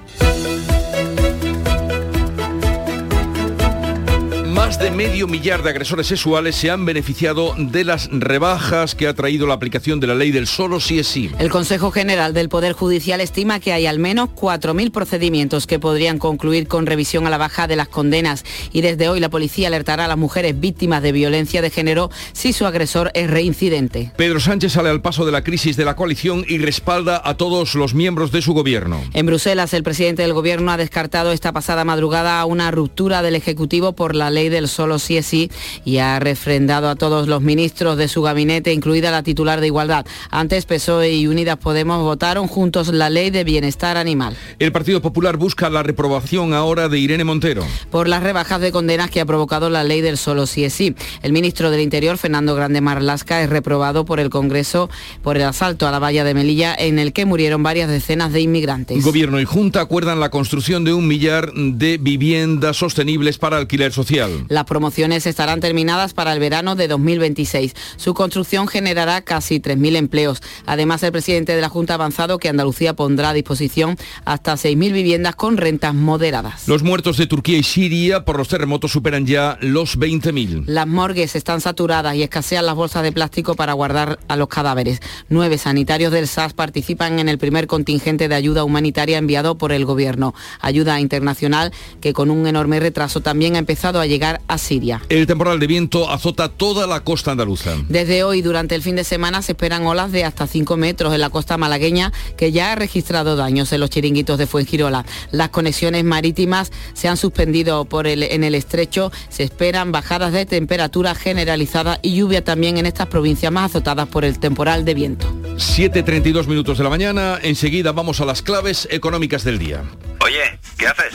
Más 4.74 4.80
de 4.82 4.90
medio 4.90 5.28
millar 5.28 5.62
de 5.62 5.70
agresores 5.70 6.08
sexuales 6.08 6.56
se 6.56 6.72
han 6.72 6.84
beneficiado 6.84 7.54
de 7.56 7.84
las 7.84 8.10
rebajas 8.12 8.96
que 8.96 9.08
ha 9.08 9.14
traído 9.14 9.46
la 9.46 9.54
aplicación 9.54 10.00
de 10.00 10.08
la 10.08 10.16
ley 10.16 10.32
del 10.32 10.48
solo 10.48 10.80
sí 10.80 10.98
es 10.98 11.06
sí. 11.06 11.30
El 11.38 11.52
Consejo 11.52 11.92
General 11.92 12.34
del 12.34 12.50
Poder 12.50 12.74
Judicial 12.74 13.22
estima 13.22 13.60
que 13.60 13.72
hay 13.72 13.86
al 13.86 14.00
menos 14.00 14.30
4.000 14.30 14.92
procedimientos 14.92 15.68
que 15.68 15.78
podrían 15.78 16.18
concluir 16.18 16.68
con 16.68 16.88
revisión 16.88 17.28
a 17.28 17.30
la 17.30 17.38
baja 17.38 17.68
de 17.68 17.76
las 17.76 17.88
condenas 17.88 18.46
y 18.72 18.82
desde 18.82 19.10
hoy 19.10 19.20
la 19.20 19.30
policía 19.30 19.68
alertará 19.68 20.06
a 20.06 20.08
las 20.08 20.18
mujeres 20.18 20.60
víctimas 20.60 21.04
de 21.04 21.12
violencia 21.12 21.62
de 21.62 21.70
género 21.70 22.10
si 22.32 22.52
su 22.52 22.66
agresor 22.66 23.12
es 23.14 23.30
reincidente. 23.30 24.12
Pedro 24.18 24.40
Sánchez 24.40 24.72
sale 24.72 24.90
al 24.90 25.04
paso 25.04 25.24
de 25.24 25.34
la 25.34 25.44
crisis 25.44 25.78
de 25.78 25.86
la 25.86 25.96
coalición 25.96 26.46
y 26.48 26.58
respalda 26.58 27.22
a 27.24 27.38
todos 27.38 27.76
los 27.76 27.94
miembros 27.94 28.32
de 28.32 28.42
su 28.42 28.56
gobierno. 28.56 29.04
En 29.14 29.28
Bruselas, 29.28 29.76
el 29.76 29.84
presidente 29.84 30.24
del 30.24 30.34
gobierno 30.34 30.72
ha 30.72 30.78
descartado 30.78 31.32
esta 31.32 31.52
pasada 31.52 31.86
madrugada 31.86 32.44
una 32.46 32.72
ruptura 32.72 33.22
del 33.22 33.36
Ejecutivo 33.36 33.94
por 33.94 34.16
la 34.16 34.32
ley 34.32 34.50
del 34.64 34.70
solo 34.70 34.98
sí 34.98 35.18
es 35.18 35.26
sí 35.26 35.52
y 35.84 35.98
ha 35.98 36.20
refrendado 36.20 36.88
a 36.88 36.96
todos 36.96 37.28
los 37.28 37.42
ministros 37.42 37.98
de 37.98 38.08
su 38.08 38.22
gabinete, 38.22 38.72
incluida 38.72 39.12
la 39.12 39.22
titular 39.22 39.60
de 39.60 39.68
Igualdad. 39.68 40.06
Antes 40.32 40.66
PSOE 40.66 41.12
y 41.12 41.28
Unidas 41.28 41.58
Podemos 41.58 42.02
votaron 42.02 42.48
juntos 42.48 42.88
la 42.88 43.10
ley 43.10 43.30
de 43.30 43.44
bienestar 43.44 43.98
animal. 43.98 44.38
El 44.60 44.72
Partido 44.72 45.02
Popular 45.02 45.36
busca 45.36 45.70
la 45.70 45.84
reprobación 45.84 46.54
ahora 46.54 46.88
de 46.88 46.98
Irene 46.98 47.26
Montero. 47.26 47.66
Por 47.92 48.08
las 48.08 48.24
rebajas 48.24 48.62
de 48.62 48.72
condenas 48.72 49.10
que 49.10 49.20
ha 49.20 49.26
provocado 49.26 49.70
la 49.70 49.84
ley 49.84 50.00
del 50.00 50.18
solo 50.18 50.46
sí 50.46 50.64
es 50.64 50.74
sí. 50.74 50.96
El 51.22 51.34
ministro 51.34 51.70
del 51.70 51.82
Interior, 51.82 52.18
Fernando 52.18 52.56
Grande 52.56 52.80
Marlasca, 52.80 53.42
es 53.42 53.50
reprobado 53.50 54.06
por 54.06 54.22
el 54.22 54.30
Congreso 54.30 54.90
por 55.22 55.36
el 55.36 55.44
asalto 55.44 55.88
a 55.88 55.92
la 55.92 56.00
valla 56.00 56.24
de 56.24 56.34
Melilla 56.34 56.74
en 56.74 57.00
el 57.00 57.12
que 57.12 57.26
murieron 57.26 57.64
varias 57.64 57.90
decenas 57.90 58.32
de 58.32 58.40
inmigrantes. 58.40 59.04
Gobierno 59.04 59.42
y 59.42 59.46
Junta 59.46 59.82
acuerdan 59.82 60.22
la 60.22 60.30
construcción 60.30 60.86
de 60.86 60.94
un 60.94 61.08
millar 61.08 61.52
de 61.54 61.98
viviendas 61.98 62.78
sostenibles 62.78 63.38
para 63.38 63.58
alquiler 63.58 63.92
social. 63.92 64.46
Las 64.54 64.66
promociones 64.66 65.26
estarán 65.26 65.62
terminadas 65.62 66.14
para 66.14 66.32
el 66.32 66.40
verano 66.40 66.76
de 66.76 66.88
2026. 66.88 67.74
Su 67.98 68.14
construcción 68.14 68.68
generará 68.68 69.22
casi 69.22 69.60
3.000 69.60 69.96
empleos. 69.96 70.44
Además, 70.68 71.02
el 71.02 71.12
presidente 71.12 71.56
de 71.56 71.62
la 71.62 71.70
Junta 71.70 71.94
ha 71.94 71.96
avanzado 71.96 72.38
que 72.38 72.50
Andalucía 72.50 72.94
pondrá 72.94 73.30
a 73.30 73.34
disposición 73.34 73.98
hasta 74.26 74.54
6.000 74.54 74.94
viviendas 74.94 75.36
con 75.36 75.58
rentas 75.58 75.96
moderadas. 75.96 76.68
Los 76.68 76.84
muertos 76.84 77.18
de 77.18 77.26
Turquía 77.26 77.58
y 77.58 77.64
Siria 77.64 78.26
por 78.26 78.38
los 78.38 78.48
terremotos 78.48 78.92
superan 78.92 79.26
ya 79.26 79.58
los 79.60 79.98
20.000. 79.98 80.66
Las 80.68 80.86
morgues 80.86 81.36
están 81.36 81.60
saturadas 81.60 82.14
y 82.14 82.22
escasean 82.22 82.68
las 82.68 82.76
bolsas 82.76 83.02
de 83.02 83.12
plástico 83.12 83.56
para 83.56 83.74
guardar 83.74 84.20
a 84.28 84.36
los 84.36 84.50
cadáveres. 84.50 85.00
Nueve 85.30 85.58
sanitarios 85.58 86.12
del 86.12 86.28
SAS 86.28 86.54
participan 86.54 87.18
en 87.18 87.28
el 87.28 87.40
primer 87.40 87.66
contingente 87.66 88.28
de 88.28 88.36
ayuda 88.36 88.64
humanitaria 88.64 89.18
enviado 89.18 89.58
por 89.58 89.72
el 89.72 89.84
Gobierno. 89.84 90.36
Ayuda 90.62 91.00
internacional 91.00 91.74
que 92.02 92.14
con 92.14 92.30
un 92.30 92.46
enorme 92.46 92.80
retraso 92.80 93.22
también 93.22 93.56
ha 93.56 93.60
empezado 93.60 94.00
a 94.00 94.06
llegar 94.06 94.42
a 94.48 94.58
Siria. 94.58 95.02
El 95.10 95.28
temporal 95.28 95.60
de 95.60 95.68
viento 95.68 96.10
azota 96.10 96.50
toda 96.50 96.88
la 96.88 97.02
costa 97.02 97.32
andaluza. 97.32 97.76
Desde 97.90 98.24
hoy, 98.24 98.42
durante 98.42 98.76
el 98.76 98.82
fin 98.82 98.96
de 98.96 99.04
semana, 99.04 99.42
se 99.42 99.54
esperan 99.54 99.86
olas 99.86 100.12
de 100.12 100.24
hasta 100.24 100.48
5 100.48 100.78
metros 100.78 101.14
en 101.14 101.22
la 101.22 101.30
costa 101.30 101.58
malagueña, 101.58 102.12
que 102.38 102.52
ya 102.52 102.72
ha 102.72 102.76
registrado 102.76 103.36
daños 103.36 103.72
en 103.72 103.80
los 103.80 103.90
chiringuitos 103.90 104.38
de 104.38 104.48
Fuengirola. 104.48 105.06
Las 105.32 105.50
conexiones 105.50 106.04
marítimas 106.04 106.72
se 106.94 107.08
han 107.08 107.18
suspendido 107.18 107.86
por 107.86 108.08
el, 108.08 108.24
en 108.24 108.44
el 108.44 108.56
estrecho. 108.56 109.12
Se 109.30 109.44
esperan 109.44 109.92
bajadas 109.92 110.34
de 110.34 110.46
temperatura 110.46 111.16
generalizada 111.16 112.00
y 112.02 112.16
lluvia 112.16 112.44
también 112.44 112.78
en 112.78 112.86
estas 112.86 113.08
provincias 113.08 113.52
más 113.52 113.72
azotadas 113.72 114.08
por 114.08 114.26
el 114.26 114.40
temporal 114.40 114.86
de 114.86 114.94
viento. 114.94 115.28
7.32 115.56 116.48
minutos 116.48 116.78
de 116.78 116.84
la 116.84 116.90
mañana. 116.90 117.40
Enseguida 117.42 117.92
vamos 117.92 118.22
a 118.22 118.26
las 118.26 118.42
claves 118.42 118.88
económicas 118.92 119.44
del 119.44 119.60
día. 119.60 119.84
Oye, 120.20 120.60
¿qué 120.78 120.88
haces? 120.88 121.14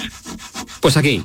Pues 0.80 0.96
aquí, 0.96 1.24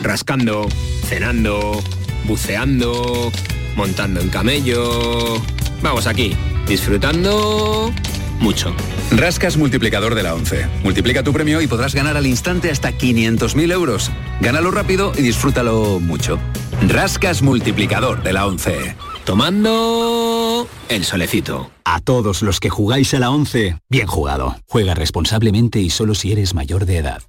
rascando, 0.00 0.68
cenando, 1.04 1.82
buceando, 2.24 3.32
montando 3.76 4.20
en 4.20 4.28
camello. 4.28 5.42
Vamos 5.82 6.06
aquí, 6.06 6.36
disfrutando 6.66 7.92
mucho. 8.40 8.74
Rascas 9.10 9.56
multiplicador 9.56 10.14
de 10.14 10.22
la 10.22 10.34
11. 10.34 10.66
Multiplica 10.82 11.22
tu 11.22 11.32
premio 11.32 11.60
y 11.60 11.66
podrás 11.66 11.94
ganar 11.94 12.16
al 12.16 12.26
instante 12.26 12.70
hasta 12.70 12.92
500.000 12.92 13.72
euros. 13.72 14.10
Gánalo 14.40 14.70
rápido 14.70 15.12
y 15.16 15.22
disfrútalo 15.22 16.00
mucho. 16.00 16.38
Rascas 16.86 17.42
multiplicador 17.42 18.22
de 18.22 18.32
la 18.32 18.46
11. 18.46 18.96
Tomando 19.24 20.68
el 20.88 21.04
solecito. 21.04 21.70
A 21.84 22.00
todos 22.00 22.42
los 22.42 22.60
que 22.60 22.70
jugáis 22.70 23.12
a 23.14 23.18
la 23.18 23.30
11, 23.30 23.78
bien 23.88 24.06
jugado. 24.06 24.56
Juega 24.66 24.94
responsablemente 24.94 25.80
y 25.80 25.90
solo 25.90 26.14
si 26.14 26.32
eres 26.32 26.54
mayor 26.54 26.86
de 26.86 26.98
edad. 26.98 27.22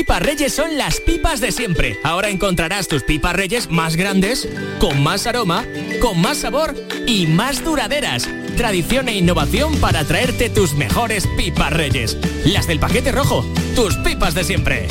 Pipas 0.00 0.22
Reyes 0.22 0.54
son 0.54 0.78
las 0.78 0.98
pipas 0.98 1.40
de 1.40 1.52
siempre. 1.52 1.98
Ahora 2.04 2.30
encontrarás 2.30 2.88
tus 2.88 3.02
pipas 3.02 3.36
Reyes 3.36 3.70
más 3.70 3.96
grandes, 3.96 4.48
con 4.78 5.02
más 5.02 5.26
aroma, 5.26 5.66
con 6.00 6.18
más 6.22 6.38
sabor 6.38 6.74
y 7.06 7.26
más 7.26 7.62
duraderas. 7.62 8.26
Tradición 8.56 9.10
e 9.10 9.18
innovación 9.18 9.76
para 9.76 10.02
traerte 10.04 10.48
tus 10.48 10.72
mejores 10.72 11.26
pipas 11.36 11.74
Reyes. 11.74 12.16
Las 12.46 12.66
del 12.66 12.80
paquete 12.80 13.12
rojo, 13.12 13.44
tus 13.76 13.94
pipas 13.96 14.34
de 14.34 14.44
siempre. 14.44 14.88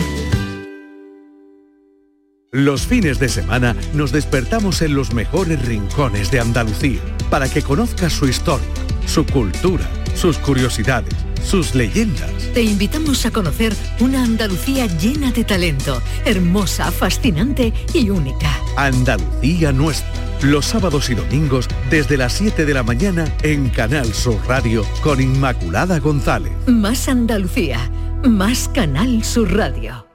Los 2.51 2.85
fines 2.85 3.17
de 3.17 3.29
semana 3.29 3.75
nos 3.95 4.11
despertamos 4.11 4.83
en 4.83 4.93
los 4.93 5.11
mejores 5.15 5.59
rincones 5.65 6.29
de 6.29 6.39
Andalucía 6.39 7.01
para 7.31 7.49
que 7.49 7.63
conozcas 7.63 8.13
su 8.13 8.27
historia, 8.27 8.67
su 9.07 9.25
cultura, 9.25 9.89
sus 10.13 10.37
curiosidades, 10.37 11.15
sus 11.43 11.75
leyendas. 11.75 12.31
Te 12.53 12.61
invitamos 12.61 13.25
a 13.25 13.31
conocer 13.31 13.73
una 13.99 14.23
Andalucía 14.23 14.85
llena 14.85 15.31
de 15.31 15.43
talento, 15.43 16.01
hermosa, 16.25 16.91
fascinante 16.91 17.73
y 17.93 18.09
única. 18.09 18.49
Andalucía 18.75 19.71
nuestra. 19.71 20.09
Los 20.41 20.67
sábados 20.67 21.09
y 21.09 21.15
domingos 21.15 21.67
desde 21.89 22.15
las 22.15 22.33
7 22.33 22.65
de 22.65 22.73
la 22.73 22.81
mañana 22.81 23.25
en 23.43 23.69
Canal 23.69 24.13
Sur 24.13 24.39
Radio 24.47 24.85
con 25.03 25.19
Inmaculada 25.19 25.99
González. 25.99 26.53
Más 26.65 27.09
Andalucía, 27.09 27.91
más 28.23 28.69
Canal 28.69 29.23
Sur 29.25 29.53
Radio. 29.53 30.07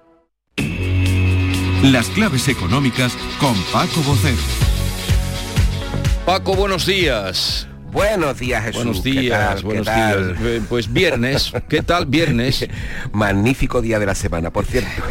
Las 1.82 2.08
claves 2.08 2.48
económicas 2.48 3.12
con 3.38 3.54
Paco 3.70 4.00
Bocero. 4.00 4.38
Paco, 6.24 6.54
buenos 6.54 6.86
días. 6.86 7.68
Buenos 7.94 8.40
días, 8.40 8.64
Jesús. 8.64 8.84
Buenos 8.84 9.00
¿Qué 9.02 9.10
días, 9.12 9.62
buenos 9.62 9.86
días. 9.86 10.16
Eh, 10.42 10.60
Pues 10.68 10.92
viernes. 10.92 11.52
¿Qué 11.68 11.80
tal 11.80 12.06
viernes? 12.06 12.68
Magnífico 13.12 13.80
día 13.80 14.00
de 14.00 14.06
la 14.06 14.16
semana, 14.16 14.50
por 14.50 14.66
cierto. 14.66 14.90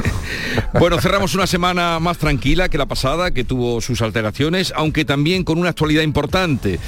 Bueno, 0.79 0.99
cerramos 0.99 1.33
una 1.33 1.47
semana 1.47 1.99
más 1.99 2.17
tranquila 2.17 2.67
que 2.67 2.77
la 2.77 2.85
pasada, 2.87 3.31
que 3.31 3.43
tuvo 3.43 3.79
sus 3.79 4.01
alteraciones, 4.01 4.73
aunque 4.75 5.05
también 5.05 5.43
con 5.43 5.57
una 5.59 5.69
actualidad 5.69 6.01
importante 6.01 6.79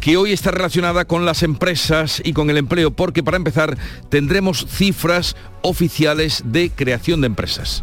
que 0.00 0.16
hoy 0.16 0.32
está 0.32 0.50
relacionada 0.50 1.04
con 1.04 1.24
las 1.24 1.42
empresas 1.42 2.22
y 2.24 2.32
con 2.32 2.48
el 2.50 2.56
empleo, 2.58 2.90
porque 2.90 3.22
para 3.22 3.36
empezar 3.36 3.76
tendremos 4.08 4.66
cifras 4.68 5.36
oficiales 5.62 6.42
de 6.46 6.70
creación 6.70 7.22
de 7.22 7.26
empresas. 7.26 7.82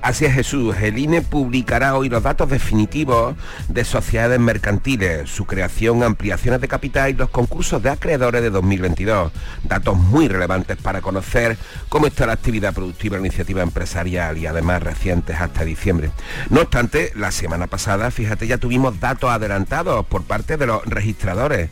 Así 0.00 0.24
es 0.24 0.32
Jesús, 0.32 0.76
el 0.80 0.96
INE 0.96 1.22
publicará 1.22 1.96
hoy 1.96 2.08
los 2.08 2.22
datos 2.22 2.48
definitivos 2.48 3.34
de 3.68 3.84
sociedades 3.84 4.38
mercantiles, 4.38 5.28
su 5.28 5.44
creación, 5.44 6.04
ampliaciones 6.04 6.60
de 6.60 6.68
capital 6.68 7.10
y 7.10 7.14
los 7.14 7.30
concursos 7.30 7.82
de 7.82 7.90
acreedores 7.90 8.40
de 8.42 8.50
2022. 8.50 9.32
Datos 9.64 9.96
muy 9.96 10.28
relevantes 10.28 10.76
para 10.76 11.00
conocer 11.00 11.58
cómo 11.88 12.06
está 12.06 12.26
la 12.26 12.34
actividad 12.34 12.72
productiva, 12.72 13.16
la 13.16 13.26
iniciativa 13.26 13.62
empresarial 13.62 14.38
y 14.38 14.46
además 14.46 14.84
recientes 14.84 15.40
hasta 15.40 15.64
diciembre. 15.64 16.12
No 16.48 16.60
obstante, 16.60 17.12
la 17.16 17.32
semana 17.32 17.66
pasada, 17.66 18.12
fíjate, 18.12 18.46
ya 18.46 18.58
tuvimos 18.58 19.00
datos 19.00 19.30
adelantados 19.30 20.06
por 20.06 20.22
parte 20.22 20.56
de 20.56 20.66
los 20.66 20.84
registradores 20.84 21.70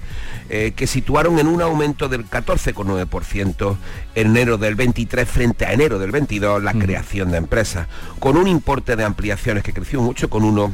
eh, 0.49 0.72
que 0.74 0.89
situaron 0.89 1.39
en 1.39 1.47
un 1.47 1.62
aumento 1.62 2.09
del 2.09 2.29
14,9% 2.29 3.77
en 4.16 4.27
enero 4.27 4.59
del 4.59 4.74
23 4.74 5.29
frente 5.29 5.64
a 5.64 5.72
enero 5.72 5.99
del 5.99 6.11
22 6.11 6.62
la 6.62 6.72
creación 6.72 7.31
de 7.31 7.39
empresas 7.39 7.87
con 8.19 8.37
un 8.37 8.49
importe 8.49 8.97
de 8.97 9.05
ampliaciones 9.05 9.62
que 9.62 9.73
creció 9.73 10.01
mucho, 10.01 10.29
con 10.31 10.45
uno 10.45 10.73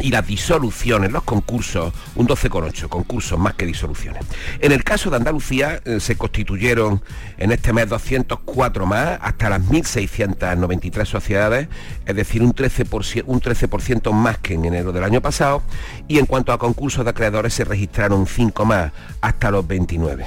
y 0.00 0.10
las 0.10 0.26
disoluciones, 0.26 1.12
los 1.12 1.22
concursos, 1.22 1.92
un 2.14 2.26
12,8, 2.26 2.88
concursos 2.88 3.38
más 3.38 3.54
que 3.54 3.66
disoluciones. 3.66 4.24
En 4.60 4.72
el 4.72 4.84
caso 4.84 5.10
de 5.10 5.16
Andalucía 5.16 5.80
eh, 5.84 6.00
se 6.00 6.16
constituyeron 6.16 7.02
en 7.38 7.52
este 7.52 7.72
mes 7.72 7.88
204 7.88 8.86
más, 8.86 9.18
hasta 9.20 9.50
las 9.50 9.60
1.693 9.60 11.04
sociedades, 11.04 11.68
es 12.06 12.16
decir, 12.16 12.42
un 12.42 12.54
13%, 12.54 13.24
un 13.26 13.40
13 13.40 13.68
más 14.12 14.38
que 14.38 14.54
en 14.54 14.64
enero 14.64 14.92
del 14.92 15.04
año 15.04 15.20
pasado, 15.20 15.62
y 16.08 16.18
en 16.18 16.26
cuanto 16.26 16.52
a 16.52 16.58
concursos 16.58 17.04
de 17.04 17.10
acreedores 17.10 17.54
se 17.54 17.64
registraron 17.64 18.26
5 18.26 18.64
más, 18.64 18.92
hasta 19.20 19.50
los 19.50 19.66
29. 19.66 20.24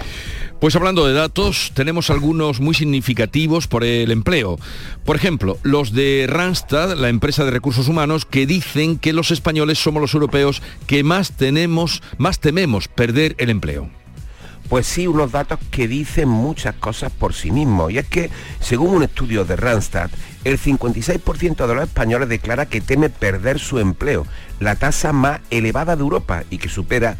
Pues 0.60 0.76
hablando 0.76 1.06
de 1.06 1.14
datos, 1.14 1.72
tenemos 1.74 2.10
algunos 2.10 2.62
muy 2.62 2.74
significativos 2.74 3.68
por 3.68 3.84
el 3.84 4.10
empleo. 4.10 4.58
Por 5.03 5.18
ejemplo, 5.18 5.58
los 5.64 5.91
de 5.91 6.26
Randstad, 6.30 6.95
la 6.95 7.10
empresa 7.10 7.43
de 7.43 7.51
recursos 7.51 7.89
humanos, 7.89 8.26
que 8.26 8.47
dicen 8.47 8.97
que 8.97 9.12
los 9.12 9.32
españoles 9.32 9.80
somos 9.80 10.01
los 10.01 10.14
europeos 10.14 10.62
que 10.88 11.03
más 11.03 11.34
tenemos, 11.34 12.01
más 12.18 12.39
tememos 12.39 12.88
perder 12.88 13.36
el 13.38 13.49
empleo. 13.49 13.89
Pues 14.70 14.88
sí, 14.88 15.06
unos 15.06 15.32
datos 15.32 15.60
que 15.70 15.88
dicen 15.88 16.30
muchas 16.30 16.74
cosas 16.76 17.12
por 17.12 17.34
sí 17.34 17.51
mismos. 17.51 17.91
Y 17.91 17.99
es 17.99 18.08
que, 18.08 18.32
según 18.62 18.95
un 18.95 19.03
estudio 19.03 19.45
de 19.45 19.58
Randstad, 19.58 20.10
el 20.45 20.58
56% 20.58 21.68
de 21.68 21.76
los 21.76 21.84
españoles 21.84 22.30
declara 22.30 22.66
que 22.66 22.82
teme 22.82 23.10
perder 23.10 23.60
su 23.60 23.78
empleo, 23.78 24.26
la 24.60 24.76
tasa 24.76 25.12
más 25.12 25.41
elevada 25.51 25.95
de 25.95 26.01
Europa 26.01 26.43
y 26.49 26.58
que 26.58 26.70
supera 26.70 27.18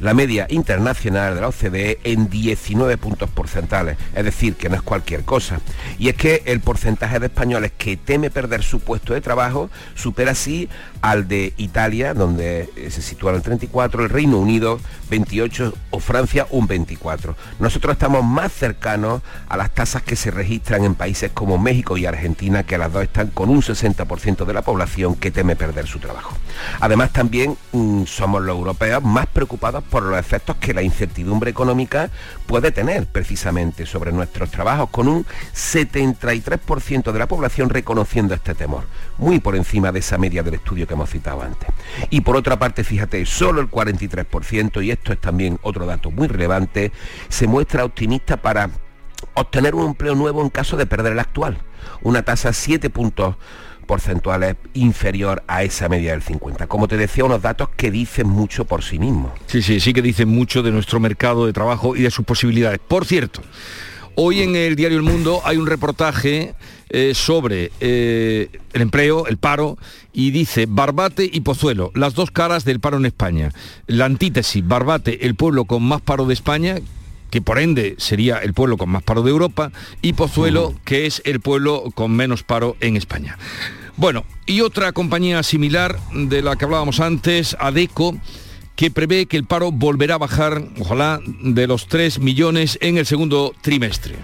la 0.00 0.14
media 0.14 0.46
internacional 0.50 1.34
de 1.34 1.40
la 1.40 1.48
OCDE 1.48 1.98
en 2.04 2.28
19 2.28 2.96
puntos 2.98 3.30
porcentuales, 3.30 3.96
es 4.14 4.24
decir, 4.24 4.54
que 4.54 4.68
no 4.68 4.76
es 4.76 4.82
cualquier 4.82 5.24
cosa. 5.24 5.60
Y 5.98 6.08
es 6.08 6.14
que 6.14 6.42
el 6.46 6.60
porcentaje 6.60 7.18
de 7.18 7.26
españoles 7.26 7.72
que 7.76 7.96
teme 7.96 8.30
perder 8.30 8.62
su 8.62 8.80
puesto 8.80 9.14
de 9.14 9.20
trabajo 9.20 9.70
supera 9.94 10.32
así 10.32 10.68
al 11.00 11.28
de 11.28 11.54
Italia, 11.56 12.14
donde 12.14 12.68
eh, 12.76 12.90
se 12.90 13.02
sitúa 13.02 13.32
el 13.32 13.42
34, 13.42 14.04
el 14.04 14.10
Reino 14.10 14.38
Unido 14.38 14.80
28 15.10 15.72
o 15.90 16.00
Francia 16.00 16.46
un 16.50 16.66
24. 16.66 17.36
Nosotros 17.58 17.92
estamos 17.92 18.24
más 18.24 18.52
cercanos 18.52 19.22
a 19.48 19.56
las 19.56 19.72
tasas 19.72 20.02
que 20.02 20.16
se 20.16 20.30
registran 20.30 20.84
en 20.84 20.94
países 20.94 21.30
como 21.32 21.58
México 21.58 21.96
y 21.96 22.06
Argentina, 22.06 22.64
que 22.64 22.78
las 22.78 22.92
dos 22.92 23.02
están 23.02 23.28
con 23.28 23.50
un 23.50 23.62
60% 23.62 24.44
de 24.44 24.52
la 24.52 24.62
población 24.62 25.14
que 25.14 25.30
teme 25.30 25.56
perder 25.56 25.86
su 25.86 25.98
trabajo. 25.98 26.36
Además 26.80 27.12
también 27.12 27.56
mm, 27.72 28.04
somos 28.04 28.42
los 28.42 28.56
europeos 28.56 29.02
más 29.02 29.26
preocupados 29.26 29.84
por 29.86 30.02
los 30.02 30.18
efectos 30.18 30.56
que 30.56 30.74
la 30.74 30.82
incertidumbre 30.82 31.50
económica 31.50 32.10
puede 32.46 32.72
tener 32.72 33.06
precisamente 33.06 33.86
sobre 33.86 34.12
nuestros 34.12 34.50
trabajos, 34.50 34.90
con 34.90 35.08
un 35.08 35.26
73% 35.54 37.12
de 37.12 37.18
la 37.18 37.26
población 37.26 37.70
reconociendo 37.70 38.34
este 38.34 38.54
temor, 38.54 38.84
muy 39.18 39.40
por 39.40 39.56
encima 39.56 39.92
de 39.92 40.00
esa 40.00 40.18
media 40.18 40.42
del 40.42 40.54
estudio 40.54 40.86
que 40.86 40.94
hemos 40.94 41.10
citado 41.10 41.42
antes. 41.42 41.68
Y 42.10 42.20
por 42.20 42.36
otra 42.36 42.58
parte, 42.58 42.84
fíjate, 42.84 43.24
solo 43.26 43.60
el 43.60 43.70
43%, 43.70 44.84
y 44.84 44.90
esto 44.90 45.12
es 45.12 45.20
también 45.20 45.58
otro 45.62 45.86
dato 45.86 46.10
muy 46.10 46.28
relevante, 46.28 46.92
se 47.28 47.46
muestra 47.46 47.84
optimista 47.84 48.36
para 48.36 48.70
obtener 49.34 49.74
un 49.74 49.86
empleo 49.86 50.14
nuevo 50.14 50.42
en 50.42 50.50
caso 50.50 50.76
de 50.76 50.86
perder 50.86 51.12
el 51.12 51.18
actual, 51.18 51.58
una 52.02 52.22
tasa 52.22 52.52
7 52.52 52.90
puntos 52.90 53.36
porcentuales 53.86 54.56
inferior 54.74 55.42
a 55.46 55.62
esa 55.62 55.88
media 55.88 56.12
del 56.12 56.22
50. 56.22 56.66
Como 56.66 56.88
te 56.88 56.96
decía, 56.96 57.24
unos 57.24 57.42
datos 57.42 57.70
que 57.76 57.90
dicen 57.90 58.28
mucho 58.28 58.64
por 58.64 58.82
sí 58.82 58.98
mismos. 58.98 59.32
Sí, 59.46 59.62
sí, 59.62 59.80
sí 59.80 59.92
que 59.92 60.02
dicen 60.02 60.28
mucho 60.28 60.62
de 60.62 60.72
nuestro 60.72 61.00
mercado 61.00 61.46
de 61.46 61.52
trabajo 61.52 61.96
y 61.96 62.02
de 62.02 62.10
sus 62.10 62.24
posibilidades. 62.24 62.78
Por 62.78 63.06
cierto, 63.06 63.40
hoy 64.16 64.42
en 64.42 64.56
el 64.56 64.76
diario 64.76 64.98
El 64.98 65.04
Mundo 65.04 65.40
hay 65.44 65.56
un 65.56 65.66
reportaje 65.66 66.54
eh, 66.88 67.14
sobre 67.14 67.72
eh, 67.80 68.48
el 68.72 68.82
empleo, 68.82 69.26
el 69.26 69.38
paro, 69.38 69.76
y 70.12 70.30
dice 70.30 70.66
Barbate 70.68 71.28
y 71.30 71.40
Pozuelo, 71.40 71.90
las 71.94 72.14
dos 72.14 72.30
caras 72.30 72.64
del 72.64 72.80
paro 72.80 72.96
en 72.96 73.06
España. 73.06 73.50
La 73.86 74.04
antítesis, 74.04 74.66
Barbate, 74.66 75.26
el 75.26 75.34
pueblo 75.34 75.64
con 75.64 75.82
más 75.82 76.00
paro 76.00 76.26
de 76.26 76.34
España, 76.34 76.76
que 77.36 77.42
por 77.42 77.58
ende 77.58 77.96
sería 77.98 78.38
el 78.38 78.54
pueblo 78.54 78.78
con 78.78 78.88
más 78.88 79.02
paro 79.02 79.22
de 79.22 79.30
Europa, 79.30 79.70
y 80.00 80.14
Pozuelo, 80.14 80.74
que 80.86 81.04
es 81.04 81.20
el 81.26 81.40
pueblo 81.40 81.84
con 81.94 82.16
menos 82.16 82.42
paro 82.42 82.78
en 82.80 82.96
España. 82.96 83.36
Bueno, 83.98 84.24
y 84.46 84.62
otra 84.62 84.92
compañía 84.92 85.42
similar 85.42 85.98
de 86.14 86.40
la 86.40 86.56
que 86.56 86.64
hablábamos 86.64 86.98
antes, 86.98 87.54
ADECO, 87.60 88.16
que 88.74 88.90
prevé 88.90 89.26
que 89.26 89.36
el 89.36 89.44
paro 89.44 89.70
volverá 89.70 90.14
a 90.14 90.18
bajar, 90.18 90.64
ojalá, 90.78 91.20
de 91.42 91.66
los 91.66 91.88
3 91.88 92.20
millones 92.20 92.78
en 92.80 92.96
el 92.96 93.04
segundo 93.04 93.52
trimestre. 93.60 94.14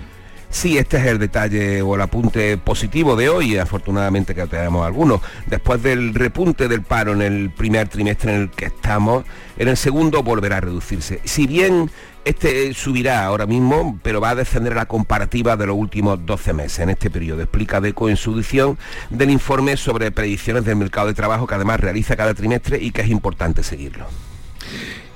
Sí, 0.52 0.76
este 0.76 0.98
es 0.98 1.06
el 1.06 1.18
detalle 1.18 1.80
o 1.80 1.94
el 1.94 2.02
apunte 2.02 2.58
positivo 2.58 3.16
de 3.16 3.30
hoy, 3.30 3.56
afortunadamente 3.56 4.34
que 4.34 4.46
tenemos 4.46 4.86
algunos. 4.86 5.22
Después 5.46 5.82
del 5.82 6.12
repunte 6.12 6.68
del 6.68 6.82
paro 6.82 7.14
en 7.14 7.22
el 7.22 7.50
primer 7.50 7.88
trimestre 7.88 8.34
en 8.34 8.42
el 8.42 8.50
que 8.50 8.66
estamos, 8.66 9.24
en 9.56 9.68
el 9.68 9.78
segundo 9.78 10.22
volverá 10.22 10.58
a 10.58 10.60
reducirse. 10.60 11.20
Si 11.24 11.46
bien 11.46 11.90
este 12.26 12.74
subirá 12.74 13.24
ahora 13.24 13.46
mismo, 13.46 13.98
pero 14.02 14.20
va 14.20 14.30
a 14.30 14.34
descender 14.34 14.76
la 14.76 14.84
comparativa 14.84 15.56
de 15.56 15.66
los 15.66 15.76
últimos 15.76 16.24
12 16.26 16.52
meses 16.52 16.80
en 16.80 16.90
este 16.90 17.08
periodo. 17.08 17.40
Explica 17.40 17.80
DECO 17.80 18.10
en 18.10 18.18
su 18.18 18.34
edición 18.34 18.78
del 19.08 19.30
informe 19.30 19.78
sobre 19.78 20.12
predicciones 20.12 20.66
del 20.66 20.76
mercado 20.76 21.06
de 21.06 21.14
trabajo 21.14 21.46
que 21.46 21.54
además 21.54 21.80
realiza 21.80 22.14
cada 22.14 22.34
trimestre 22.34 22.78
y 22.78 22.90
que 22.90 23.00
es 23.00 23.08
importante 23.08 23.62
seguirlo. 23.62 24.04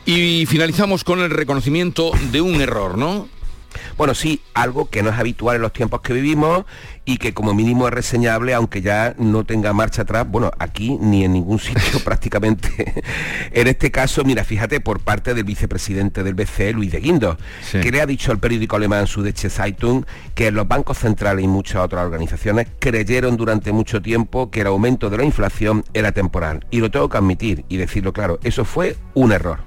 Y 0.06 0.46
finalizamos 0.46 1.04
con 1.04 1.20
el 1.20 1.30
reconocimiento 1.30 2.10
de 2.32 2.40
un 2.40 2.62
error, 2.62 2.96
¿no? 2.96 3.28
Bueno, 3.96 4.14
sí, 4.14 4.42
algo 4.54 4.88
que 4.88 5.02
no 5.02 5.10
es 5.10 5.18
habitual 5.18 5.56
en 5.56 5.62
los 5.62 5.72
tiempos 5.72 6.00
que 6.00 6.12
vivimos 6.12 6.64
y 7.04 7.18
que 7.18 7.32
como 7.32 7.54
mínimo 7.54 7.86
es 7.86 7.94
reseñable, 7.94 8.54
aunque 8.54 8.82
ya 8.82 9.14
no 9.18 9.44
tenga 9.44 9.72
marcha 9.72 10.02
atrás, 10.02 10.26
bueno, 10.28 10.50
aquí 10.58 10.98
ni 11.00 11.24
en 11.24 11.32
ningún 11.32 11.58
sitio 11.58 12.00
prácticamente. 12.04 13.02
en 13.52 13.66
este 13.68 13.90
caso, 13.90 14.24
mira, 14.24 14.44
fíjate, 14.44 14.80
por 14.80 15.00
parte 15.00 15.34
del 15.34 15.44
vicepresidente 15.44 16.22
del 16.22 16.34
BCE, 16.34 16.72
Luis 16.72 16.92
de 16.92 17.00
Guindos, 17.00 17.36
que 17.70 17.90
le 17.90 18.00
ha 18.00 18.06
dicho 18.06 18.32
al 18.32 18.38
periódico 18.38 18.76
alemán 18.76 19.06
Süddeutsche 19.06 19.50
Zeitung 19.50 20.04
que 20.34 20.50
los 20.50 20.66
bancos 20.66 20.98
centrales 20.98 21.44
y 21.44 21.48
muchas 21.48 21.82
otras 21.82 22.04
organizaciones 22.04 22.66
creyeron 22.78 23.36
durante 23.36 23.72
mucho 23.72 24.02
tiempo 24.02 24.50
que 24.50 24.62
el 24.62 24.66
aumento 24.66 25.10
de 25.10 25.18
la 25.18 25.24
inflación 25.24 25.84
era 25.94 26.12
temporal. 26.12 26.66
Y 26.70 26.80
lo 26.80 26.90
tengo 26.90 27.08
que 27.08 27.18
admitir 27.18 27.64
y 27.68 27.76
decirlo 27.76 28.12
claro, 28.12 28.38
eso 28.42 28.64
fue 28.64 28.96
un 29.14 29.32
error. 29.32 29.60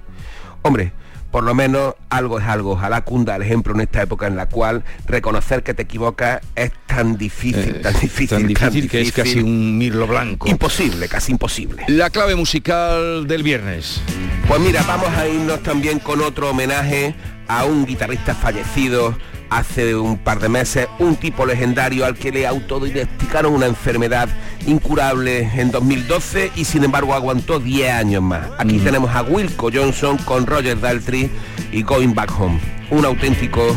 Hombre, 0.62 0.92
por 1.32 1.44
lo 1.44 1.54
menos 1.54 1.96
algo 2.10 2.40
es 2.40 2.46
algo. 2.46 2.72
Ojalá 2.72 3.02
cunda 3.02 3.36
el 3.36 3.42
ejemplo 3.44 3.74
en 3.74 3.82
esta 3.82 4.02
época 4.02 4.28
en 4.28 4.36
la 4.36 4.48
cual 4.48 4.84
reconocer 5.06 5.64
que 5.64 5.74
te 5.74 5.84
equivocas 5.84 6.42
es 6.56 6.72
tan 6.88 7.18
difícil, 7.18 7.76
Eh, 7.78 7.80
tan 7.82 7.94
difícil, 7.94 8.30
tan 8.30 8.48
difícil 8.48 8.90
que 8.90 9.02
es 9.02 9.12
casi 9.12 9.40
un 9.40 9.78
mirlo 9.78 10.08
blanco. 10.08 10.50
Imposible, 10.50 11.08
casi 11.08 11.32
imposible. 11.32 11.84
La 11.88 12.10
clave 12.10 12.36
musical 12.36 13.28
del 13.28 13.44
viernes. 13.44 14.02
Pues 14.48 14.60
mira, 14.60 14.84
vamos 14.84 15.10
a 15.10 15.28
irnos 15.28 15.62
también 15.62 16.00
con 16.00 16.22
otro 16.22 16.50
homenaje 16.50 17.14
a 17.48 17.66
un 17.66 17.86
guitarrista 17.86 18.34
fallecido 18.34 19.16
hace 19.50 19.96
un 19.96 20.18
par 20.18 20.40
de 20.40 20.50
meses, 20.50 20.88
un 21.00 21.16
tipo 21.16 21.46
legendario 21.46 22.06
al 22.06 22.16
que 22.16 22.32
le 22.32 22.48
autodiagnosticaron 22.48 23.54
una 23.54 23.66
enfermedad 23.66 24.30
incurable 24.66 25.50
en 25.56 25.72
2012 25.72 26.52
y 26.56 26.66
sin 26.66 26.84
embargo 26.84 27.14
aguantó 27.14 27.60
10 27.60 27.92
años 27.92 28.22
más. 28.22 28.48
Aquí 28.58 28.80
tenemos 28.80 29.14
a 29.16 29.22
Wilco 29.22 29.70
Johnson 29.74 30.18
con 30.18 30.46
Roger 30.46 30.80
Daltrey 30.80 31.30
y 31.72 31.82
Going 31.84 32.14
Back 32.14 32.32
Home. 32.40 32.60
Un 32.92 33.06
auténtico 33.06 33.76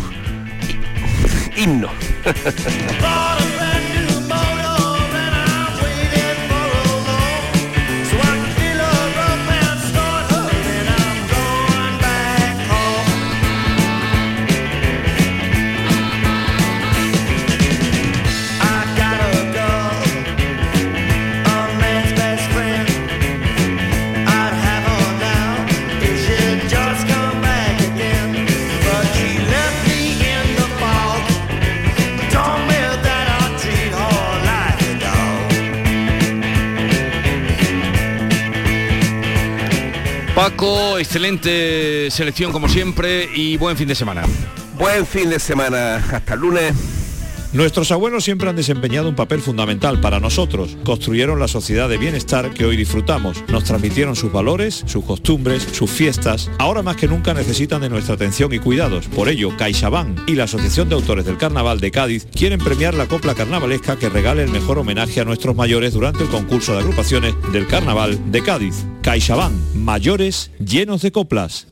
himno. 1.57 1.89
Paco, 40.35 40.99
excelente 40.99 42.11
selección 42.11 42.53
como 42.53 42.67
siempre 42.67 43.29
y 43.35 43.59
buen 43.59 43.77
fin 43.77 43.87
de 43.87 43.95
semana. 43.95 44.23
Buen 44.79 45.07
fin 45.07 45.29
de 45.29 45.39
semana. 45.39 45.97
Hasta 45.97 46.35
el 46.35 46.41
lunes. 46.41 47.02
Nuestros 47.53 47.93
abuelos 47.93 48.25
siempre 48.25 48.49
han 48.49 48.57
desempeñado 48.57 49.11
un 49.11 49.15
papel 49.15 49.43
fundamental 49.43 50.01
para 50.01 50.21
nosotros. 50.21 50.79
Construyeron 50.85 51.39
la 51.39 51.49
sociedad 51.49 51.87
de 51.87 51.99
bienestar 51.99 52.55
que 52.55 52.65
hoy 52.65 52.79
disfrutamos. 52.79 53.45
Nos 53.49 53.65
transmitieron 53.65 54.17
sus 54.17 54.33
valores, 54.33 54.83
sus 54.87 55.05
costumbres, 55.05 55.69
sus 55.73 55.91
fiestas. 55.91 56.51
Ahora 56.59 56.83
más 56.83 56.97
que 56.97 57.09
nunca 57.09 57.35
necesitan 57.35 57.83
de 57.83 57.91
nuestra 57.91 58.15
atención 58.15 58.55
y 58.55 58.59
cuidados. 58.59 59.07
Por 59.09 59.29
ello, 59.29 59.55
CaixaBank 59.55 60.31
y 60.31 60.35
la 60.35 60.45
Asociación 60.45 60.89
de 60.89 60.95
Autores 60.95 61.27
del 61.27 61.37
Carnaval 61.37 61.79
de 61.79 61.91
Cádiz 61.91 62.27
quieren 62.35 62.59
premiar 62.59 62.95
la 62.95 63.07
copla 63.07 63.35
carnavalesca 63.35 63.99
que 63.99 64.09
regale 64.09 64.43
el 64.45 64.51
mejor 64.51 64.79
homenaje 64.79 65.21
a 65.21 65.25
nuestros 65.25 65.55
mayores 65.55 65.93
durante 65.93 66.23
el 66.23 66.31
concurso 66.31 66.73
de 66.73 66.79
agrupaciones 66.79 67.35
del 67.53 67.67
Carnaval 67.67 68.33
de 68.33 68.43
Cádiz. 68.43 68.87
CaixaBank, 69.03 69.53
mayores 69.75 70.53
llenos 70.59 71.03
de 71.03 71.13
coplas. 71.13 71.72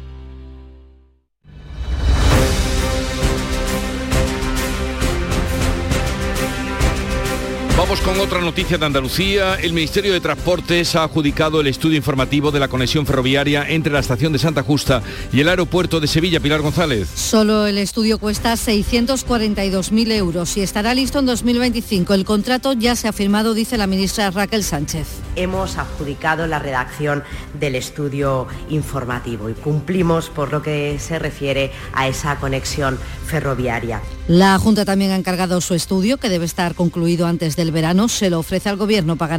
Vamos 7.81 7.99
con 8.01 8.19
otra 8.19 8.39
noticia 8.39 8.77
de 8.77 8.85
Andalucía. 8.85 9.55
El 9.55 9.73
Ministerio 9.73 10.13
de 10.13 10.21
Transportes 10.21 10.95
ha 10.95 11.03
adjudicado 11.03 11.61
el 11.61 11.65
estudio 11.65 11.97
informativo 11.97 12.51
de 12.51 12.59
la 12.59 12.67
conexión 12.67 13.07
ferroviaria 13.07 13.67
entre 13.67 13.91
la 13.91 13.97
estación 13.97 14.31
de 14.31 14.37
Santa 14.37 14.61
Justa 14.61 15.01
y 15.33 15.41
el 15.41 15.49
aeropuerto 15.49 15.99
de 15.99 16.05
Sevilla. 16.05 16.39
Pilar 16.39 16.61
González. 16.61 17.09
Solo 17.15 17.65
el 17.65 17.79
estudio 17.79 18.19
cuesta 18.19 18.53
642.000 18.53 20.11
euros 20.11 20.57
y 20.57 20.61
estará 20.61 20.93
listo 20.93 21.17
en 21.17 21.25
2025. 21.25 22.13
El 22.13 22.23
contrato 22.23 22.73
ya 22.73 22.95
se 22.95 23.07
ha 23.07 23.13
firmado, 23.13 23.55
dice 23.55 23.77
la 23.77 23.87
ministra 23.87 24.29
Raquel 24.29 24.63
Sánchez. 24.63 25.07
Hemos 25.35 25.79
adjudicado 25.79 26.45
la 26.45 26.59
redacción 26.59 27.23
del 27.59 27.73
estudio 27.73 28.47
informativo 28.69 29.49
y 29.49 29.53
cumplimos 29.53 30.29
por 30.29 30.51
lo 30.51 30.61
que 30.61 30.99
se 30.99 31.17
refiere 31.17 31.71
a 31.93 32.07
esa 32.07 32.35
conexión 32.35 32.99
ferroviaria. 33.25 34.01
La 34.31 34.57
Junta 34.59 34.85
también 34.85 35.11
ha 35.11 35.17
encargado 35.17 35.59
su 35.59 35.73
estudio, 35.73 36.15
que 36.15 36.29
debe 36.29 36.45
estar 36.45 36.73
concluido 36.73 37.27
antes 37.27 37.57
del 37.57 37.73
verano. 37.73 38.07
Se 38.07 38.29
lo 38.29 38.39
ofrece 38.39 38.69
al 38.69 38.77
Gobierno 38.77 39.17
para 39.17 39.37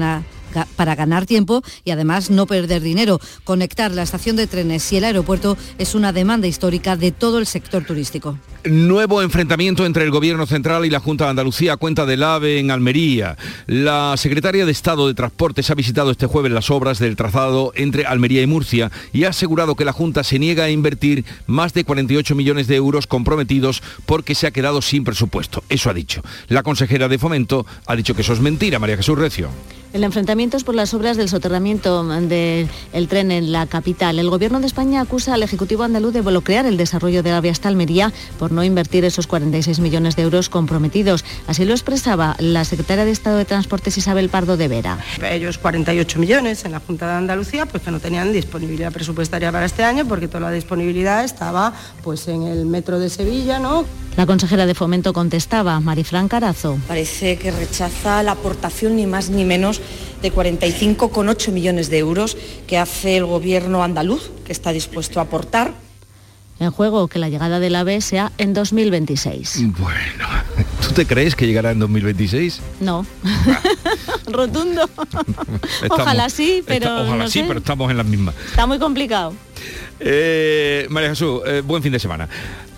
para 0.77 0.95
ganar 0.95 1.27
tiempo 1.27 1.63
y 1.85 1.91
además 1.91 2.31
no 2.31 2.47
perder 2.47 2.83
dinero. 2.83 3.21
Conectar 3.45 3.91
la 3.93 4.03
estación 4.03 4.37
de 4.37 4.47
trenes 4.47 4.93
y 4.93 4.97
el 4.97 5.05
aeropuerto 5.05 5.57
es 5.79 5.95
una 5.95 6.13
demanda 6.13 6.47
histórica 6.47 6.97
de 6.97 7.13
todo 7.13 7.39
el 7.39 7.47
sector 7.47 7.85
turístico. 7.85 8.39
Nuevo 8.65 9.23
enfrentamiento 9.23 9.85
entre 9.85 10.05
el 10.05 10.13
Gobierno 10.13 10.47
Central 10.47 10.87
y 10.87 10.91
la 10.91 11.01
Junta 11.01 11.25
de 11.25 11.31
Andalucía 11.31 11.77
cuenta 11.77 12.07
del 12.07 12.23
AVE 12.23 12.61
en 12.61 12.71
Almería. 12.71 13.37
La 13.67 14.15
secretaria 14.17 14.65
de 14.65 14.73
Estado 14.73 15.09
de 15.09 15.15
Transportes 15.15 15.71
ha 15.71 15.75
visitado 15.75 16.13
este 16.13 16.27
jueves 16.27 16.53
las 16.53 16.71
obras 16.71 17.01
del 17.01 17.17
trazado 17.17 17.73
entre 17.75 18.07
Almería 18.07 18.43
y 18.43 18.47
Murcia 18.47 18.93
y 19.13 19.25
ha 19.25 19.31
asegurado 19.31 19.75
que 19.75 19.85
la 19.85 19.93
Junta 19.93 20.23
se 20.23 20.39
niega 20.39 20.65
a 20.65 20.71
invertir 20.71 21.25
más 21.47 21.75
de 21.75 21.85
48 21.85 22.35
millones 22.35 22.69
de 22.69 22.77
euros 22.77 23.07
comprometidos 23.07 23.83
porque 24.07 24.35
se 24.35 24.47
ha 24.47 24.53
quedado 24.53 24.81
sin 24.81 25.05
presupuesto. 25.05 25.65
Eso 25.69 25.91
ha 25.91 25.95
dicho. 25.95 26.23
La 26.49 26.63
consejera 26.63 27.09
de 27.09 27.19
Fomento 27.19 27.67
ha 27.87 27.97
dicho 27.97 28.15
que 28.15 28.23
eso 28.23 28.33
es 28.33 28.41
mentira, 28.41 28.79
María 28.79 28.97
Jesús 28.97 29.19
Recio. 29.19 29.51
El 29.93 30.05
enfrentamiento 30.05 30.57
es 30.57 30.65
por 30.65 30.75
las 30.75 30.95
obras 30.95 31.19
del 31.19 31.29
soterramiento 31.29 32.03
del 32.03 33.09
tren 33.09 33.31
en 33.31 33.53
la 33.53 33.67
capital. 33.67 34.19
El 34.19 34.31
Gobierno 34.31 34.59
de 34.59 34.67
España 34.67 35.03
acusa 35.03 35.35
al 35.35 35.43
Ejecutivo 35.43 35.83
andaluz 35.83 36.15
de 36.15 36.23
bloquear 36.23 36.65
el 36.65 36.79
desarrollo 36.79 37.23
de 37.23 37.31
la 37.31 37.43
vía 37.43 37.53
hasta 37.53 37.69
Almería 37.69 38.11
por 38.39 38.53
no 38.53 38.65
invertir 38.65 39.05
esos 39.05 39.27
46 39.27 39.81
millones 39.81 40.17
de 40.17 40.23
euros 40.23 40.49
comprometidos. 40.49 41.27
Así 41.47 41.67
lo 41.67 41.73
expresaba 41.73 42.37
la 42.39 42.65
secretaria 42.65 43.05
de 43.05 43.11
Estado 43.11 43.37
de 43.37 43.45
Transportes 43.45 43.99
Isabel 43.99 44.31
Pardo 44.31 44.57
de 44.57 44.69
Vera. 44.69 44.97
Ellos 45.31 45.59
48 45.59 46.19
millones 46.19 46.65
en 46.65 46.73
la 46.73 46.81
Junta 46.81 47.07
de 47.09 47.13
Andalucía, 47.13 47.67
pues 47.67 47.83
que 47.83 47.91
no 47.91 48.01
tenían 48.01 48.33
disponibilidad 48.33 48.93
presupuestaria 48.93 49.53
para 49.53 49.67
este 49.67 49.85
año 49.85 50.07
porque 50.07 50.27
toda 50.27 50.41
la 50.41 50.53
disponibilidad 50.53 51.23
estaba 51.23 51.75
pues 52.03 52.29
en 52.29 52.45
el 52.45 52.65
metro 52.65 52.99
de 52.99 53.11
Sevilla, 53.11 53.59
¿no? 53.59 53.85
La 54.17 54.27
consejera 54.27 54.67
de 54.67 54.75
Fomento 54.75 55.13
contestaba, 55.13 55.81
Marifran 55.81 56.29
Carazo. 56.29 56.79
Parece 56.87 57.39
que 57.39 57.51
rechaza 57.51 58.23
la 58.23 58.33
aportación 58.33 58.97
ni 58.97 59.07
más 59.07 59.31
ni 59.31 59.45
menos 59.45 59.82
de 60.21 60.33
45,8 60.33 61.53
millones 61.53 61.91
de 61.91 61.99
euros 61.99 62.37
que 62.67 62.79
hace 62.79 63.17
el 63.17 63.27
gobierno 63.27 63.83
andaluz, 63.83 64.31
que 64.45 64.53
está 64.53 64.73
dispuesto 64.73 65.21
a 65.21 65.25
aportar. 65.25 65.75
En 66.61 66.71
juego 66.71 67.09
que 67.09 67.19
la 67.19 67.29
llegada 67.29 67.59
del 67.59 67.75
AVE 67.75 68.01
sea 68.01 68.31
en 68.39 68.55
2026. 68.55 69.65
Bueno, 69.79 70.27
¿tú 70.81 70.95
te 70.95 71.07
crees 71.07 71.35
que 71.35 71.47
llegará 71.47 71.73
en 71.73 71.81
2026? 71.81 72.61
No. 72.81 73.05
Rotundo. 74.27 74.89
ojalá 75.91 76.31
sí, 76.31 76.63
pero. 76.65 76.87
Está, 76.87 77.03
ojalá 77.03 77.25
no 77.25 77.31
sí, 77.31 77.41
sé. 77.41 77.45
pero 77.49 77.59
estamos 77.59 77.91
en 77.91 77.97
las 77.97 78.07
mismas. 78.07 78.35
Está 78.47 78.67
muy 78.67 78.79
complicado. 78.79 79.35
Eh, 79.99 80.87
María 80.91 81.11
Jesús, 81.11 81.41
eh, 81.47 81.63
buen 81.65 81.83
fin 81.83 81.93
de 81.93 81.99
semana. 81.99 82.29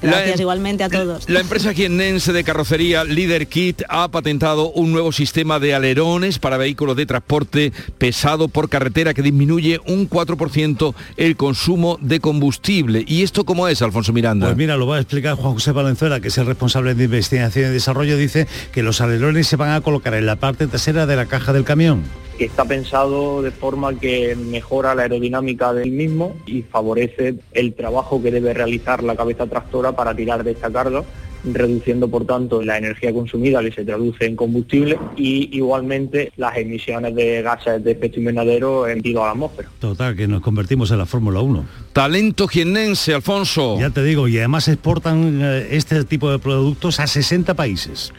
Gracias 0.05 0.37
La- 0.37 0.43
igualmente 0.43 0.85
a 0.85 0.89
todos. 0.89 1.29
La 1.29 1.41
empresa 1.41 1.73
jiennense 1.73 2.33
de 2.33 2.45
carrocería 2.45 3.05
Leader 3.05 3.47
Kit 3.47 3.83
ha 3.89 4.09
patentado 4.09 4.71
un 4.71 4.93
nuevo 4.93 5.13
sistema 5.13 5.59
de 5.59 5.75
alerones 5.75 6.39
para 6.39 6.57
vehículos 6.57 6.97
de 6.97 7.07
transporte 7.07 7.73
pesado 7.99 8.49
por 8.49 8.69
carretera 8.69 9.15
que 9.15 9.23
disminuye 9.23 9.81
un 9.87 10.09
4% 10.09 10.95
el 11.17 11.37
consumo 11.37 11.99
de 12.01 12.21
combustible. 12.21 13.05
¿Y 13.07 13.23
esto 13.23 13.45
cómo 13.45 13.69
es, 13.69 13.83
Alfonso 13.83 14.13
Miranda? 14.13 14.47
Pues 14.47 14.57
mira, 14.57 14.77
lo 14.77 14.87
va 14.87 14.97
a 14.97 15.01
explicar 15.01 15.35
Juan 15.37 15.55
José 15.55 15.73
Valenzuela, 15.73 16.21
que 16.21 16.29
es 16.29 16.39
el 16.39 16.47
responsable 16.47 16.95
de 16.95 17.05
investigación 17.05 17.71
y 17.71 17.73
desarrollo. 17.75 18.17
Dice 18.17 18.47
que 18.73 18.83
los 18.83 19.01
alerones 19.01 19.47
se 19.47 19.57
van 19.57 19.71
a 19.71 19.81
colocar 19.81 20.15
en 20.15 20.27
la 20.27 20.37
parte 20.37 20.67
trasera 20.67 21.07
de 21.07 21.17
la 21.17 21.27
caja 21.27 21.53
del 21.53 21.65
camión. 21.65 22.03
que 22.37 22.47
está 22.47 22.65
pensado 22.65 23.43
de 23.43 23.53
forma 23.53 23.97
que 23.97 24.35
mejora 24.35 24.93
la 24.97 25.03
aerodinámica 25.03 25.73
del 25.73 25.93
mismo 25.93 26.35
y 26.47 26.63
favorece 26.63 27.37
el 27.53 27.75
trabajo 27.75 28.21
que 28.21 28.33
debe 28.33 28.53
realizar 28.53 29.05
la 29.05 29.15
cabeza 29.15 29.47
tractora 29.47 29.94
para 29.95 30.15
tirar 30.15 30.45
de 30.45 30.53
esta 30.53 30.71
carga, 30.71 31.03
reduciendo 31.45 32.09
por 32.09 32.25
tanto 32.27 32.63
la 32.63 32.79
energía 32.79 33.13
consumida 33.13 33.61
que 33.63 33.73
se 33.73 33.85
traduce 33.85 34.25
en 34.25 34.37
combustible 34.37 34.99
y 35.17 35.55
igualmente 35.57 36.33
las 36.37 36.57
emisiones 36.57 37.15
de 37.15 37.43
gases 37.43 37.85
de 37.85 37.93
efecto 37.93 38.19
invernadero 38.19 38.87
emitidos 38.87 39.23
a 39.23 39.27
la 39.27 39.33
atmósfera. 39.33 39.69
Total, 39.79 40.17
que 40.17 40.27
nos 40.27 40.41
convertimos 40.41 40.91
en 40.91 40.99
la 40.99 41.07
Fórmula 41.07 41.41
1. 41.41 41.65
Talento 41.93 42.49
jiennense, 42.49 43.15
Alfonso. 43.15 43.79
Ya 43.79 43.91
te 43.91 44.03
digo, 44.03 44.29
y 44.29 44.39
además 44.39 44.69
exportan 44.69 45.41
eh, 45.43 45.69
este 45.73 46.05
tipo 46.05 46.31
de 46.31 46.39
productos 46.39 47.01
a 47.01 47.07
60 47.07 47.55
países. 47.55 48.13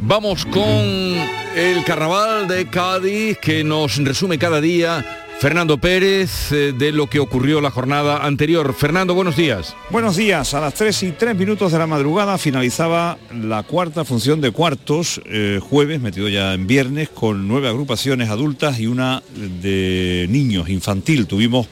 Vamos 0.00 0.44
con 0.44 0.62
el 0.62 1.84
carnaval 1.86 2.48
de 2.48 2.68
Cádiz 2.68 3.38
que 3.38 3.64
nos 3.64 3.96
resume 4.04 4.38
cada 4.38 4.60
día 4.60 5.23
Fernando 5.40 5.78
Pérez 5.78 6.52
eh, 6.52 6.72
de 6.72 6.92
lo 6.92 7.08
que 7.08 7.18
ocurrió 7.18 7.60
la 7.60 7.70
jornada 7.70 8.24
anterior. 8.24 8.72
Fernando, 8.72 9.14
buenos 9.14 9.36
días. 9.36 9.74
Buenos 9.90 10.16
días, 10.16 10.54
a 10.54 10.60
las 10.60 10.74
3 10.74 11.02
y 11.02 11.12
3 11.12 11.36
minutos 11.36 11.72
de 11.72 11.78
la 11.78 11.86
madrugada 11.86 12.38
finalizaba 12.38 13.18
la 13.32 13.62
cuarta 13.62 14.04
función 14.04 14.40
de 14.40 14.52
cuartos, 14.52 15.20
eh, 15.26 15.60
jueves, 15.62 16.00
metido 16.00 16.28
ya 16.28 16.54
en 16.54 16.66
viernes, 16.66 17.08
con 17.10 17.46
nueve 17.46 17.68
agrupaciones 17.68 18.30
adultas 18.30 18.78
y 18.78 18.86
una 18.86 19.22
de 19.60 20.26
niños, 20.30 20.68
infantil. 20.68 21.26
Tuvimos 21.26 21.68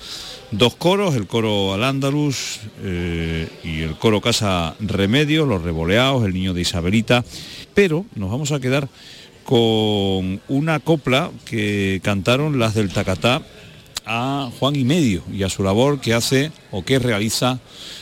dos 0.50 0.74
coros, 0.74 1.16
el 1.16 1.26
coro 1.26 1.72
al 1.72 1.82
Andalus 1.82 2.60
eh, 2.82 3.48
y 3.64 3.80
el 3.80 3.96
coro 3.96 4.20
Casa 4.20 4.76
Remedios, 4.80 5.48
los 5.48 5.62
revoleados, 5.62 6.24
el 6.24 6.34
niño 6.34 6.52
de 6.52 6.60
Isabelita, 6.60 7.24
pero 7.74 8.04
nos 8.14 8.30
vamos 8.30 8.52
a 8.52 8.60
quedar 8.60 8.88
con 9.45 10.40
una 10.49 10.80
copla 10.80 11.30
que 11.45 12.01
cantaron 12.03 12.59
las 12.59 12.74
del 12.74 12.90
Tacatá 12.90 13.43
a 14.05 14.51
Juan 14.59 14.76
y 14.76 14.84
Medio 14.84 15.22
y 15.32 15.43
a 15.43 15.49
su 15.49 15.62
labor 15.62 16.01
que 16.01 16.14
hace 16.14 16.51
o 16.70 16.84
que 16.84 16.99
realiza 16.99 17.61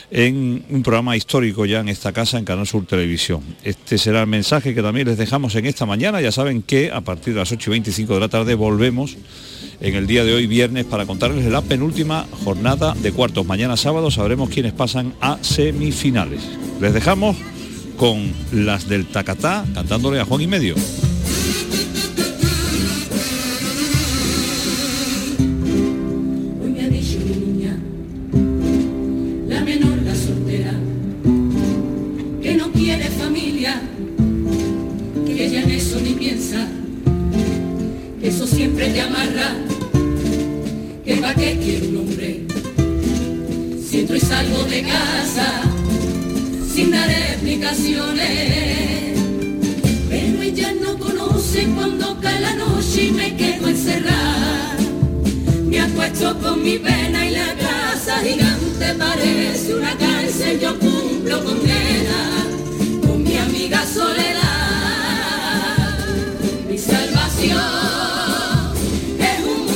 en 0.09 0.65
un 0.69 0.83
programa 0.83 1.15
histórico 1.15 1.65
ya 1.65 1.79
en 1.79 1.89
esta 1.89 2.11
casa 2.11 2.37
en 2.37 2.45
Canal 2.45 2.67
Sur 2.67 2.85
Televisión. 2.85 3.41
Este 3.63 3.97
será 3.97 4.21
el 4.21 4.27
mensaje 4.27 4.73
que 4.73 4.81
también 4.81 5.07
les 5.07 5.17
dejamos 5.17 5.55
en 5.55 5.65
esta 5.65 5.85
mañana. 5.85 6.21
Ya 6.21 6.31
saben 6.31 6.63
que 6.63 6.91
a 6.91 7.01
partir 7.01 7.33
de 7.33 7.39
las 7.39 7.51
8 7.51 7.69
y 7.69 7.71
25 7.71 8.13
de 8.13 8.19
la 8.19 8.27
tarde 8.27 8.55
volvemos 8.55 9.15
en 9.79 9.95
el 9.95 10.07
día 10.07 10.23
de 10.23 10.33
hoy 10.33 10.47
viernes 10.47 10.85
para 10.85 11.05
contarles 11.05 11.45
la 11.45 11.61
penúltima 11.61 12.27
jornada 12.43 12.93
de 12.93 13.11
cuartos. 13.11 13.45
Mañana 13.45 13.77
sábado 13.77 14.11
sabremos 14.11 14.49
quiénes 14.49 14.73
pasan 14.73 15.13
a 15.21 15.37
semifinales. 15.41 16.41
Les 16.79 16.93
dejamos 16.93 17.37
con 17.97 18.33
las 18.51 18.87
del 18.89 19.05
Tacatá 19.07 19.65
cantándole 19.73 20.19
a 20.19 20.25
Juan 20.25 20.41
y 20.41 20.47
Medio. 20.47 20.75
Pa' 41.31 41.39
qué 41.39 41.57
quiero 41.63 41.89
un 41.89 41.97
hombre. 41.97 42.41
Si 43.87 43.99
entro 43.99 44.15
y 44.15 44.19
salgo 44.19 44.63
de 44.63 44.83
casa 44.83 45.61
sin 46.73 46.91
dar 46.91 47.09
explicaciones. 47.09 49.19
Pero 50.09 50.41
ella 50.41 50.73
no 50.81 50.97
conoce 50.97 51.67
cuando 51.75 52.19
cae 52.19 52.39
la 52.39 52.55
noche 52.55 53.05
y 53.05 53.11
me 53.11 53.35
quedo 53.35 53.67
encerrada. 53.67 54.75
Me 55.65 55.79
acuesto 55.79 56.37
con 56.39 56.63
mi 56.63 56.77
pena 56.77 57.25
y 57.25 57.31
la 57.31 57.55
casa 57.55 58.19
gigante 58.23 58.93
parece 58.97 59.75
una 59.75 59.95
cárcel. 59.97 60.59
Yo 60.59 60.77
cumplo 60.79 61.43
condena 61.43 62.47
con 63.05 63.23
mi 63.23 63.37
amiga 63.37 63.85
soledad. 63.85 64.40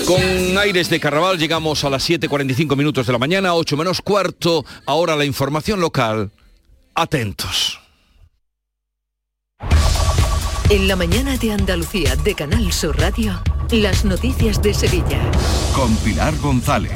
Con 0.05 0.57
aires 0.57 0.89
de 0.89 0.99
carnaval 0.99 1.39
llegamos 1.39 1.83
a 1.83 1.89
las 1.89 2.07
7.45 2.07 2.75
minutos 2.75 3.07
de 3.07 3.13
la 3.13 3.17
mañana, 3.17 3.55
8 3.55 3.75
menos 3.75 4.01
cuarto. 4.01 4.63
Ahora 4.85 5.15
la 5.15 5.25
información 5.25 5.79
local. 5.79 6.31
Atentos. 6.93 7.79
En 10.69 10.87
la 10.87 10.95
mañana 10.95 11.37
de 11.37 11.51
Andalucía 11.51 12.15
de 12.15 12.35
Canal 12.35 12.71
Sur 12.71 12.99
Radio, 12.99 13.41
las 13.71 14.05
noticias 14.05 14.61
de 14.61 14.73
Sevilla. 14.73 15.21
Con 15.75 15.95
Pilar 15.97 16.35
González. 16.37 16.91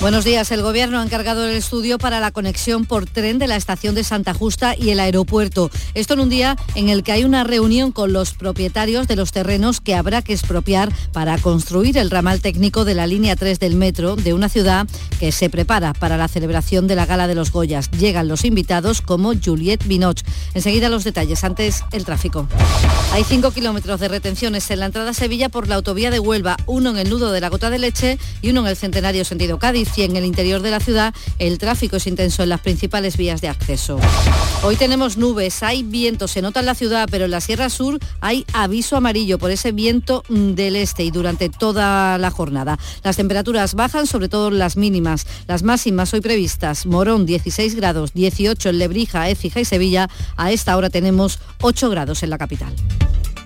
Buenos 0.00 0.24
días. 0.24 0.50
El 0.50 0.62
Gobierno 0.62 0.98
ha 0.98 1.04
encargado 1.04 1.46
el 1.46 1.54
estudio 1.54 1.98
para 1.98 2.20
la 2.20 2.30
conexión 2.30 2.86
por 2.86 3.04
tren 3.04 3.38
de 3.38 3.46
la 3.46 3.56
estación 3.56 3.94
de 3.94 4.02
Santa 4.02 4.32
Justa 4.32 4.74
y 4.74 4.88
el 4.88 4.98
aeropuerto. 4.98 5.70
Esto 5.92 6.14
en 6.14 6.20
un 6.20 6.30
día 6.30 6.56
en 6.74 6.88
el 6.88 7.02
que 7.02 7.12
hay 7.12 7.24
una 7.24 7.44
reunión 7.44 7.92
con 7.92 8.14
los 8.14 8.32
propietarios 8.32 9.08
de 9.08 9.16
los 9.16 9.30
terrenos 9.30 9.82
que 9.82 9.94
habrá 9.94 10.22
que 10.22 10.32
expropiar 10.32 10.90
para 11.12 11.36
construir 11.36 11.98
el 11.98 12.08
ramal 12.08 12.40
técnico 12.40 12.86
de 12.86 12.94
la 12.94 13.06
línea 13.06 13.36
3 13.36 13.60
del 13.60 13.76
metro 13.76 14.16
de 14.16 14.32
una 14.32 14.48
ciudad 14.48 14.88
que 15.18 15.32
se 15.32 15.50
prepara 15.50 15.92
para 15.92 16.16
la 16.16 16.28
celebración 16.28 16.86
de 16.86 16.96
la 16.96 17.04
Gala 17.04 17.26
de 17.26 17.34
los 17.34 17.52
Goyas. 17.52 17.90
Llegan 17.90 18.26
los 18.26 18.46
invitados 18.46 19.02
como 19.02 19.34
Juliette 19.34 19.86
Binoch. 19.86 20.22
Enseguida 20.54 20.88
los 20.88 21.04
detalles. 21.04 21.44
Antes, 21.44 21.84
el 21.92 22.06
tráfico. 22.06 22.48
Hay 23.12 23.22
5 23.22 23.50
kilómetros 23.50 24.00
de 24.00 24.08
retenciones 24.08 24.70
en 24.70 24.80
la 24.80 24.86
entrada 24.86 25.10
a 25.10 25.14
Sevilla 25.14 25.50
por 25.50 25.68
la 25.68 25.74
autovía 25.74 26.10
de 26.10 26.20
Huelva, 26.20 26.56
uno 26.64 26.88
en 26.88 26.96
el 26.96 27.10
nudo 27.10 27.32
de 27.32 27.42
la 27.42 27.50
Gota 27.50 27.68
de 27.68 27.78
Leche 27.78 28.18
y 28.40 28.48
uno 28.48 28.62
en 28.62 28.68
el 28.68 28.76
Centenario 28.76 29.26
sentido 29.26 29.58
Cádiz 29.58 29.89
y 29.96 30.02
en 30.02 30.16
el 30.16 30.24
interior 30.24 30.62
de 30.62 30.70
la 30.70 30.80
ciudad 30.80 31.14
el 31.38 31.58
tráfico 31.58 31.96
es 31.96 32.06
intenso 32.06 32.42
en 32.42 32.48
las 32.48 32.60
principales 32.60 33.16
vías 33.16 33.40
de 33.40 33.48
acceso. 33.48 33.98
Hoy 34.62 34.76
tenemos 34.76 35.16
nubes, 35.16 35.62
hay 35.62 35.82
viento, 35.82 36.28
se 36.28 36.42
nota 36.42 36.60
en 36.60 36.66
la 36.66 36.74
ciudad, 36.74 37.08
pero 37.10 37.24
en 37.24 37.30
la 37.30 37.40
Sierra 37.40 37.70
Sur 37.70 37.98
hay 38.20 38.44
aviso 38.52 38.96
amarillo 38.96 39.38
por 39.38 39.50
ese 39.50 39.72
viento 39.72 40.22
mm, 40.28 40.52
del 40.52 40.76
este 40.76 41.04
y 41.04 41.10
durante 41.10 41.48
toda 41.48 42.18
la 42.18 42.30
jornada. 42.30 42.78
Las 43.02 43.16
temperaturas 43.16 43.74
bajan, 43.74 44.06
sobre 44.06 44.28
todo 44.28 44.50
las 44.50 44.76
mínimas. 44.76 45.26
Las 45.46 45.62
máximas 45.62 46.12
hoy 46.14 46.20
previstas, 46.20 46.86
Morón 46.86 47.26
16 47.26 47.74
grados, 47.74 48.12
18 48.12 48.68
en 48.68 48.78
Lebrija, 48.78 49.28
Écija 49.28 49.60
y 49.60 49.64
Sevilla. 49.64 50.08
A 50.36 50.52
esta 50.52 50.76
hora 50.76 50.90
tenemos 50.90 51.38
8 51.62 51.90
grados 51.90 52.22
en 52.22 52.30
la 52.30 52.38
capital. 52.38 52.74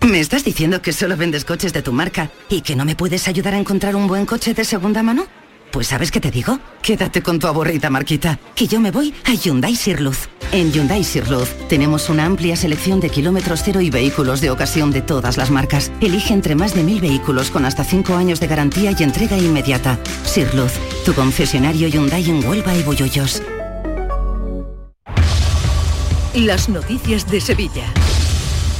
¿Me 0.06 0.20
estás 0.20 0.44
diciendo 0.44 0.82
que 0.82 0.92
solo 0.92 1.16
vendes 1.16 1.44
coches 1.44 1.72
de 1.72 1.80
tu 1.80 1.92
marca 1.92 2.30
y 2.50 2.60
que 2.60 2.76
no 2.76 2.84
me 2.84 2.94
puedes 2.94 3.26
ayudar 3.26 3.54
a 3.54 3.58
encontrar 3.58 3.96
un 3.96 4.06
buen 4.06 4.26
coche 4.26 4.52
de 4.52 4.64
segunda 4.64 5.02
mano? 5.02 5.26
Pues 5.74 5.88
¿sabes 5.88 6.12
qué 6.12 6.20
te 6.20 6.30
digo? 6.30 6.60
Quédate 6.82 7.20
con 7.20 7.40
tu 7.40 7.48
aburrida 7.48 7.90
marquita, 7.90 8.38
que 8.54 8.68
yo 8.68 8.78
me 8.78 8.92
voy 8.92 9.12
a 9.24 9.34
Hyundai 9.34 9.74
Sirluz. 9.74 10.28
En 10.52 10.70
Hyundai 10.70 11.02
Sirluz 11.02 11.48
tenemos 11.68 12.08
una 12.08 12.26
amplia 12.26 12.54
selección 12.54 13.00
de 13.00 13.10
kilómetros 13.10 13.62
cero 13.64 13.80
y 13.80 13.90
vehículos 13.90 14.40
de 14.40 14.52
ocasión 14.52 14.92
de 14.92 15.02
todas 15.02 15.36
las 15.36 15.50
marcas. 15.50 15.90
Elige 16.00 16.32
entre 16.32 16.54
más 16.54 16.76
de 16.76 16.84
mil 16.84 17.00
vehículos 17.00 17.50
con 17.50 17.64
hasta 17.64 17.82
5 17.82 18.14
años 18.14 18.38
de 18.38 18.46
garantía 18.46 18.94
y 18.96 19.02
entrega 19.02 19.36
inmediata. 19.36 19.98
Sirluz, 20.22 20.74
tu 21.04 21.12
concesionario 21.12 21.88
Hyundai 21.88 22.30
en 22.30 22.46
Huelva 22.46 22.72
y 22.76 22.84
Bollollos. 22.84 23.42
Las 26.34 26.68
noticias 26.68 27.28
de 27.28 27.40
Sevilla. 27.40 27.92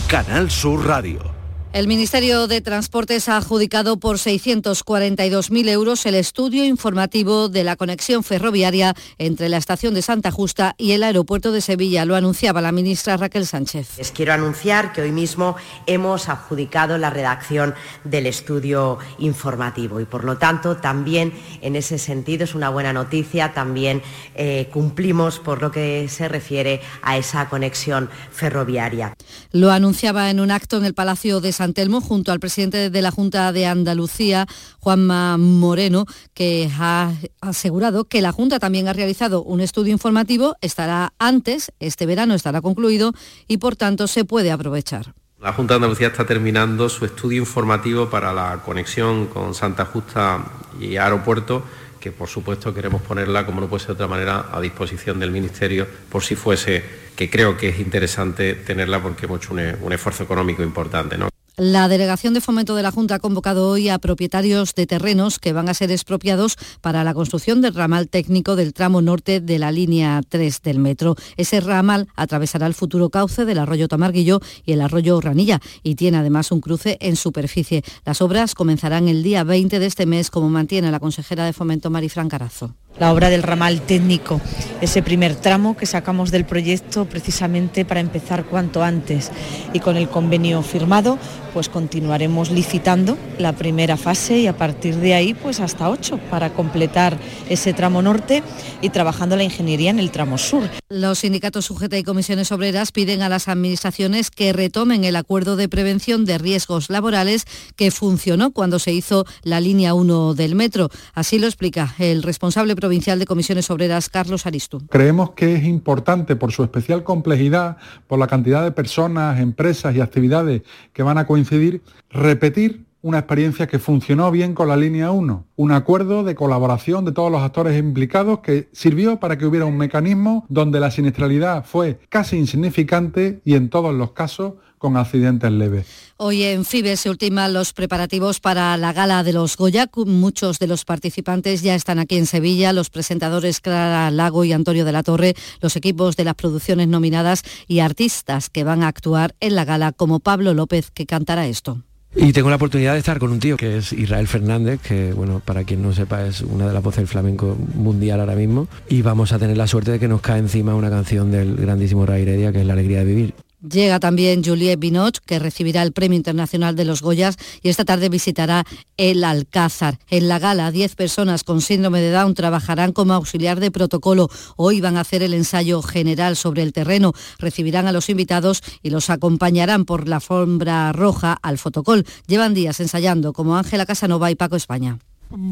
Canal 0.06 0.48
Sur 0.48 0.86
Radio. 0.86 1.33
El 1.74 1.88
Ministerio 1.88 2.46
de 2.46 2.60
Transportes 2.60 3.28
ha 3.28 3.36
adjudicado 3.36 3.96
por 3.96 4.18
642.000 4.18 5.68
euros 5.70 6.06
el 6.06 6.14
estudio 6.14 6.64
informativo 6.64 7.48
de 7.48 7.64
la 7.64 7.74
conexión 7.74 8.22
ferroviaria 8.22 8.94
entre 9.18 9.48
la 9.48 9.56
estación 9.56 9.92
de 9.92 10.00
Santa 10.00 10.30
Justa 10.30 10.76
y 10.78 10.92
el 10.92 11.02
aeropuerto 11.02 11.50
de 11.50 11.60
Sevilla. 11.60 12.04
Lo 12.04 12.14
anunciaba 12.14 12.60
la 12.60 12.70
ministra 12.70 13.16
Raquel 13.16 13.44
Sánchez. 13.44 13.98
Les 13.98 14.12
quiero 14.12 14.32
anunciar 14.32 14.92
que 14.92 15.02
hoy 15.02 15.10
mismo 15.10 15.56
hemos 15.88 16.28
adjudicado 16.28 16.96
la 16.96 17.10
redacción 17.10 17.74
del 18.04 18.26
estudio 18.26 18.98
informativo 19.18 19.98
y 19.98 20.04
por 20.04 20.22
lo 20.22 20.38
tanto 20.38 20.76
también 20.76 21.32
en 21.60 21.74
ese 21.74 21.98
sentido 21.98 22.44
es 22.44 22.54
una 22.54 22.70
buena 22.70 22.92
noticia, 22.92 23.52
también 23.52 24.00
eh, 24.36 24.68
cumplimos 24.72 25.40
por 25.40 25.60
lo 25.60 25.72
que 25.72 26.08
se 26.08 26.28
refiere 26.28 26.82
a 27.02 27.16
esa 27.16 27.48
conexión 27.48 28.10
ferroviaria. 28.30 29.16
Lo 29.50 29.72
anunciaba 29.72 30.30
en 30.30 30.38
un 30.38 30.52
acto 30.52 30.76
en 30.76 30.84
el 30.84 30.94
Palacio 30.94 31.40
de 31.40 31.50
San 31.50 31.63
Telmo 31.72 32.00
junto 32.00 32.32
al 32.32 32.40
presidente 32.40 32.90
de 32.90 33.02
la 33.02 33.10
Junta 33.10 33.52
de 33.52 33.66
Andalucía, 33.66 34.46
Juanma 34.80 35.38
Moreno, 35.38 36.06
que 36.34 36.70
ha 36.78 37.12
asegurado 37.40 38.04
que 38.04 38.20
la 38.20 38.32
Junta 38.32 38.58
también 38.58 38.88
ha 38.88 38.92
realizado 38.92 39.42
un 39.42 39.60
estudio 39.60 39.92
informativo, 39.92 40.56
estará 40.60 41.14
antes, 41.18 41.72
este 41.80 42.06
verano 42.06 42.34
estará 42.34 42.60
concluido 42.60 43.12
y 43.48 43.58
por 43.58 43.76
tanto 43.76 44.06
se 44.06 44.24
puede 44.24 44.50
aprovechar. 44.50 45.14
La 45.40 45.52
Junta 45.52 45.74
de 45.74 45.76
Andalucía 45.76 46.08
está 46.08 46.26
terminando 46.26 46.88
su 46.88 47.04
estudio 47.04 47.38
informativo 47.38 48.10
para 48.10 48.32
la 48.32 48.62
conexión 48.64 49.26
con 49.26 49.54
Santa 49.54 49.84
Justa 49.86 50.44
y 50.80 50.96
Aeropuerto 50.96 51.62
que 52.04 52.12
por 52.12 52.28
supuesto 52.28 52.74
queremos 52.74 53.00
ponerla, 53.00 53.46
como 53.46 53.62
no 53.62 53.66
puede 53.66 53.80
ser 53.80 53.88
de 53.88 54.04
otra 54.04 54.08
manera, 54.08 54.50
a 54.52 54.60
disposición 54.60 55.18
del 55.18 55.30
Ministerio, 55.30 55.86
por 56.10 56.22
si 56.22 56.36
fuese, 56.36 56.84
que 57.16 57.30
creo 57.30 57.56
que 57.56 57.70
es 57.70 57.80
interesante 57.80 58.52
tenerla 58.52 59.02
porque 59.02 59.24
hemos 59.24 59.38
hecho 59.38 59.54
un, 59.54 59.60
un 59.80 59.90
esfuerzo 59.90 60.24
económico 60.24 60.62
importante. 60.62 61.16
¿no? 61.16 61.30
La 61.56 61.86
Delegación 61.86 62.34
de 62.34 62.40
Fomento 62.40 62.74
de 62.74 62.82
la 62.82 62.90
Junta 62.90 63.14
ha 63.14 63.18
convocado 63.20 63.70
hoy 63.70 63.88
a 63.88 64.00
propietarios 64.00 64.74
de 64.74 64.88
terrenos 64.88 65.38
que 65.38 65.52
van 65.52 65.68
a 65.68 65.74
ser 65.74 65.92
expropiados 65.92 66.56
para 66.80 67.04
la 67.04 67.14
construcción 67.14 67.60
del 67.60 67.74
ramal 67.74 68.08
técnico 68.08 68.56
del 68.56 68.72
tramo 68.72 69.00
norte 69.00 69.40
de 69.40 69.60
la 69.60 69.70
línea 69.70 70.20
3 70.28 70.62
del 70.62 70.80
metro. 70.80 71.14
Ese 71.36 71.60
ramal 71.60 72.08
atravesará 72.16 72.66
el 72.66 72.74
futuro 72.74 73.08
cauce 73.08 73.44
del 73.44 73.60
arroyo 73.60 73.86
Tamarguillo 73.86 74.40
y 74.66 74.72
el 74.72 74.80
arroyo 74.80 75.20
Ranilla 75.20 75.60
y 75.84 75.94
tiene 75.94 76.16
además 76.16 76.50
un 76.50 76.60
cruce 76.60 76.96
en 77.00 77.14
superficie. 77.14 77.84
Las 78.04 78.20
obras 78.20 78.56
comenzarán 78.56 79.06
el 79.06 79.22
día 79.22 79.44
20 79.44 79.78
de 79.78 79.86
este 79.86 80.06
mes, 80.06 80.32
como 80.32 80.48
mantiene 80.48 80.90
la 80.90 80.98
consejera 80.98 81.44
de 81.44 81.52
Fomento 81.52 81.88
Marifran 81.88 82.28
Carazo 82.28 82.74
la 82.98 83.12
obra 83.12 83.30
del 83.30 83.42
ramal 83.42 83.80
técnico, 83.80 84.40
ese 84.80 85.02
primer 85.02 85.34
tramo 85.34 85.76
que 85.76 85.86
sacamos 85.86 86.30
del 86.30 86.44
proyecto 86.44 87.06
precisamente 87.06 87.84
para 87.84 88.00
empezar 88.00 88.44
cuanto 88.44 88.82
antes. 88.82 89.30
Y 89.72 89.80
con 89.80 89.96
el 89.96 90.08
convenio 90.08 90.62
firmado, 90.62 91.18
pues 91.54 91.68
continuaremos 91.68 92.50
licitando 92.50 93.16
la 93.38 93.52
primera 93.52 93.96
fase 93.96 94.38
y 94.38 94.48
a 94.48 94.56
partir 94.56 94.96
de 94.96 95.14
ahí 95.14 95.34
pues 95.34 95.60
hasta 95.60 95.88
ocho 95.88 96.18
para 96.28 96.52
completar 96.52 97.16
ese 97.48 97.72
tramo 97.72 98.02
norte 98.02 98.42
y 98.82 98.90
trabajando 98.90 99.36
la 99.36 99.44
ingeniería 99.44 99.90
en 99.90 100.00
el 100.00 100.10
tramo 100.10 100.36
sur. 100.36 100.68
Los 100.88 101.20
sindicatos 101.20 101.66
sujeta 101.66 101.96
y 101.96 102.02
comisiones 102.02 102.50
obreras 102.50 102.90
piden 102.90 103.22
a 103.22 103.28
las 103.28 103.46
administraciones 103.46 104.30
que 104.30 104.52
retomen 104.52 105.04
el 105.04 105.14
acuerdo 105.14 105.54
de 105.56 105.68
prevención 105.68 106.24
de 106.24 106.38
riesgos 106.38 106.90
laborales 106.90 107.44
que 107.76 107.92
funcionó 107.92 108.50
cuando 108.50 108.80
se 108.80 108.92
hizo 108.92 109.24
la 109.42 109.60
línea 109.60 109.94
1 109.94 110.34
del 110.34 110.56
metro. 110.56 110.90
Así 111.14 111.38
lo 111.38 111.46
explica 111.46 111.94
el 111.98 112.24
responsable 112.24 112.74
provincial 112.84 113.18
de 113.18 113.24
comisiones 113.24 113.70
obreras, 113.70 114.10
Carlos 114.10 114.44
Aristu. 114.44 114.86
Creemos 114.90 115.30
que 115.30 115.54
es 115.54 115.64
importante 115.64 116.36
por 116.36 116.52
su 116.52 116.62
especial 116.62 117.02
complejidad, 117.02 117.78
por 118.06 118.18
la 118.18 118.26
cantidad 118.26 118.62
de 118.62 118.72
personas, 118.72 119.40
empresas 119.40 119.96
y 119.96 120.02
actividades 120.02 120.60
que 120.92 121.02
van 121.02 121.16
a 121.16 121.26
coincidir 121.26 121.80
repetir 122.10 122.84
una 123.04 123.18
experiencia 123.18 123.66
que 123.66 123.78
funcionó 123.78 124.30
bien 124.30 124.54
con 124.54 124.66
la 124.66 124.78
línea 124.78 125.10
1, 125.10 125.46
un 125.56 125.72
acuerdo 125.72 126.24
de 126.24 126.34
colaboración 126.34 127.04
de 127.04 127.12
todos 127.12 127.30
los 127.30 127.42
actores 127.42 127.78
implicados 127.78 128.38
que 128.38 128.70
sirvió 128.72 129.20
para 129.20 129.36
que 129.36 129.44
hubiera 129.44 129.66
un 129.66 129.76
mecanismo 129.76 130.46
donde 130.48 130.80
la 130.80 130.90
siniestralidad 130.90 131.66
fue 131.66 132.00
casi 132.08 132.38
insignificante 132.38 133.42
y 133.44 133.56
en 133.56 133.68
todos 133.68 133.94
los 133.94 134.12
casos 134.12 134.54
con 134.78 134.96
accidentes 134.96 135.52
leves. 135.52 136.14
Hoy 136.16 136.44
en 136.44 136.64
FIBE 136.64 136.96
se 136.96 137.10
ultiman 137.10 137.52
los 137.52 137.74
preparativos 137.74 138.40
para 138.40 138.74
la 138.78 138.94
gala 138.94 139.22
de 139.22 139.34
los 139.34 139.58
Goya. 139.58 139.86
Muchos 140.06 140.58
de 140.58 140.66
los 140.66 140.86
participantes 140.86 141.60
ya 141.60 141.74
están 141.74 141.98
aquí 141.98 142.16
en 142.16 142.24
Sevilla, 142.24 142.72
los 142.72 142.88
presentadores 142.88 143.60
Clara 143.60 144.10
Lago 144.10 144.46
y 144.46 144.54
Antonio 144.54 144.86
de 144.86 144.92
la 144.92 145.02
Torre, 145.02 145.34
los 145.60 145.76
equipos 145.76 146.16
de 146.16 146.24
las 146.24 146.36
producciones 146.36 146.88
nominadas 146.88 147.42
y 147.68 147.80
artistas 147.80 148.48
que 148.48 148.64
van 148.64 148.82
a 148.82 148.88
actuar 148.88 149.34
en 149.40 149.56
la 149.56 149.66
gala 149.66 149.92
como 149.92 150.20
Pablo 150.20 150.54
López 150.54 150.90
que 150.90 151.04
cantará 151.04 151.46
esto. 151.46 151.82
Y 152.16 152.32
tengo 152.32 152.48
la 152.48 152.56
oportunidad 152.56 152.92
de 152.92 153.00
estar 153.00 153.18
con 153.18 153.32
un 153.32 153.40
tío 153.40 153.56
que 153.56 153.78
es 153.78 153.92
Israel 153.92 154.28
Fernández, 154.28 154.80
que 154.80 155.12
bueno, 155.12 155.42
para 155.44 155.64
quien 155.64 155.82
no 155.82 155.92
sepa 155.92 156.24
es 156.24 156.42
una 156.42 156.68
de 156.68 156.72
las 156.72 156.82
voces 156.82 156.98
del 156.98 157.08
flamenco 157.08 157.56
mundial 157.74 158.20
ahora 158.20 158.36
mismo. 158.36 158.68
Y 158.88 159.02
vamos 159.02 159.32
a 159.32 159.38
tener 159.38 159.56
la 159.56 159.66
suerte 159.66 159.90
de 159.90 159.98
que 159.98 160.06
nos 160.06 160.20
cae 160.20 160.38
encima 160.38 160.74
una 160.74 160.90
canción 160.90 161.32
del 161.32 161.56
grandísimo 161.56 162.06
Ray 162.06 162.24
que 162.24 162.60
es 162.60 162.66
La 162.66 162.74
Alegría 162.74 163.00
de 163.00 163.04
Vivir. 163.04 163.34
Llega 163.68 163.98
también 163.98 164.44
Juliette 164.44 164.78
Binot, 164.78 165.20
que 165.20 165.38
recibirá 165.38 165.82
el 165.82 165.92
Premio 165.92 166.16
Internacional 166.16 166.76
de 166.76 166.84
los 166.84 167.00
Goyas 167.00 167.38
y 167.62 167.70
esta 167.70 167.86
tarde 167.86 168.10
visitará 168.10 168.64
el 168.98 169.24
Alcázar. 169.24 169.98
En 170.10 170.28
la 170.28 170.38
gala, 170.38 170.70
10 170.70 170.94
personas 170.96 171.44
con 171.44 171.62
síndrome 171.62 172.02
de 172.02 172.10
Down 172.10 172.34
trabajarán 172.34 172.92
como 172.92 173.14
auxiliar 173.14 173.60
de 173.60 173.70
protocolo. 173.70 174.28
Hoy 174.56 174.82
van 174.82 174.98
a 174.98 175.00
hacer 175.00 175.22
el 175.22 175.32
ensayo 175.32 175.80
general 175.80 176.36
sobre 176.36 176.62
el 176.62 176.74
terreno. 176.74 177.14
Recibirán 177.38 177.86
a 177.86 177.92
los 177.92 178.10
invitados 178.10 178.62
y 178.82 178.90
los 178.90 179.08
acompañarán 179.08 179.86
por 179.86 180.08
la 180.08 180.16
alfombra 180.16 180.92
roja 180.92 181.32
al 181.40 181.56
fotocol. 181.56 182.04
Llevan 182.26 182.52
días 182.52 182.80
ensayando 182.80 183.32
como 183.32 183.56
Ángela 183.56 183.86
Casanova 183.86 184.30
y 184.30 184.34
Paco 184.34 184.56
España. 184.56 184.98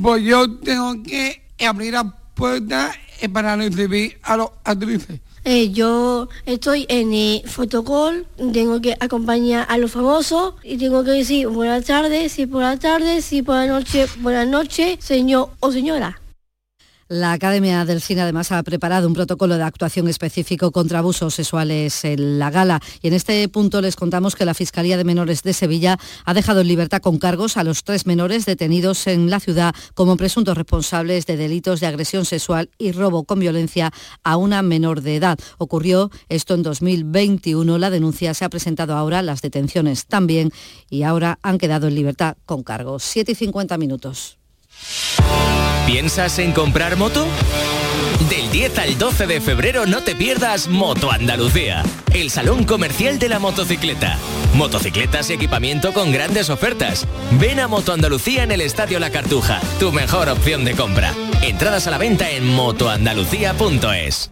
Pues 0.02 0.22
yo 0.22 0.58
tengo 0.58 1.02
que 1.02 1.42
abrir 1.66 1.94
la 1.94 2.14
puerta 2.34 2.92
para 3.32 3.56
recibir 3.56 4.18
a 4.22 4.36
los 4.36 4.50
actrices 4.64 5.20
eh, 5.45 5.70
yo 5.70 6.28
estoy 6.47 6.86
en 6.88 7.12
el 7.12 7.43
fotocall, 7.49 8.26
tengo 8.53 8.80
que 8.80 8.97
acompañar 9.01 9.66
a 9.68 9.76
los 9.76 9.90
famosos 9.90 10.55
y 10.62 10.78
tengo 10.78 11.03
que 11.03 11.11
decir 11.11 11.49
buenas 11.49 11.84
tardes, 11.84 12.32
sí 12.32 12.47
por 12.47 12.62
la 12.62 12.78
tarde, 12.78 13.22
sí 13.22 13.43
por 13.43 13.57
la 13.57 13.66
noche, 13.66 14.07
buenas 14.20 14.47
noches, 14.47 14.99
señor 15.01 15.51
o 15.61 15.72
señora. 15.72 16.22
La 17.12 17.32
Academia 17.32 17.84
del 17.84 18.00
Cine 18.00 18.22
además 18.22 18.52
ha 18.52 18.62
preparado 18.62 19.06
un 19.06 19.12
protocolo 19.12 19.58
de 19.58 19.62
actuación 19.64 20.08
específico 20.08 20.70
contra 20.72 21.00
abusos 21.00 21.34
sexuales 21.34 22.06
en 22.06 22.38
la 22.38 22.50
gala 22.50 22.80
y 23.02 23.08
en 23.08 23.12
este 23.12 23.46
punto 23.50 23.82
les 23.82 23.96
contamos 23.96 24.34
que 24.34 24.46
la 24.46 24.54
Fiscalía 24.54 24.96
de 24.96 25.04
Menores 25.04 25.42
de 25.42 25.52
Sevilla 25.52 25.98
ha 26.24 26.32
dejado 26.32 26.62
en 26.62 26.68
libertad 26.68 27.02
con 27.02 27.18
cargos 27.18 27.58
a 27.58 27.64
los 27.64 27.84
tres 27.84 28.06
menores 28.06 28.46
detenidos 28.46 29.06
en 29.08 29.28
la 29.28 29.40
ciudad 29.40 29.74
como 29.92 30.16
presuntos 30.16 30.56
responsables 30.56 31.26
de 31.26 31.36
delitos 31.36 31.80
de 31.80 31.86
agresión 31.86 32.24
sexual 32.24 32.70
y 32.78 32.92
robo 32.92 33.24
con 33.24 33.40
violencia 33.40 33.92
a 34.24 34.38
una 34.38 34.62
menor 34.62 35.02
de 35.02 35.16
edad. 35.16 35.38
Ocurrió 35.58 36.10
esto 36.30 36.54
en 36.54 36.62
2021. 36.62 37.76
La 37.76 37.90
denuncia 37.90 38.32
se 38.32 38.46
ha 38.46 38.48
presentado 38.48 38.96
ahora, 38.96 39.20
las 39.20 39.42
detenciones 39.42 40.06
también 40.06 40.50
y 40.88 41.02
ahora 41.02 41.38
han 41.42 41.58
quedado 41.58 41.88
en 41.88 41.94
libertad 41.94 42.38
con 42.46 42.62
cargos. 42.62 43.02
7 43.02 43.32
y 43.32 43.34
50 43.34 43.76
minutos. 43.76 44.38
¿Piensas 45.87 46.39
en 46.39 46.53
comprar 46.53 46.97
moto? 46.97 47.26
Del 48.30 48.51
10 48.51 48.78
al 48.78 48.99
12 48.99 49.26
de 49.26 49.41
febrero 49.41 49.85
no 49.85 50.03
te 50.03 50.14
pierdas 50.14 50.68
Moto 50.68 51.11
Andalucía, 51.11 51.83
el 52.12 52.30
salón 52.30 52.64
comercial 52.64 53.18
de 53.18 53.28
la 53.28 53.39
motocicleta. 53.39 54.16
Motocicletas 54.55 55.28
y 55.30 55.35
equipamiento 55.35 55.93
con 55.93 56.12
grandes 56.12 56.49
ofertas. 56.51 57.07
Ven 57.33 57.61
a 57.61 57.68
Moto 57.68 57.93
Andalucía 57.93 58.45
en 58.45 58.53
el 58.53 58.61
Estadio 58.61 59.01
La 59.01 59.11
Cartuja, 59.11 59.61
tu 59.80 59.93
mejor 59.93 60.28
opción 60.28 60.64
de 60.64 60.72
compra. 60.72 61.12
Entradas 61.43 61.87
a 61.87 61.91
la 61.91 61.99
venta 61.99 62.30
en 62.30 62.47
motoandalucía.es. 62.47 64.32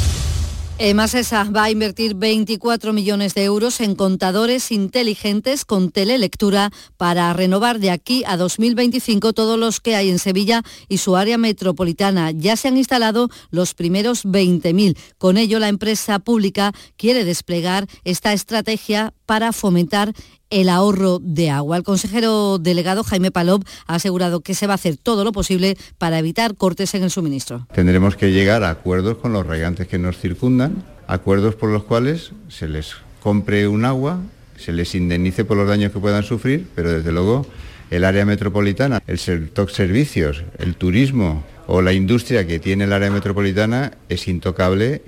Emasesa 0.83 1.43
va 1.43 1.65
a 1.65 1.69
invertir 1.69 2.15
24 2.15 2.91
millones 2.91 3.35
de 3.35 3.43
euros 3.43 3.81
en 3.81 3.93
contadores 3.93 4.71
inteligentes 4.71 5.63
con 5.63 5.91
telelectura 5.91 6.71
para 6.97 7.31
renovar 7.33 7.77
de 7.77 7.91
aquí 7.91 8.23
a 8.25 8.35
2025 8.35 9.31
todos 9.33 9.59
los 9.59 9.79
que 9.79 9.95
hay 9.95 10.09
en 10.09 10.17
Sevilla 10.17 10.63
y 10.89 10.97
su 10.97 11.15
área 11.17 11.37
metropolitana. 11.37 12.31
Ya 12.31 12.55
se 12.55 12.67
han 12.67 12.77
instalado 12.77 13.29
los 13.51 13.75
primeros 13.75 14.25
20.000. 14.25 14.97
Con 15.19 15.37
ello, 15.37 15.59
la 15.59 15.67
empresa 15.67 16.17
pública 16.17 16.73
quiere 16.97 17.25
desplegar 17.25 17.85
esta 18.03 18.33
estrategia 18.33 19.13
para 19.31 19.53
fomentar 19.53 20.11
el 20.49 20.67
ahorro 20.67 21.19
de 21.21 21.49
agua. 21.49 21.77
El 21.77 21.83
consejero 21.83 22.57
delegado 22.57 23.01
Jaime 23.05 23.31
Palop 23.31 23.63
ha 23.87 23.95
asegurado 23.95 24.41
que 24.41 24.53
se 24.53 24.67
va 24.67 24.73
a 24.73 24.75
hacer 24.75 24.97
todo 24.97 25.23
lo 25.23 25.31
posible 25.31 25.77
para 25.97 26.19
evitar 26.19 26.57
cortes 26.57 26.93
en 26.95 27.03
el 27.03 27.11
suministro. 27.11 27.65
Tendremos 27.73 28.17
que 28.17 28.33
llegar 28.33 28.65
a 28.65 28.71
acuerdos 28.71 29.19
con 29.19 29.31
los 29.31 29.47
regantes 29.47 29.87
que 29.87 29.97
nos 29.97 30.17
circundan, 30.17 30.83
acuerdos 31.07 31.55
por 31.55 31.69
los 31.69 31.85
cuales 31.85 32.33
se 32.49 32.67
les 32.67 32.95
compre 33.23 33.69
un 33.69 33.85
agua, 33.85 34.19
se 34.57 34.73
les 34.73 34.95
indemnice 34.95 35.45
por 35.45 35.55
los 35.55 35.65
daños 35.65 35.93
que 35.93 35.99
puedan 35.99 36.23
sufrir, 36.23 36.67
pero 36.75 36.91
desde 36.91 37.13
luego 37.13 37.45
el 37.89 38.03
área 38.03 38.25
metropolitana, 38.25 39.01
el 39.07 39.17
sector 39.17 39.71
servicios, 39.71 40.43
el 40.59 40.75
turismo 40.75 41.45
o 41.67 41.81
la 41.81 41.93
industria 41.93 42.45
que 42.45 42.59
tiene 42.59 42.83
el 42.83 42.91
área 42.91 43.09
metropolitana 43.09 43.93
es 44.09 44.27
intocable 44.27 45.03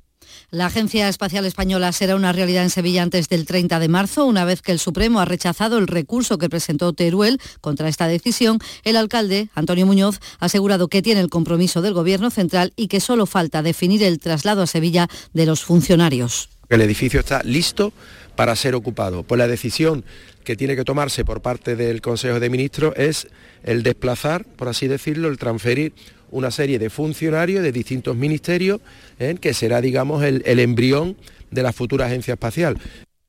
la 0.53 0.67
Agencia 0.67 1.09
Espacial 1.09 1.45
Española 1.45 1.91
será 1.91 2.15
una 2.15 2.31
realidad 2.31 2.61
en 2.61 2.69
Sevilla 2.69 3.01
antes 3.01 3.27
del 3.27 3.47
30 3.47 3.79
de 3.79 3.87
marzo, 3.87 4.25
una 4.25 4.45
vez 4.45 4.61
que 4.61 4.71
el 4.71 4.77
Supremo 4.77 5.19
ha 5.19 5.25
rechazado 5.25 5.79
el 5.79 5.87
recurso 5.87 6.37
que 6.37 6.47
presentó 6.47 6.93
Teruel 6.93 7.41
contra 7.59 7.89
esta 7.89 8.07
decisión. 8.07 8.59
El 8.83 8.95
alcalde, 8.95 9.49
Antonio 9.55 9.87
Muñoz, 9.87 10.19
ha 10.39 10.45
asegurado 10.45 10.89
que 10.89 11.01
tiene 11.01 11.21
el 11.21 11.31
compromiso 11.31 11.81
del 11.81 11.95
Gobierno 11.95 12.29
central 12.29 12.71
y 12.75 12.87
que 12.87 12.99
solo 12.99 13.25
falta 13.25 13.63
definir 13.63 14.03
el 14.03 14.19
traslado 14.19 14.61
a 14.61 14.67
Sevilla 14.67 15.07
de 15.33 15.47
los 15.47 15.63
funcionarios. 15.63 16.49
El 16.69 16.81
edificio 16.81 17.19
está 17.19 17.41
listo 17.41 17.91
para 18.35 18.55
ser 18.55 18.75
ocupado. 18.75 19.23
Pues 19.23 19.39
la 19.39 19.47
decisión 19.47 20.05
que 20.43 20.55
tiene 20.55 20.75
que 20.75 20.83
tomarse 20.83 21.25
por 21.25 21.41
parte 21.41 21.75
del 21.75 22.01
Consejo 22.01 22.39
de 22.39 22.51
Ministros 22.51 22.93
es 22.95 23.27
el 23.63 23.81
desplazar, 23.81 24.45
por 24.45 24.67
así 24.67 24.87
decirlo, 24.87 25.29
el 25.29 25.39
transferir 25.39 25.93
una 26.33 26.51
serie 26.51 26.79
de 26.79 26.89
funcionarios 26.89 27.63
de 27.63 27.71
distintos 27.71 28.15
ministerios, 28.15 28.81
¿eh? 29.19 29.37
que 29.39 29.53
será, 29.53 29.81
digamos, 29.81 30.23
el, 30.23 30.43
el 30.45 30.59
embrión 30.59 31.15
de 31.51 31.63
la 31.63 31.71
futura 31.71 32.07
agencia 32.07 32.33
espacial. 32.33 32.77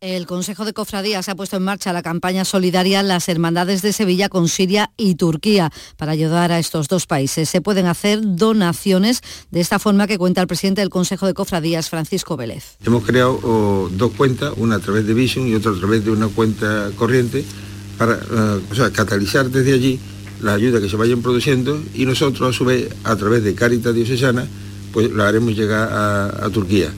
El 0.01 0.27
Consejo 0.27 0.67
de 0.67 0.75
Cofradías 0.75 1.31
ha 1.31 1.35
puesto 1.35 1.57
en 1.57 1.63
marcha 1.63 1.91
la 1.95 2.03
campaña 2.03 2.45
solidaria 2.45 3.03
Las 3.03 3.27
Hermandades 3.31 3.81
de 3.81 3.95
Sevilla 3.95 4.29
con 4.29 4.49
Siria 4.49 4.91
y 4.99 5.15
Turquía 5.15 5.71
para 5.97 6.13
ayudar 6.13 6.53
a 6.53 6.59
estos 6.59 6.89
dos 6.89 7.07
países. 7.07 7.49
Se 7.49 7.63
pueden 7.63 7.87
hacer 7.87 8.21
donaciones 8.23 9.23
de 9.51 9.61
esta 9.61 9.79
forma 9.79 10.07
que 10.07 10.19
cuenta 10.19 10.43
el 10.43 10.47
presidente 10.47 10.83
del 10.83 10.91
Consejo 10.91 11.27
de 11.27 11.33
Cofradías, 11.33 11.89
Francisco 11.89 12.37
Vélez. 12.37 12.77
Hemos 12.85 13.03
creado 13.05 13.41
oh, 13.45 13.89
dos 13.93 14.13
cuentas, 14.13 14.53
una 14.59 14.77
a 14.77 14.79
través 14.79 15.07
de 15.07 15.15
Vision 15.15 15.49
y 15.49 15.55
otra 15.55 15.73
a 15.73 15.79
través 15.79 16.05
de 16.05 16.11
una 16.11 16.29
cuenta 16.29 16.91
corriente, 16.97 17.43
para 17.97 18.17
uh, 18.17 18.93
catalizar 18.93 19.49
desde 19.49 19.73
allí 19.73 20.01
la 20.45 20.55
ayuda 20.55 20.81
que 20.81 20.89
se 20.89 20.97
vayan 20.97 21.23
produciendo 21.23 21.83
y 21.95 22.05
nosotros 22.05 22.55
a 22.55 22.57
su 22.57 22.65
vez 22.65 22.95
a 23.03 23.17
través 23.17 23.43
de 23.43 23.55
Caritas 23.55 23.95
Diocesana 23.95 24.47
pues 24.93 25.11
la 25.11 25.27
haremos 25.27 25.57
llegar 25.57 25.89
a, 25.91 26.47
a 26.47 26.51
Turquía. 26.51 26.93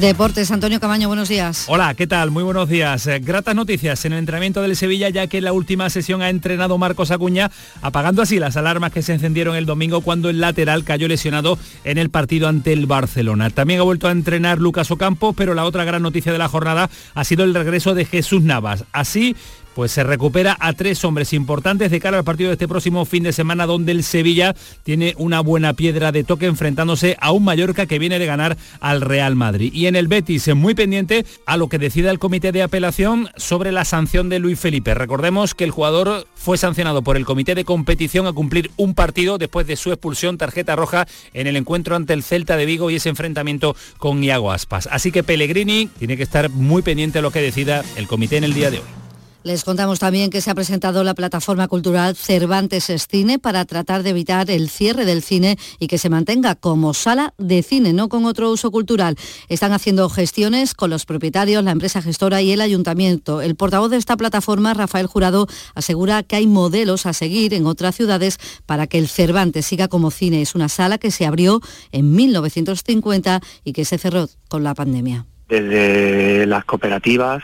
Deportes, 0.00 0.50
Antonio 0.50 0.80
Camaño, 0.80 1.08
buenos 1.08 1.28
días. 1.28 1.66
Hola, 1.68 1.94
¿qué 1.94 2.06
tal? 2.06 2.30
Muy 2.30 2.42
buenos 2.42 2.68
días. 2.68 3.06
Eh, 3.06 3.20
gratas 3.20 3.54
noticias 3.54 4.04
en 4.04 4.14
el 4.14 4.20
entrenamiento 4.20 4.62
del 4.62 4.74
Sevilla, 4.74 5.10
ya 5.10 5.26
que 5.26 5.38
en 5.38 5.44
la 5.44 5.52
última 5.52 5.90
sesión 5.90 6.22
ha 6.22 6.30
entrenado 6.30 6.78
Marcos 6.78 7.10
Acuña, 7.10 7.50
apagando 7.82 8.22
así 8.22 8.38
las 8.38 8.56
alarmas 8.56 8.90
que 8.92 9.02
se 9.02 9.12
encendieron 9.12 9.54
el 9.54 9.66
domingo 9.66 10.00
cuando 10.00 10.30
el 10.30 10.40
lateral 10.40 10.84
cayó 10.84 11.08
lesionado 11.08 11.58
en 11.84 11.98
el 11.98 12.08
partido 12.08 12.48
ante 12.48 12.72
el 12.72 12.86
Barcelona. 12.86 13.50
También 13.50 13.80
ha 13.80 13.84
vuelto 13.84 14.08
a 14.08 14.12
entrenar 14.12 14.58
Lucas 14.58 14.90
Ocampo, 14.90 15.34
pero 15.34 15.54
la 15.54 15.66
otra 15.66 15.84
gran 15.84 16.02
noticia 16.02 16.32
de 16.32 16.38
la 16.38 16.48
jornada 16.48 16.88
ha 17.14 17.24
sido 17.24 17.44
el 17.44 17.54
regreso 17.54 17.94
de 17.94 18.06
Jesús 18.06 18.42
Navas. 18.42 18.84
Así, 18.92 19.36
pues 19.74 19.92
se 19.92 20.04
recupera 20.04 20.56
a 20.60 20.72
tres 20.72 21.04
hombres 21.04 21.32
importantes 21.32 21.90
de 21.90 22.00
cara 22.00 22.18
al 22.18 22.24
partido 22.24 22.48
de 22.48 22.54
este 22.54 22.68
próximo 22.68 23.04
fin 23.04 23.22
de 23.22 23.32
semana 23.32 23.66
donde 23.66 23.92
el 23.92 24.04
Sevilla 24.04 24.54
tiene 24.82 25.14
una 25.18 25.40
buena 25.40 25.72
piedra 25.72 26.12
de 26.12 26.24
toque 26.24 26.46
enfrentándose 26.46 27.16
a 27.20 27.32
un 27.32 27.44
Mallorca 27.44 27.86
que 27.86 27.98
viene 27.98 28.18
de 28.18 28.26
ganar 28.26 28.56
al 28.80 29.00
Real 29.00 29.36
Madrid. 29.36 29.72
Y 29.72 29.86
en 29.86 29.96
el 29.96 30.08
Betis 30.08 30.52
muy 30.54 30.74
pendiente 30.74 31.24
a 31.46 31.56
lo 31.56 31.68
que 31.68 31.78
decida 31.78 32.10
el 32.10 32.18
comité 32.18 32.52
de 32.52 32.62
apelación 32.62 33.28
sobre 33.36 33.72
la 33.72 33.84
sanción 33.84 34.28
de 34.28 34.38
Luis 34.38 34.58
Felipe. 34.58 34.94
Recordemos 34.94 35.54
que 35.54 35.64
el 35.64 35.70
jugador 35.70 36.26
fue 36.34 36.58
sancionado 36.58 37.02
por 37.02 37.16
el 37.16 37.24
comité 37.24 37.54
de 37.54 37.64
competición 37.64 38.26
a 38.26 38.32
cumplir 38.32 38.70
un 38.76 38.94
partido 38.94 39.38
después 39.38 39.66
de 39.66 39.76
su 39.76 39.90
expulsión 39.92 40.38
tarjeta 40.38 40.76
roja 40.76 41.06
en 41.32 41.46
el 41.46 41.56
encuentro 41.56 41.96
ante 41.96 42.12
el 42.12 42.22
Celta 42.22 42.56
de 42.56 42.66
Vigo 42.66 42.90
y 42.90 42.96
ese 42.96 43.08
enfrentamiento 43.08 43.76
con 43.98 44.22
Iago 44.22 44.52
Aspas. 44.52 44.88
Así 44.90 45.12
que 45.12 45.22
Pellegrini 45.22 45.88
tiene 45.98 46.16
que 46.16 46.22
estar 46.22 46.50
muy 46.50 46.82
pendiente 46.82 47.18
a 47.18 47.22
lo 47.22 47.30
que 47.30 47.40
decida 47.40 47.84
el 47.96 48.06
comité 48.06 48.36
en 48.36 48.44
el 48.44 48.54
día 48.54 48.70
de 48.70 48.78
hoy. 48.78 49.01
Les 49.44 49.64
contamos 49.64 49.98
también 49.98 50.30
que 50.30 50.40
se 50.40 50.50
ha 50.50 50.54
presentado 50.54 51.02
la 51.02 51.14
plataforma 51.14 51.66
cultural 51.66 52.14
Cervantes 52.14 52.88
es 52.90 53.08
Cine 53.08 53.40
para 53.40 53.64
tratar 53.64 54.04
de 54.04 54.10
evitar 54.10 54.48
el 54.52 54.70
cierre 54.70 55.04
del 55.04 55.20
cine 55.20 55.58
y 55.80 55.88
que 55.88 55.98
se 55.98 56.08
mantenga 56.08 56.54
como 56.54 56.94
sala 56.94 57.34
de 57.38 57.64
cine, 57.64 57.92
no 57.92 58.08
con 58.08 58.24
otro 58.24 58.52
uso 58.52 58.70
cultural. 58.70 59.16
Están 59.48 59.72
haciendo 59.72 60.08
gestiones 60.08 60.74
con 60.74 60.90
los 60.90 61.06
propietarios, 61.06 61.64
la 61.64 61.72
empresa 61.72 62.00
gestora 62.00 62.40
y 62.40 62.52
el 62.52 62.60
ayuntamiento. 62.60 63.42
El 63.42 63.56
portavoz 63.56 63.90
de 63.90 63.96
esta 63.96 64.16
plataforma, 64.16 64.74
Rafael 64.74 65.08
Jurado, 65.08 65.48
asegura 65.74 66.22
que 66.22 66.36
hay 66.36 66.46
modelos 66.46 67.06
a 67.06 67.12
seguir 67.12 67.52
en 67.52 67.66
otras 67.66 67.96
ciudades 67.96 68.38
para 68.64 68.86
que 68.86 68.98
el 68.98 69.08
Cervantes 69.08 69.66
siga 69.66 69.88
como 69.88 70.12
cine. 70.12 70.40
Es 70.40 70.54
una 70.54 70.68
sala 70.68 70.98
que 70.98 71.10
se 71.10 71.26
abrió 71.26 71.60
en 71.90 72.14
1950 72.14 73.40
y 73.64 73.72
que 73.72 73.84
se 73.84 73.98
cerró 73.98 74.28
con 74.46 74.62
la 74.62 74.74
pandemia. 74.74 75.26
Desde 75.48 76.46
las 76.46 76.64
cooperativas 76.64 77.42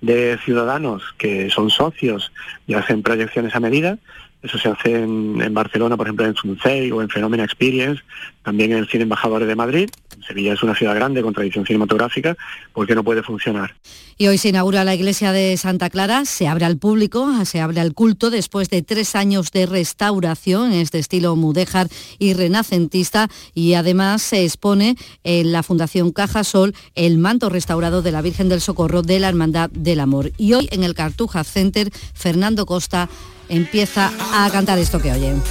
de 0.00 0.38
ciudadanos 0.44 1.02
que 1.18 1.50
son 1.50 1.70
socios 1.70 2.32
y 2.66 2.74
hacen 2.74 3.02
proyecciones 3.02 3.54
a 3.54 3.60
medida. 3.60 3.98
Eso 4.42 4.56
se 4.56 4.68
hace 4.68 5.02
en, 5.02 5.52
Barcelona, 5.52 5.96
por 5.96 6.06
ejemplo, 6.06 6.24
en 6.24 6.36
Suncei 6.36 6.92
o 6.92 7.02
en 7.02 7.08
Phenomena 7.08 7.42
Experience, 7.42 8.02
también 8.48 8.72
en 8.72 8.78
el 8.78 8.88
Cine 8.88 9.02
Embajadores 9.02 9.46
de 9.46 9.54
Madrid. 9.54 9.90
Sevilla 10.26 10.54
es 10.54 10.62
una 10.62 10.74
ciudad 10.74 10.94
grande 10.94 11.20
con 11.20 11.34
tradición 11.34 11.66
cinematográfica, 11.66 12.34
¿por 12.72 12.86
qué 12.86 12.94
no 12.94 13.04
puede 13.04 13.22
funcionar? 13.22 13.74
Y 14.16 14.26
hoy 14.28 14.38
se 14.38 14.48
inaugura 14.48 14.84
la 14.84 14.94
iglesia 14.94 15.32
de 15.32 15.54
Santa 15.58 15.90
Clara, 15.90 16.24
se 16.24 16.48
abre 16.48 16.64
al 16.64 16.78
público, 16.78 17.44
se 17.44 17.60
abre 17.60 17.80
al 17.80 17.92
culto 17.92 18.30
después 18.30 18.70
de 18.70 18.80
tres 18.80 19.14
años 19.14 19.52
de 19.52 19.66
restauración 19.66 20.72
en 20.72 20.80
este 20.80 20.98
estilo 20.98 21.36
mudéjar 21.36 21.88
y 22.18 22.32
renacentista 22.32 23.28
y 23.52 23.74
además 23.74 24.22
se 24.22 24.44
expone 24.44 24.96
en 25.24 25.52
la 25.52 25.62
Fundación 25.62 26.10
Caja 26.10 26.42
Sol 26.42 26.74
el 26.94 27.18
manto 27.18 27.50
restaurado 27.50 28.00
de 28.00 28.12
la 28.12 28.22
Virgen 28.22 28.48
del 28.48 28.62
Socorro 28.62 29.02
de 29.02 29.20
la 29.20 29.28
Hermandad 29.28 29.68
del 29.70 30.00
Amor. 30.00 30.32
Y 30.38 30.54
hoy 30.54 30.68
en 30.72 30.84
el 30.84 30.94
Cartuja 30.94 31.44
Center, 31.44 31.90
Fernando 32.14 32.64
Costa 32.64 33.10
empieza 33.50 34.10
a 34.32 34.50
cantar 34.50 34.78
esto 34.78 35.00
que 35.00 35.12
oyen. 35.12 35.42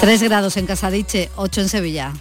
3 0.00 0.22
grados 0.22 0.56
en 0.56 0.66
Casadiche, 0.66 1.28
8 1.36 1.60
en 1.62 1.68
Sevilla. 1.68 2.12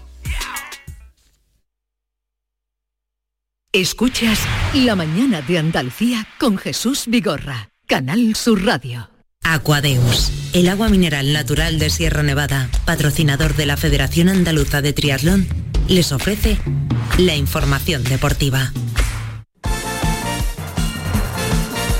Escuchas 3.71 4.39
La 4.73 4.95
mañana 4.95 5.43
de 5.43 5.59
Andalucía 5.59 6.27
con 6.39 6.57
Jesús 6.57 7.03
Vigorra, 7.05 7.69
Canal 7.85 8.35
Sur 8.35 8.65
Radio. 8.65 9.11
Aquadeus, 9.43 10.31
el 10.53 10.67
agua 10.69 10.89
mineral 10.89 11.31
natural 11.31 11.77
de 11.77 11.91
Sierra 11.91 12.23
Nevada, 12.23 12.67
patrocinador 12.85 13.55
de 13.55 13.67
la 13.67 13.77
Federación 13.77 14.29
Andaluza 14.29 14.81
de 14.81 14.93
Triatlón, 14.93 15.47
les 15.87 16.11
ofrece 16.11 16.57
la 17.19 17.35
información 17.35 18.03
deportiva. 18.03 18.73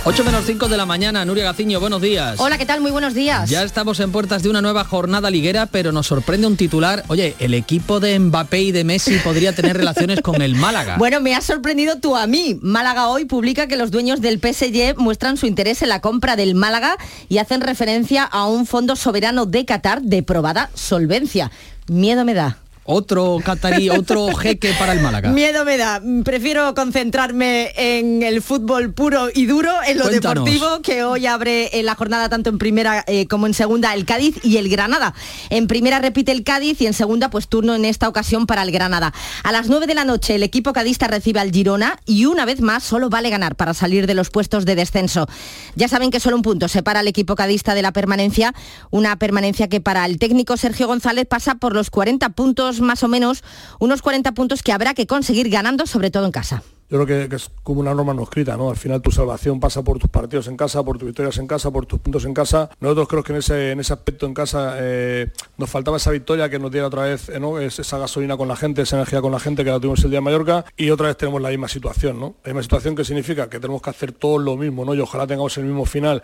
8 0.09 0.23
menos 0.23 0.45
5 0.45 0.69
de 0.69 0.77
la 0.77 0.85
mañana, 0.85 1.25
Nuria 1.25 1.43
Gaciño, 1.43 1.81
buenos 1.81 2.01
días. 2.01 2.39
Hola, 2.39 2.57
¿qué 2.57 2.65
tal? 2.65 2.79
Muy 2.79 2.91
buenos 2.91 3.13
días. 3.13 3.49
Ya 3.49 3.63
estamos 3.63 3.99
en 3.99 4.13
puertas 4.13 4.41
de 4.41 4.49
una 4.49 4.61
nueva 4.61 4.85
jornada 4.85 5.29
liguera, 5.29 5.65
pero 5.65 5.91
nos 5.91 6.07
sorprende 6.07 6.47
un 6.47 6.55
titular. 6.55 7.03
Oye, 7.09 7.35
el 7.39 7.53
equipo 7.53 7.99
de 7.99 8.17
Mbappé 8.17 8.61
y 8.61 8.71
de 8.71 8.85
Messi 8.85 9.17
podría 9.17 9.51
tener 9.51 9.75
relaciones 9.77 10.21
con 10.21 10.41
el 10.41 10.55
Málaga. 10.55 10.95
Bueno, 10.97 11.19
me 11.19 11.35
has 11.35 11.43
sorprendido 11.43 11.97
tú 11.97 12.15
a 12.15 12.25
mí. 12.25 12.57
Málaga 12.61 13.09
hoy 13.09 13.25
publica 13.25 13.67
que 13.67 13.75
los 13.75 13.91
dueños 13.91 14.21
del 14.21 14.39
PSG 14.39 14.95
muestran 14.97 15.35
su 15.35 15.45
interés 15.45 15.81
en 15.81 15.89
la 15.89 15.99
compra 15.99 16.37
del 16.37 16.55
Málaga 16.55 16.95
y 17.27 17.39
hacen 17.39 17.59
referencia 17.59 18.23
a 18.23 18.47
un 18.47 18.65
fondo 18.65 18.95
soberano 18.95 19.45
de 19.45 19.65
Qatar 19.65 20.01
de 20.01 20.23
probada 20.23 20.69
solvencia. 20.73 21.51
Miedo 21.89 22.23
me 22.23 22.33
da 22.33 22.59
otro 22.87 23.37
catarí, 23.43 23.89
otro 23.89 24.33
jeque 24.33 24.73
para 24.79 24.93
el 24.93 25.01
Málaga. 25.01 25.29
Miedo 25.29 25.65
me 25.65 25.77
da. 25.77 26.01
Prefiero 26.23 26.73
concentrarme 26.73 27.73
en 27.75 28.23
el 28.23 28.41
fútbol 28.41 28.93
puro 28.93 29.27
y 29.33 29.45
duro, 29.45 29.71
en 29.85 29.97
lo 29.97 30.07
deportivo, 30.07 30.81
que 30.81 31.03
hoy 31.03 31.25
abre 31.27 31.69
la 31.83 31.95
jornada 31.95 32.29
tanto 32.29 32.49
en 32.49 32.57
primera 32.57 33.03
eh, 33.07 33.27
como 33.27 33.45
en 33.45 33.53
segunda 33.53 33.93
el 33.93 34.05
Cádiz 34.05 34.39
y 34.43 34.57
el 34.57 34.69
Granada. 34.69 35.13
En 35.49 35.67
primera 35.67 35.99
repite 35.99 36.31
el 36.31 36.43
Cádiz 36.43 36.81
y 36.81 36.87
en 36.87 36.93
segunda 36.93 37.29
pues 37.29 37.49
turno 37.49 37.75
en 37.75 37.83
esta 37.83 38.07
ocasión 38.07 38.47
para 38.47 38.63
el 38.63 38.71
Granada. 38.71 39.13
A 39.43 39.51
las 39.51 39.67
9 39.67 39.85
de 39.85 39.93
la 39.93 40.05
noche 40.05 40.35
el 40.35 40.43
equipo 40.43 40.71
cadista 40.71 41.07
recibe 41.07 41.41
al 41.41 41.51
Girona 41.51 41.99
y 42.05 42.25
una 42.25 42.45
vez 42.45 42.61
más 42.61 42.83
solo 42.83 43.09
vale 43.09 43.29
ganar 43.29 43.55
para 43.55 43.73
salir 43.73 44.07
de 44.07 44.13
los 44.13 44.29
puestos 44.29 44.65
de 44.65 44.75
descenso. 44.75 45.27
Ya 45.75 45.89
saben 45.89 46.09
que 46.09 46.21
solo 46.21 46.37
un 46.37 46.41
punto 46.41 46.69
separa 46.69 47.01
al 47.01 47.07
equipo 47.09 47.35
cadista 47.35 47.75
de 47.75 47.81
la 47.81 47.91
permanencia, 47.91 48.53
una 48.91 49.17
permanencia 49.17 49.67
que 49.67 49.81
para 49.81 50.05
el 50.05 50.19
técnico 50.19 50.55
Sergio 50.55 50.87
González 50.87 51.27
pasa 51.27 51.55
por 51.55 51.73
los 51.73 51.89
40 51.89 52.29
puntos 52.29 52.76
más 52.81 53.03
o 53.03 53.07
menos 53.07 53.43
unos 53.79 54.01
40 54.01 54.31
puntos 54.33 54.63
que 54.63 54.71
habrá 54.71 54.93
que 54.93 55.07
conseguir 55.07 55.49
ganando, 55.49 55.85
sobre 55.85 56.11
todo 56.11 56.25
en 56.25 56.31
casa. 56.31 56.63
Yo 56.89 57.03
creo 57.03 57.29
que, 57.29 57.35
es 57.35 57.51
como 57.63 57.81
una 57.81 57.93
norma 57.93 58.13
no 58.13 58.23
escrita, 58.23 58.55
¿no? 58.55 58.69
Al 58.69 58.77
final 58.77 59.01
tu 59.01 59.11
salvación 59.11 59.59
pasa 59.59 59.83
por 59.83 59.99
tus 59.99 60.09
partidos 60.09 60.47
en 60.47 60.55
casa, 60.55 60.81
por 60.83 60.97
tus 60.97 61.07
victorias 61.07 61.37
en 61.37 61.45
casa, 61.45 61.69
por 61.69 61.85
tus 61.85 61.99
puntos 61.99 62.23
en 62.23 62.33
casa. 62.33 62.69
Nosotros 62.79 63.09
creo 63.09 63.23
que 63.23 63.33
en 63.33 63.39
ese, 63.39 63.71
en 63.71 63.81
ese 63.81 63.91
aspecto 63.91 64.25
en 64.25 64.33
casa 64.33 64.75
eh, 64.77 65.29
nos 65.57 65.69
faltaba 65.69 65.97
esa 65.97 66.11
victoria 66.11 66.49
que 66.49 66.59
nos 66.59 66.71
diera 66.71 66.87
otra 66.87 67.03
vez 67.03 67.27
eh, 67.27 67.41
¿no? 67.41 67.59
esa 67.59 67.97
gasolina 67.97 68.37
con 68.37 68.47
la 68.47 68.55
gente, 68.55 68.83
esa 68.83 68.95
energía 68.95 69.21
con 69.21 69.33
la 69.33 69.39
gente 69.39 69.65
que 69.65 69.69
la 69.69 69.81
tuvimos 69.81 70.01
el 70.05 70.11
día 70.11 70.19
de 70.19 70.21
Mallorca 70.21 70.63
y 70.77 70.89
otra 70.89 71.07
vez 71.07 71.17
tenemos 71.17 71.41
la 71.41 71.49
misma 71.49 71.67
situación, 71.67 72.21
¿no? 72.21 72.35
La 72.45 72.53
misma 72.53 72.63
situación 72.63 72.95
que 72.95 73.03
significa 73.03 73.49
que 73.49 73.59
tenemos 73.59 73.81
que 73.81 73.89
hacer 73.89 74.13
todo 74.13 74.37
lo 74.37 74.55
mismo, 74.55 74.85
¿no? 74.85 74.95
Y 74.95 75.01
ojalá 75.01 75.27
tengamos 75.27 75.57
el 75.57 75.65
mismo 75.65 75.85
final 75.85 76.23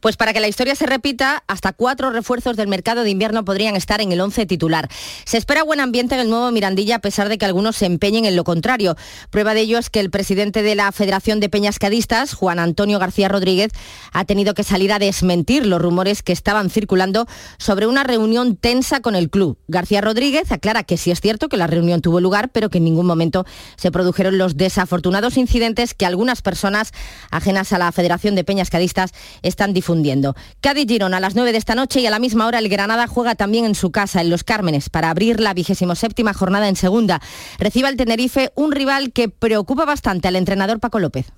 pues 0.00 0.16
para 0.16 0.32
que 0.32 0.40
la 0.40 0.48
historia 0.48 0.74
se 0.74 0.86
repita, 0.86 1.44
hasta 1.46 1.72
cuatro 1.72 2.10
refuerzos 2.10 2.56
del 2.56 2.68
mercado 2.68 3.02
de 3.02 3.10
invierno 3.10 3.44
podrían 3.44 3.76
estar 3.76 4.00
en 4.00 4.12
el 4.12 4.20
11 4.20 4.46
titular. 4.46 4.88
Se 5.24 5.38
espera 5.38 5.62
buen 5.62 5.80
ambiente 5.80 6.14
en 6.14 6.20
el 6.20 6.30
nuevo 6.30 6.50
Mirandilla 6.50 6.96
a 6.96 7.00
pesar 7.00 7.28
de 7.28 7.38
que 7.38 7.44
algunos 7.46 7.76
se 7.76 7.86
empeñen 7.86 8.24
en 8.24 8.36
lo 8.36 8.44
contrario. 8.44 8.96
Prueba 9.30 9.54
de 9.54 9.62
ello 9.62 9.78
es 9.78 9.90
que 9.90 10.00
el 10.00 10.10
presidente 10.10 10.62
de 10.62 10.74
la 10.74 10.92
Federación 10.92 11.40
de 11.40 11.48
Peñas 11.48 11.78
Cadistas, 11.78 12.34
Juan 12.34 12.58
Antonio 12.58 12.98
García 12.98 13.28
Rodríguez, 13.28 13.72
ha 14.12 14.24
tenido 14.24 14.54
que 14.54 14.62
salir 14.62 14.92
a 14.92 14.98
desmentir 14.98 15.66
los 15.66 15.80
rumores 15.80 16.22
que 16.22 16.32
estaban 16.32 16.70
circulando 16.70 17.26
sobre 17.58 17.86
una 17.86 18.04
reunión 18.04 18.56
tensa 18.56 19.00
con 19.00 19.16
el 19.16 19.30
club. 19.30 19.58
García 19.68 20.00
Rodríguez 20.00 20.52
aclara 20.52 20.84
que 20.84 20.96
sí 20.96 21.10
es 21.10 21.20
cierto 21.20 21.48
que 21.48 21.56
la 21.56 21.66
reunión 21.66 22.00
tuvo 22.00 22.20
lugar, 22.20 22.50
pero 22.50 22.70
que 22.70 22.78
en 22.78 22.84
ningún 22.84 23.06
momento 23.06 23.44
se 23.76 23.90
produjeron 23.90 24.38
los 24.38 24.56
desafortunados 24.56 25.36
incidentes 25.36 25.94
que 25.94 26.06
algunas 26.06 26.42
personas 26.42 26.92
ajenas 27.30 27.72
a 27.72 27.78
la 27.78 27.92
Federación 27.92 28.34
de 28.34 28.44
Peñas 28.44 28.70
Cadistas 28.70 29.12
están 29.46 29.72
difundiendo. 29.72 30.34
Cádiz 30.60 30.86
Girón 30.88 31.14
a 31.14 31.20
las 31.20 31.34
9 31.34 31.52
de 31.52 31.58
esta 31.58 31.74
noche 31.74 32.00
y 32.00 32.06
a 32.06 32.10
la 32.10 32.18
misma 32.18 32.46
hora 32.46 32.58
el 32.58 32.68
Granada 32.68 33.06
juega 33.06 33.34
también 33.34 33.64
en 33.64 33.74
su 33.74 33.90
casa, 33.90 34.20
en 34.20 34.30
Los 34.30 34.44
Cármenes, 34.44 34.90
para 34.90 35.10
abrir 35.10 35.40
la 35.40 35.54
vigésimo 35.54 35.94
séptima 35.94 36.34
jornada 36.34 36.68
en 36.68 36.76
segunda. 36.76 37.20
Recibe 37.58 37.88
al 37.88 37.96
Tenerife 37.96 38.52
un 38.54 38.72
rival 38.72 39.12
que 39.12 39.28
preocupa 39.28 39.84
bastante 39.84 40.28
al 40.28 40.36
entrenador 40.36 40.80
Paco 40.80 40.98
López 40.98 41.32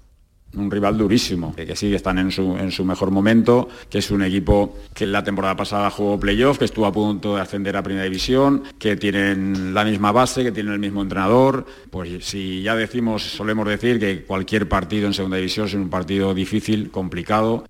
un 0.54 0.70
rival 0.70 0.96
durísimo, 0.96 1.54
que 1.54 1.76
sí 1.76 1.94
están 1.94 2.18
en 2.18 2.30
su, 2.30 2.56
en 2.56 2.70
su, 2.70 2.84
mejor 2.84 3.10
momento, 3.10 3.68
que 3.90 3.98
es 3.98 4.10
un 4.10 4.22
equipo 4.22 4.76
que 4.94 5.06
la 5.06 5.22
temporada 5.22 5.56
pasada 5.56 5.90
jugó 5.90 6.18
playoff, 6.18 6.58
que 6.58 6.64
estuvo 6.64 6.86
a 6.86 6.92
punto 6.92 7.36
de 7.36 7.42
ascender 7.42 7.76
a 7.76 7.82
primera 7.82 8.04
división, 8.04 8.62
que 8.78 8.96
tienen 8.96 9.74
la 9.74 9.84
misma 9.84 10.12
base, 10.12 10.42
que 10.42 10.52
tienen 10.52 10.72
el 10.72 10.78
mismo 10.78 11.02
entrenador. 11.02 11.66
Pues 11.90 12.24
si 12.24 12.62
ya 12.62 12.74
decimos, 12.74 13.22
solemos 13.22 13.68
decir 13.68 13.98
que 13.98 14.24
cualquier 14.24 14.68
partido 14.68 15.06
en 15.06 15.14
segunda 15.14 15.36
división 15.36 15.66
es 15.66 15.74
un 15.74 15.90
partido 15.90 16.32
difícil, 16.32 16.90
complicado. 16.90 17.64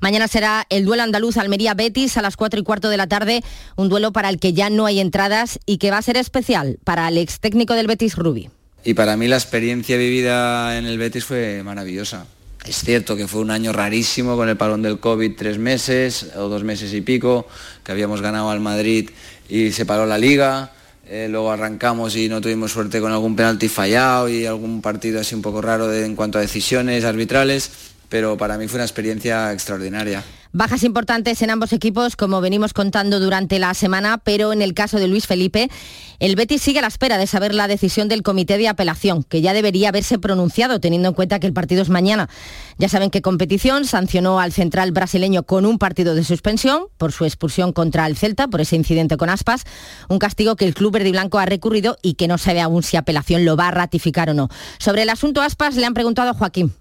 Mañana 0.00 0.28
será 0.28 0.66
el 0.70 0.84
duelo 0.84 1.02
andaluz 1.02 1.36
Almería-Betis 1.36 2.16
a 2.16 2.22
las 2.22 2.36
4 2.36 2.60
y 2.60 2.62
cuarto 2.62 2.88
de 2.88 2.96
la 2.96 3.06
tarde, 3.06 3.42
un 3.76 3.88
duelo 3.88 4.12
para 4.12 4.28
el 4.28 4.38
que 4.38 4.52
ya 4.52 4.70
no 4.70 4.86
hay 4.86 5.00
entradas 5.00 5.58
y 5.66 5.78
que 5.78 5.90
va 5.90 5.98
a 5.98 6.02
ser 6.02 6.16
especial 6.16 6.78
para 6.84 7.08
el 7.08 7.18
ex 7.18 7.40
técnico 7.40 7.74
del 7.74 7.86
Betis, 7.86 8.16
Rubi. 8.16 8.50
Y 8.84 8.94
para 8.94 9.16
mí 9.16 9.28
la 9.28 9.36
experiencia 9.36 9.96
vivida 9.96 10.78
en 10.78 10.86
el 10.86 10.98
Betis 10.98 11.24
fue 11.24 11.62
maravillosa. 11.62 12.26
Es 12.66 12.82
cierto 12.82 13.16
que 13.16 13.26
fue 13.26 13.40
un 13.40 13.50
año 13.50 13.72
rarísimo 13.72 14.36
con 14.36 14.48
el 14.48 14.56
parón 14.56 14.82
del 14.82 15.00
COVID, 15.00 15.32
tres 15.36 15.58
meses 15.58 16.26
o 16.36 16.48
dos 16.48 16.62
meses 16.62 16.92
y 16.92 17.00
pico, 17.00 17.46
que 17.82 17.92
habíamos 17.92 18.20
ganado 18.20 18.50
al 18.50 18.60
Madrid 18.60 19.10
y 19.48 19.72
se 19.72 19.86
paró 19.86 20.06
la 20.06 20.18
liga. 20.18 20.72
Eh, 21.06 21.26
luego 21.28 21.50
arrancamos 21.50 22.14
y 22.16 22.28
no 22.28 22.40
tuvimos 22.40 22.70
suerte 22.70 23.00
con 23.00 23.10
algún 23.10 23.34
penalti 23.34 23.68
fallado 23.68 24.28
y 24.28 24.46
algún 24.46 24.80
partido 24.80 25.20
así 25.20 25.34
un 25.34 25.42
poco 25.42 25.60
raro 25.60 25.92
en 25.92 26.14
cuanto 26.14 26.38
a 26.38 26.40
decisiones 26.40 27.04
arbitrales 27.04 27.70
pero 28.10 28.36
para 28.36 28.58
mí 28.58 28.68
fue 28.68 28.76
una 28.76 28.84
experiencia 28.84 29.52
extraordinaria. 29.52 30.22
Bajas 30.52 30.82
importantes 30.82 31.40
en 31.42 31.50
ambos 31.50 31.72
equipos, 31.72 32.16
como 32.16 32.40
venimos 32.40 32.72
contando 32.72 33.20
durante 33.20 33.60
la 33.60 33.72
semana, 33.72 34.18
pero 34.18 34.52
en 34.52 34.62
el 34.62 34.74
caso 34.74 34.98
de 34.98 35.06
Luis 35.06 35.28
Felipe, 35.28 35.70
el 36.18 36.34
Betis 36.34 36.60
sigue 36.60 36.80
a 36.80 36.82
la 36.82 36.88
espera 36.88 37.18
de 37.18 37.28
saber 37.28 37.54
la 37.54 37.68
decisión 37.68 38.08
del 38.08 38.24
comité 38.24 38.58
de 38.58 38.66
apelación, 38.66 39.22
que 39.22 39.42
ya 39.42 39.52
debería 39.52 39.90
haberse 39.90 40.18
pronunciado, 40.18 40.80
teniendo 40.80 41.08
en 41.08 41.14
cuenta 41.14 41.38
que 41.38 41.46
el 41.46 41.52
partido 41.52 41.82
es 41.82 41.88
mañana. 41.88 42.28
Ya 42.78 42.88
saben 42.88 43.10
que 43.10 43.22
competición 43.22 43.84
sancionó 43.84 44.40
al 44.40 44.50
central 44.50 44.90
brasileño 44.90 45.44
con 45.44 45.66
un 45.66 45.78
partido 45.78 46.16
de 46.16 46.24
suspensión 46.24 46.86
por 46.98 47.12
su 47.12 47.24
expulsión 47.24 47.72
contra 47.72 48.04
el 48.08 48.16
Celta, 48.16 48.48
por 48.48 48.60
ese 48.60 48.74
incidente 48.74 49.16
con 49.16 49.30
Aspas, 49.30 49.62
un 50.08 50.18
castigo 50.18 50.56
que 50.56 50.64
el 50.64 50.74
club 50.74 50.94
verde 50.94 51.10
y 51.10 51.12
blanco 51.12 51.38
ha 51.38 51.46
recurrido 51.46 51.96
y 52.02 52.14
que 52.14 52.26
no 52.26 52.38
sabe 52.38 52.60
aún 52.60 52.82
si 52.82 52.96
apelación 52.96 53.44
lo 53.44 53.56
va 53.56 53.68
a 53.68 53.70
ratificar 53.70 54.30
o 54.30 54.34
no. 54.34 54.48
Sobre 54.80 55.02
el 55.02 55.10
asunto 55.10 55.42
Aspas 55.42 55.76
le 55.76 55.86
han 55.86 55.94
preguntado 55.94 56.30
a 56.30 56.34
Joaquín. 56.34 56.74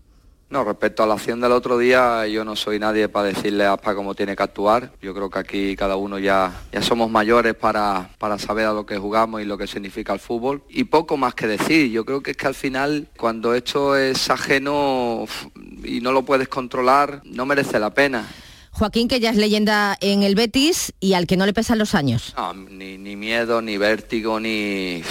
No, 0.50 0.64
respecto 0.64 1.04
a 1.04 1.06
la 1.06 1.14
acción 1.14 1.40
del 1.40 1.52
otro 1.52 1.78
día, 1.78 2.26
yo 2.26 2.44
no 2.44 2.56
soy 2.56 2.80
nadie 2.80 3.08
para 3.08 3.28
decirle 3.28 3.66
a 3.66 3.74
ASPA 3.74 3.94
cómo 3.94 4.16
tiene 4.16 4.36
que 4.36 4.42
actuar. 4.42 4.92
Yo 5.00 5.14
creo 5.14 5.30
que 5.30 5.38
aquí 5.38 5.76
cada 5.76 5.96
uno 5.96 6.18
ya, 6.18 6.52
ya 6.72 6.82
somos 6.82 7.12
mayores 7.12 7.54
para, 7.54 8.10
para 8.18 8.40
saber 8.40 8.66
a 8.66 8.74
lo 8.74 8.84
que 8.84 8.98
jugamos 8.98 9.44
y 9.44 9.46
lo 9.46 9.60
que 9.60 9.68
significa 9.68 10.12
el 10.12 10.20
fútbol. 10.20 10.64
Y 10.68 10.86
poco 10.86 11.18
más 11.18 11.36
que 11.36 11.46
decir. 11.46 11.92
Yo 11.92 12.04
creo 12.04 12.24
que 12.24 12.32
es 12.32 12.38
que 12.38 12.48
al 12.48 12.56
final, 12.56 13.10
cuando 13.16 13.54
esto 13.54 13.96
es 13.96 14.28
ajeno 14.32 15.26
y 15.84 16.02
no 16.02 16.12
lo 16.12 16.24
puedes 16.24 16.48
controlar, 16.48 17.22
no 17.26 17.46
merece 17.46 17.78
la 17.78 17.92
pena. 17.92 18.28
Joaquín, 18.72 19.08
que 19.08 19.20
ya 19.20 19.30
es 19.30 19.38
leyenda 19.38 19.98
en 20.02 20.24
el 20.24 20.34
Betis 20.34 20.94
y 21.00 21.14
al 21.14 21.28
que 21.28 21.38
no 21.38 21.46
le 21.46 21.54
pesan 21.54 21.78
los 21.78 21.94
años. 21.94 22.34
ni, 22.72 22.98
ni 22.98 23.16
miedo, 23.16 23.62
ni 23.62 23.78
vértigo, 23.78 24.40
ni, 24.40 25.04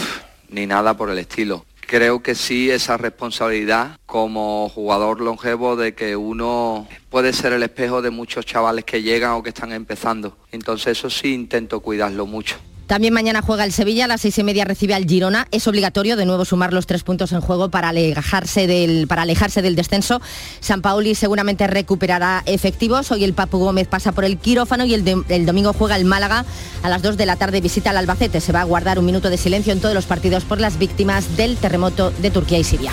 ni 0.48 0.66
nada 0.66 0.96
por 0.96 1.10
el 1.10 1.18
estilo 1.18 1.64
creo 1.88 2.22
que 2.22 2.34
sí 2.34 2.70
esa 2.70 2.98
responsabilidad 2.98 3.98
como 4.04 4.68
jugador 4.68 5.22
longevo 5.22 5.74
de 5.74 5.94
que 5.94 6.16
uno 6.16 6.86
puede 7.08 7.32
ser 7.32 7.54
el 7.54 7.62
espejo 7.62 8.02
de 8.02 8.10
muchos 8.10 8.44
chavales 8.44 8.84
que 8.84 9.02
llegan 9.02 9.32
o 9.32 9.42
que 9.42 9.48
están 9.48 9.72
empezando. 9.72 10.36
Entonces 10.52 10.98
eso 10.98 11.08
sí 11.08 11.32
intento 11.32 11.80
cuidarlo 11.80 12.26
mucho. 12.26 12.56
También 12.88 13.12
mañana 13.12 13.42
juega 13.42 13.64
el 13.64 13.72
Sevilla, 13.72 14.06
a 14.06 14.08
las 14.08 14.22
seis 14.22 14.38
y 14.38 14.42
media 14.42 14.64
recibe 14.64 14.94
al 14.94 15.04
Girona. 15.04 15.46
Es 15.50 15.68
obligatorio 15.68 16.16
de 16.16 16.24
nuevo 16.24 16.46
sumar 16.46 16.72
los 16.72 16.86
tres 16.86 17.02
puntos 17.02 17.32
en 17.32 17.42
juego 17.42 17.68
para 17.70 17.90
alejarse 17.90 18.66
del, 18.66 19.06
para 19.06 19.22
alejarse 19.22 19.60
del 19.60 19.76
descenso. 19.76 20.22
San 20.60 20.80
Pauli 20.80 21.14
seguramente 21.14 21.66
recuperará 21.66 22.42
efectivos. 22.46 23.12
Hoy 23.12 23.24
el 23.24 23.34
Papu 23.34 23.58
Gómez 23.58 23.88
pasa 23.88 24.12
por 24.12 24.24
el 24.24 24.38
quirófano 24.38 24.86
y 24.86 24.94
el, 24.94 25.24
el 25.28 25.44
domingo 25.44 25.74
juega 25.74 25.96
el 25.96 26.06
Málaga 26.06 26.46
a 26.82 26.88
las 26.88 27.02
2 27.02 27.18
de 27.18 27.26
la 27.26 27.36
tarde 27.36 27.60
visita 27.60 27.90
al 27.90 27.98
Albacete. 27.98 28.40
Se 28.40 28.52
va 28.52 28.62
a 28.62 28.64
guardar 28.64 28.98
un 28.98 29.04
minuto 29.04 29.28
de 29.28 29.36
silencio 29.36 29.74
en 29.74 29.80
todos 29.80 29.94
los 29.94 30.06
partidos 30.06 30.44
por 30.44 30.58
las 30.58 30.78
víctimas 30.78 31.36
del 31.36 31.58
terremoto 31.58 32.10
de 32.10 32.30
Turquía 32.30 32.58
y 32.58 32.64
Siria. 32.64 32.92